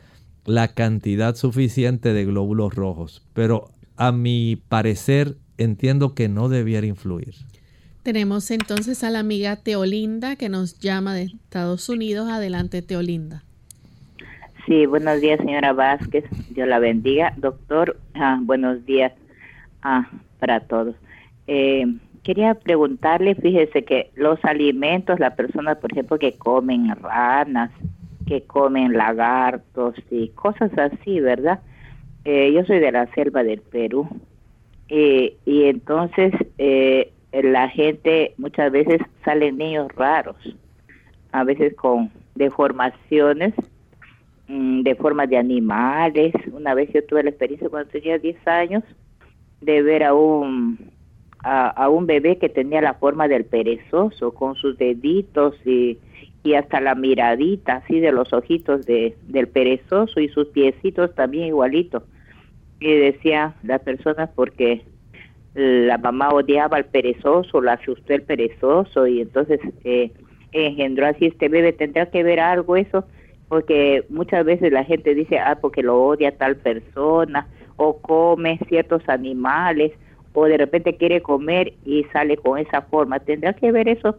la 0.44 0.74
cantidad 0.74 1.36
suficiente 1.36 2.12
de 2.12 2.24
glóbulos 2.24 2.74
rojos, 2.74 3.22
pero 3.32 3.70
a 3.96 4.12
mi 4.12 4.56
parecer 4.68 5.38
entiendo 5.56 6.14
que 6.14 6.28
no 6.28 6.48
debiera 6.48 6.86
influir. 6.86 7.34
Tenemos 8.04 8.50
entonces 8.50 9.02
a 9.02 9.08
la 9.08 9.20
amiga 9.20 9.56
Teolinda 9.56 10.36
que 10.36 10.50
nos 10.50 10.78
llama 10.78 11.14
de 11.14 11.22
Estados 11.22 11.88
Unidos. 11.88 12.28
Adelante, 12.28 12.82
Teolinda. 12.82 13.44
Sí, 14.66 14.84
buenos 14.84 15.22
días, 15.22 15.38
señora 15.38 15.72
Vázquez. 15.72 16.26
Dios 16.50 16.68
la 16.68 16.80
bendiga. 16.80 17.32
Doctor, 17.38 17.96
ah, 18.12 18.38
buenos 18.42 18.84
días 18.84 19.14
ah, 19.80 20.06
para 20.38 20.60
todos. 20.60 20.94
Eh, 21.46 21.86
quería 22.22 22.52
preguntarle, 22.52 23.36
fíjese 23.36 23.86
que 23.86 24.10
los 24.16 24.38
alimentos, 24.44 25.18
las 25.18 25.32
personas, 25.32 25.78
por 25.78 25.90
ejemplo, 25.90 26.18
que 26.18 26.36
comen 26.36 26.94
ranas, 26.96 27.70
que 28.26 28.42
comen 28.42 28.92
lagartos 28.92 29.94
y 30.10 30.28
cosas 30.28 30.70
así, 30.76 31.20
¿verdad? 31.20 31.60
Eh, 32.26 32.52
yo 32.52 32.66
soy 32.66 32.80
de 32.80 32.92
la 32.92 33.06
selva 33.14 33.42
del 33.42 33.62
Perú 33.62 34.06
eh, 34.90 35.38
y 35.46 35.64
entonces 35.64 36.34
eh, 36.58 37.13
la 37.42 37.68
gente 37.68 38.34
muchas 38.38 38.70
veces 38.70 39.00
salen 39.24 39.58
niños 39.58 39.88
raros, 39.96 40.36
a 41.32 41.44
veces 41.44 41.74
con 41.74 42.10
deformaciones 42.34 43.54
mm, 44.48 44.82
de 44.82 44.94
forma 44.94 45.26
de 45.26 45.38
animales. 45.38 46.32
Una 46.52 46.74
vez 46.74 46.92
yo 46.92 47.04
tuve 47.04 47.22
la 47.22 47.30
experiencia 47.30 47.68
cuando 47.68 47.90
tenía 47.90 48.18
10 48.18 48.46
años 48.46 48.84
de 49.60 49.82
ver 49.82 50.04
a 50.04 50.14
un 50.14 50.92
a, 51.46 51.90
un 51.90 52.06
bebé 52.06 52.38
que 52.38 52.48
tenía 52.48 52.80
la 52.80 52.94
forma 52.94 53.28
del 53.28 53.44
perezoso 53.44 54.32
con 54.32 54.54
sus 54.54 54.78
deditos 54.78 55.54
y 55.66 55.98
y 56.44 56.54
hasta 56.54 56.78
la 56.80 56.94
miradita 56.94 57.76
así 57.76 57.98
de 58.00 58.12
los 58.12 58.32
ojitos 58.32 58.84
de, 58.84 59.16
del 59.26 59.48
perezoso 59.48 60.20
y 60.20 60.28
sus 60.28 60.48
piecitos 60.48 61.14
también 61.14 61.46
igualito. 61.46 62.04
Y 62.78 62.92
decía 62.92 63.54
la 63.62 63.78
persona 63.78 64.30
porque 64.34 64.84
la 65.54 65.98
mamá 65.98 66.30
odiaba 66.30 66.76
al 66.76 66.86
perezoso, 66.86 67.60
la 67.60 67.74
asustó 67.74 68.12
el 68.12 68.22
perezoso 68.22 69.06
y 69.06 69.20
entonces 69.20 69.60
eh, 69.84 70.10
engendró 70.52 71.06
así 71.06 71.26
este 71.26 71.48
bebé. 71.48 71.72
Tendrá 71.72 72.06
que 72.06 72.22
ver 72.22 72.40
algo 72.40 72.76
eso, 72.76 73.04
porque 73.48 74.04
muchas 74.08 74.44
veces 74.44 74.72
la 74.72 74.84
gente 74.84 75.14
dice, 75.14 75.38
ah, 75.38 75.58
porque 75.60 75.82
lo 75.82 76.02
odia 76.02 76.36
tal 76.36 76.56
persona, 76.56 77.46
o 77.76 77.98
come 77.98 78.58
ciertos 78.68 79.08
animales, 79.08 79.92
o 80.32 80.46
de 80.46 80.56
repente 80.56 80.96
quiere 80.96 81.22
comer 81.22 81.74
y 81.84 82.04
sale 82.12 82.36
con 82.36 82.58
esa 82.58 82.82
forma. 82.82 83.20
Tendrá 83.20 83.52
que 83.52 83.70
ver 83.70 83.88
eso. 83.88 84.16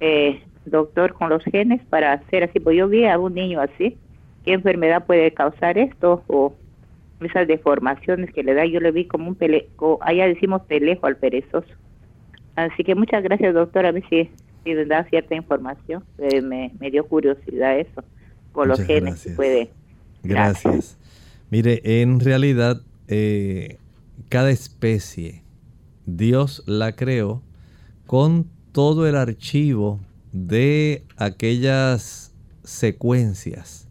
Eh, 0.00 0.40
doctor 0.64 1.12
con 1.12 1.28
los 1.28 1.42
genes 1.44 1.80
para 1.90 2.12
hacer 2.12 2.44
así, 2.44 2.60
pues 2.60 2.76
yo 2.76 2.88
vi 2.88 3.04
a 3.04 3.18
un 3.18 3.34
niño 3.34 3.60
así, 3.60 3.96
¿qué 4.44 4.52
enfermedad 4.52 5.04
puede 5.06 5.32
causar 5.32 5.78
esto? 5.78 6.22
O 6.28 6.54
esas 7.20 7.46
deformaciones 7.46 8.32
que 8.32 8.42
le 8.42 8.54
da, 8.54 8.64
yo 8.66 8.80
le 8.80 8.92
vi 8.92 9.06
como 9.06 9.28
un 9.28 9.34
pele, 9.34 9.68
allá 10.00 10.26
decimos 10.26 10.62
pelejo 10.62 11.06
al 11.06 11.16
perezoso. 11.16 11.68
Así 12.56 12.84
que 12.84 12.94
muchas 12.94 13.22
gracias 13.22 13.54
doctor, 13.54 13.86
a 13.86 13.92
ver 13.92 14.02
si 14.08 14.30
si 14.64 14.74
da 14.74 15.04
cierta 15.04 15.34
información. 15.34 16.04
Eh, 16.18 16.42
me, 16.42 16.90
dio 16.90 17.06
curiosidad 17.06 17.78
eso, 17.78 18.04
por 18.52 18.66
los 18.66 18.80
genes 18.80 19.28
puede. 19.36 19.70
Gracias. 20.22 20.98
Mire, 21.50 21.80
en 22.02 22.20
realidad, 22.20 22.80
eh, 23.08 23.78
cada 24.28 24.50
especie, 24.50 25.42
Dios 26.06 26.62
la 26.66 26.92
creó 26.92 27.42
con 28.06 28.46
todo 28.72 29.08
el 29.08 29.16
archivo 29.16 30.00
de 30.32 31.04
aquellas 31.16 32.34
secuencias 32.62 33.88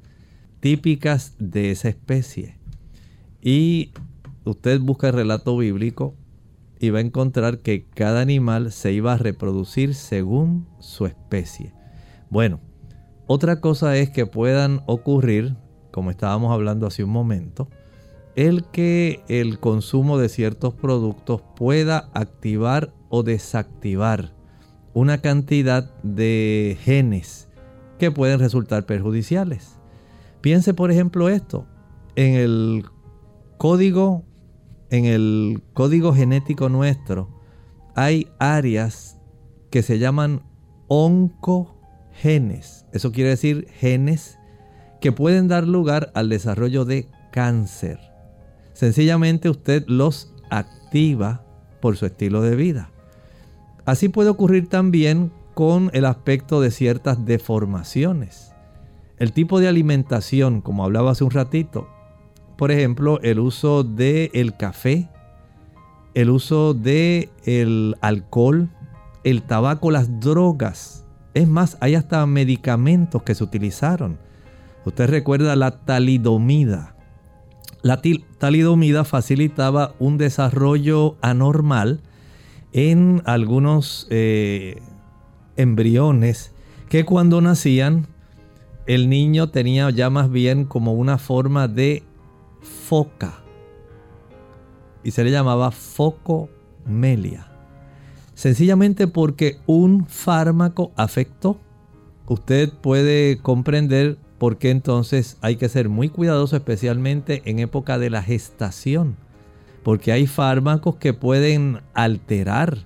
típicas 0.60 1.36
de 1.40 1.72
esa 1.72 1.90
especie. 1.90 2.59
Y 3.42 3.92
usted 4.44 4.80
busca 4.82 5.08
el 5.08 5.14
relato 5.14 5.58
bíblico 5.58 6.16
y 6.80 6.90
va 6.90 7.00
a 7.00 7.02
encontrar 7.02 7.60
que 7.60 7.86
cada 7.86 8.22
animal 8.22 8.72
se 8.72 8.94
iba 8.94 9.14
a 9.14 9.18
reproducir 9.18 9.96
según 9.96 10.68
su 10.80 11.06
especie. 11.06 11.74
Bueno, 12.30 12.60
otra 13.28 13.60
cosa 13.60 13.98
es 13.98 14.10
que 14.10 14.26
puedan 14.26 14.82
ocurrir, 14.86 15.56
como 15.92 16.10
estábamos 16.10 16.52
hablando 16.54 16.88
hace 16.88 17.04
un 17.04 17.12
momento, 17.12 17.70
el 18.36 18.64
que 18.66 19.24
el 19.28 19.60
consumo 19.60 20.18
de 20.18 20.30
ciertos 20.30 20.74
productos 20.74 21.42
pueda 21.56 22.10
activar 22.14 22.94
o 23.10 23.24
desactivar 23.24 24.34
una 24.94 25.20
cantidad 25.20 25.94
de 26.04 26.78
genes 26.82 27.50
que 27.98 28.12
pueden 28.12 28.40
resultar 28.40 28.86
perjudiciales. 28.86 29.78
Piense 30.42 30.74
por 30.74 30.90
ejemplo 30.90 31.28
esto, 31.28 31.66
en 32.16 32.36
el 32.36 32.86
código 33.60 34.24
en 34.90 35.06
el 35.06 35.62
código 35.74 36.14
genético 36.14 36.70
nuestro 36.70 37.30
hay 37.94 38.30
áreas 38.40 39.20
que 39.70 39.84
se 39.84 40.00
llaman 40.00 40.42
oncogenes. 40.88 42.86
Eso 42.94 43.12
quiere 43.12 43.32
decir 43.32 43.68
genes 43.78 44.40
que 45.02 45.12
pueden 45.12 45.50
dar 45.50 45.68
lugar 45.68 46.10
al 46.16 46.30
desarrollo 46.30 46.86
de 46.86 47.10
cáncer. 47.34 48.00
Sencillamente 48.74 49.50
usted 49.50 49.84
los 49.88 50.34
activa 50.50 51.44
por 51.82 51.98
su 51.98 52.06
estilo 52.06 52.42
de 52.42 52.56
vida. 52.56 52.92
Así 53.86 54.08
puede 54.08 54.30
ocurrir 54.30 54.70
también 54.70 55.34
con 55.54 55.92
el 55.94 56.06
aspecto 56.06 56.62
de 56.62 56.72
ciertas 56.72 57.26
deformaciones. 57.26 58.54
El 59.18 59.34
tipo 59.34 59.60
de 59.60 59.68
alimentación, 59.68 60.62
como 60.62 60.86
hablaba 60.86 61.12
hace 61.12 61.26
un 61.26 61.32
ratito, 61.32 61.90
por 62.60 62.72
ejemplo, 62.72 63.22
el 63.22 63.40
uso 63.40 63.86
del 63.86 64.32
el 64.34 64.58
café, 64.58 65.08
el 66.14 66.30
uso 66.30 66.74
del 66.74 67.30
el 67.46 67.96
alcohol, 68.02 68.68
el 69.24 69.44
tabaco, 69.44 69.92
las 69.92 70.20
drogas. 70.20 71.06
Es 71.34 71.48
más, 71.48 71.78
hay 71.80 71.96
hasta 71.96 72.26
medicamentos 72.26 73.24
que 73.24 73.34
se 73.34 73.46
utilizaron. 73.46 74.18
Usted 74.84 75.10
recuerda 75.10 75.56
la 75.56 75.72
talidomida. 75.72 76.98
La 77.82 78.02
talidomida 78.40 79.06
facilitaba 79.06 79.94
un 79.98 80.18
desarrollo 80.18 81.16
anormal 81.22 82.02
en 82.74 83.22
algunos 83.24 84.06
eh, 84.10 84.82
embriones 85.56 86.52
que 86.90 87.06
cuando 87.06 87.40
nacían 87.40 88.08
el 88.86 89.08
niño 89.08 89.50
tenía 89.50 89.90
ya 89.92 90.10
más 90.10 90.30
bien 90.30 90.66
como 90.66 90.92
una 90.92 91.18
forma 91.20 91.70
de 91.70 92.04
foca 92.90 93.44
y 95.04 95.12
se 95.12 95.24
le 95.24 95.30
llamaba 95.30 95.70
focomelia. 95.70 97.48
Sencillamente 98.34 99.08
porque 99.08 99.60
un 99.68 100.08
fármaco 100.08 100.92
afectó. 100.96 101.60
Usted 102.26 102.72
puede 102.82 103.38
comprender 103.44 104.18
por 104.40 104.58
qué 104.58 104.72
entonces 104.72 105.38
hay 105.42 105.58
que 105.58 105.70
ser 105.70 105.88
muy 105.88 106.10
cuidadoso, 106.10 106.56
especialmente 106.56 107.44
en 107.46 107.60
época 107.60 108.00
de 108.00 108.10
la 108.10 108.24
gestación. 108.24 109.18
Porque 109.84 110.12
hay 110.12 110.26
fármacos 110.26 110.96
que 110.96 111.14
pueden 111.14 111.82
alterar 111.94 112.80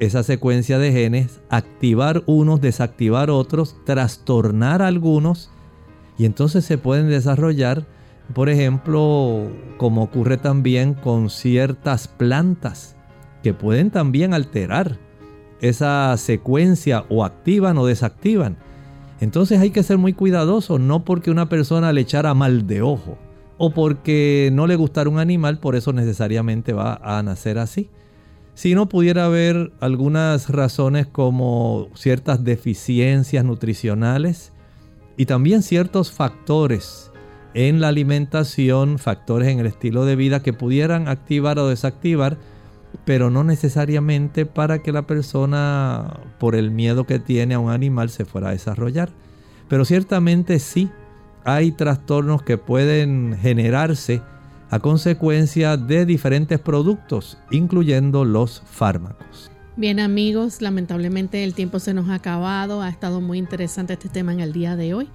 esa 0.00 0.24
secuencia 0.24 0.80
de 0.80 0.90
genes, 0.90 1.40
activar 1.48 2.24
unos, 2.26 2.60
desactivar 2.60 3.30
otros, 3.30 3.76
trastornar 3.84 4.82
algunos 4.82 5.50
y 6.18 6.24
entonces 6.24 6.64
se 6.64 6.76
pueden 6.76 7.08
desarrollar 7.08 7.86
por 8.32 8.48
ejemplo, 8.48 9.50
como 9.76 10.02
ocurre 10.02 10.38
también 10.38 10.94
con 10.94 11.28
ciertas 11.28 12.08
plantas 12.08 12.96
que 13.42 13.52
pueden 13.52 13.90
también 13.90 14.32
alterar 14.32 14.98
esa 15.60 16.16
secuencia 16.16 17.04
o 17.10 17.24
activan 17.24 17.76
o 17.76 17.86
desactivan. 17.86 18.56
Entonces 19.20 19.60
hay 19.60 19.70
que 19.70 19.82
ser 19.82 19.98
muy 19.98 20.14
cuidadoso, 20.14 20.78
no 20.78 21.04
porque 21.04 21.30
una 21.30 21.48
persona 21.48 21.92
le 21.92 22.00
echara 22.00 22.34
mal 22.34 22.66
de 22.66 22.82
ojo 22.82 23.18
o 23.58 23.70
porque 23.72 24.50
no 24.52 24.66
le 24.66 24.76
gustara 24.76 25.08
un 25.08 25.18
animal, 25.18 25.58
por 25.58 25.76
eso 25.76 25.92
necesariamente 25.92 26.72
va 26.72 26.94
a 27.02 27.22
nacer 27.22 27.58
así. 27.58 27.90
Si 28.54 28.74
no 28.74 28.88
pudiera 28.88 29.26
haber 29.26 29.72
algunas 29.80 30.48
razones 30.48 31.06
como 31.06 31.88
ciertas 31.94 32.44
deficiencias 32.44 33.44
nutricionales 33.44 34.52
y 35.16 35.26
también 35.26 35.62
ciertos 35.62 36.10
factores 36.12 37.12
en 37.54 37.80
la 37.80 37.88
alimentación, 37.88 38.98
factores 38.98 39.48
en 39.48 39.60
el 39.60 39.66
estilo 39.66 40.04
de 40.04 40.16
vida 40.16 40.42
que 40.42 40.52
pudieran 40.52 41.08
activar 41.08 41.58
o 41.58 41.68
desactivar, 41.68 42.36
pero 43.04 43.30
no 43.30 43.44
necesariamente 43.44 44.44
para 44.46 44.80
que 44.80 44.92
la 44.92 45.02
persona, 45.02 46.20
por 46.38 46.54
el 46.54 46.70
miedo 46.70 47.04
que 47.04 47.18
tiene 47.18 47.54
a 47.54 47.58
un 47.58 47.70
animal, 47.70 48.10
se 48.10 48.24
fuera 48.24 48.48
a 48.48 48.52
desarrollar. 48.52 49.10
Pero 49.68 49.84
ciertamente 49.84 50.58
sí 50.58 50.90
hay 51.44 51.72
trastornos 51.72 52.42
que 52.42 52.58
pueden 52.58 53.36
generarse 53.40 54.22
a 54.70 54.80
consecuencia 54.80 55.76
de 55.76 56.06
diferentes 56.06 56.58
productos, 56.58 57.38
incluyendo 57.50 58.24
los 58.24 58.62
fármacos. 58.66 59.53
Bien 59.76 59.98
amigos, 59.98 60.62
lamentablemente 60.62 61.42
el 61.42 61.52
tiempo 61.52 61.80
se 61.80 61.94
nos 61.94 62.08
ha 62.08 62.14
acabado. 62.14 62.80
Ha 62.80 62.88
estado 62.88 63.20
muy 63.20 63.38
interesante 63.38 63.94
este 63.94 64.08
tema 64.08 64.32
en 64.32 64.38
el 64.38 64.52
día 64.52 64.76
de 64.76 64.94
hoy. 64.94 65.08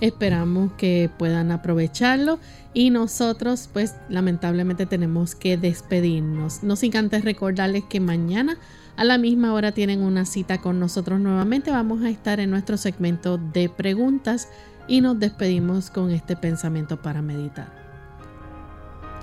Esperamos 0.00 0.72
que 0.74 1.10
puedan 1.18 1.50
aprovecharlo 1.50 2.38
y 2.72 2.90
nosotros 2.90 3.68
pues 3.72 3.96
lamentablemente 4.08 4.86
tenemos 4.86 5.34
que 5.34 5.56
despedirnos. 5.56 6.62
No 6.62 6.76
sin 6.76 6.96
antes 6.96 7.24
recordarles 7.24 7.82
que 7.88 7.98
mañana 7.98 8.56
a 8.96 9.02
la 9.02 9.18
misma 9.18 9.52
hora 9.52 9.72
tienen 9.72 10.00
una 10.00 10.26
cita 10.26 10.60
con 10.60 10.78
nosotros 10.78 11.18
nuevamente. 11.18 11.72
Vamos 11.72 12.04
a 12.04 12.08
estar 12.08 12.38
en 12.38 12.50
nuestro 12.50 12.76
segmento 12.76 13.36
de 13.36 13.68
preguntas 13.68 14.48
y 14.86 15.00
nos 15.00 15.18
despedimos 15.18 15.90
con 15.90 16.12
este 16.12 16.36
pensamiento 16.36 17.02
para 17.02 17.20
meditar. 17.20 17.66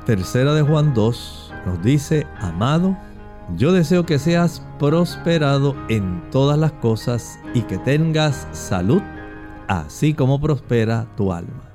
Tercera 0.06 0.54
de 0.54 0.64
Juan 0.64 0.94
2 0.94 1.54
nos 1.66 1.82
dice, 1.82 2.28
amado, 2.40 2.98
yo 3.58 3.72
deseo 3.72 4.06
que 4.06 4.20
seas 4.20 4.62
prosperado 4.80 5.76
en 5.90 6.24
todas 6.32 6.58
las 6.58 6.72
cosas 6.74 7.40
y 7.54 7.62
que 7.62 7.78
tengas 7.78 8.48
salud, 8.52 9.02
así 9.68 10.14
como 10.14 10.40
prospera 10.40 11.08
tu 11.18 11.34
alma. 11.34 11.70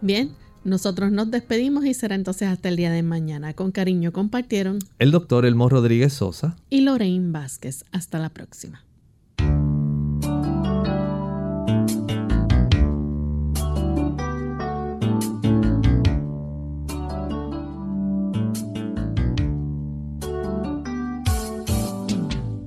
Bien, 0.00 0.30
nosotros 0.64 1.12
nos 1.12 1.30
despedimos 1.30 1.84
y 1.84 1.94
será 1.94 2.14
entonces 2.14 2.48
hasta 2.48 2.68
el 2.68 2.76
día 2.76 2.90
de 2.90 3.02
mañana. 3.02 3.54
Con 3.54 3.72
cariño 3.72 4.12
compartieron 4.12 4.78
el 4.98 5.10
doctor 5.10 5.46
Elmo 5.46 5.68
Rodríguez 5.68 6.12
Sosa 6.12 6.56
y 6.70 6.80
Lorraine 6.80 7.30
Vázquez. 7.30 7.84
Hasta 7.92 8.18
la 8.18 8.30
próxima. 8.30 8.85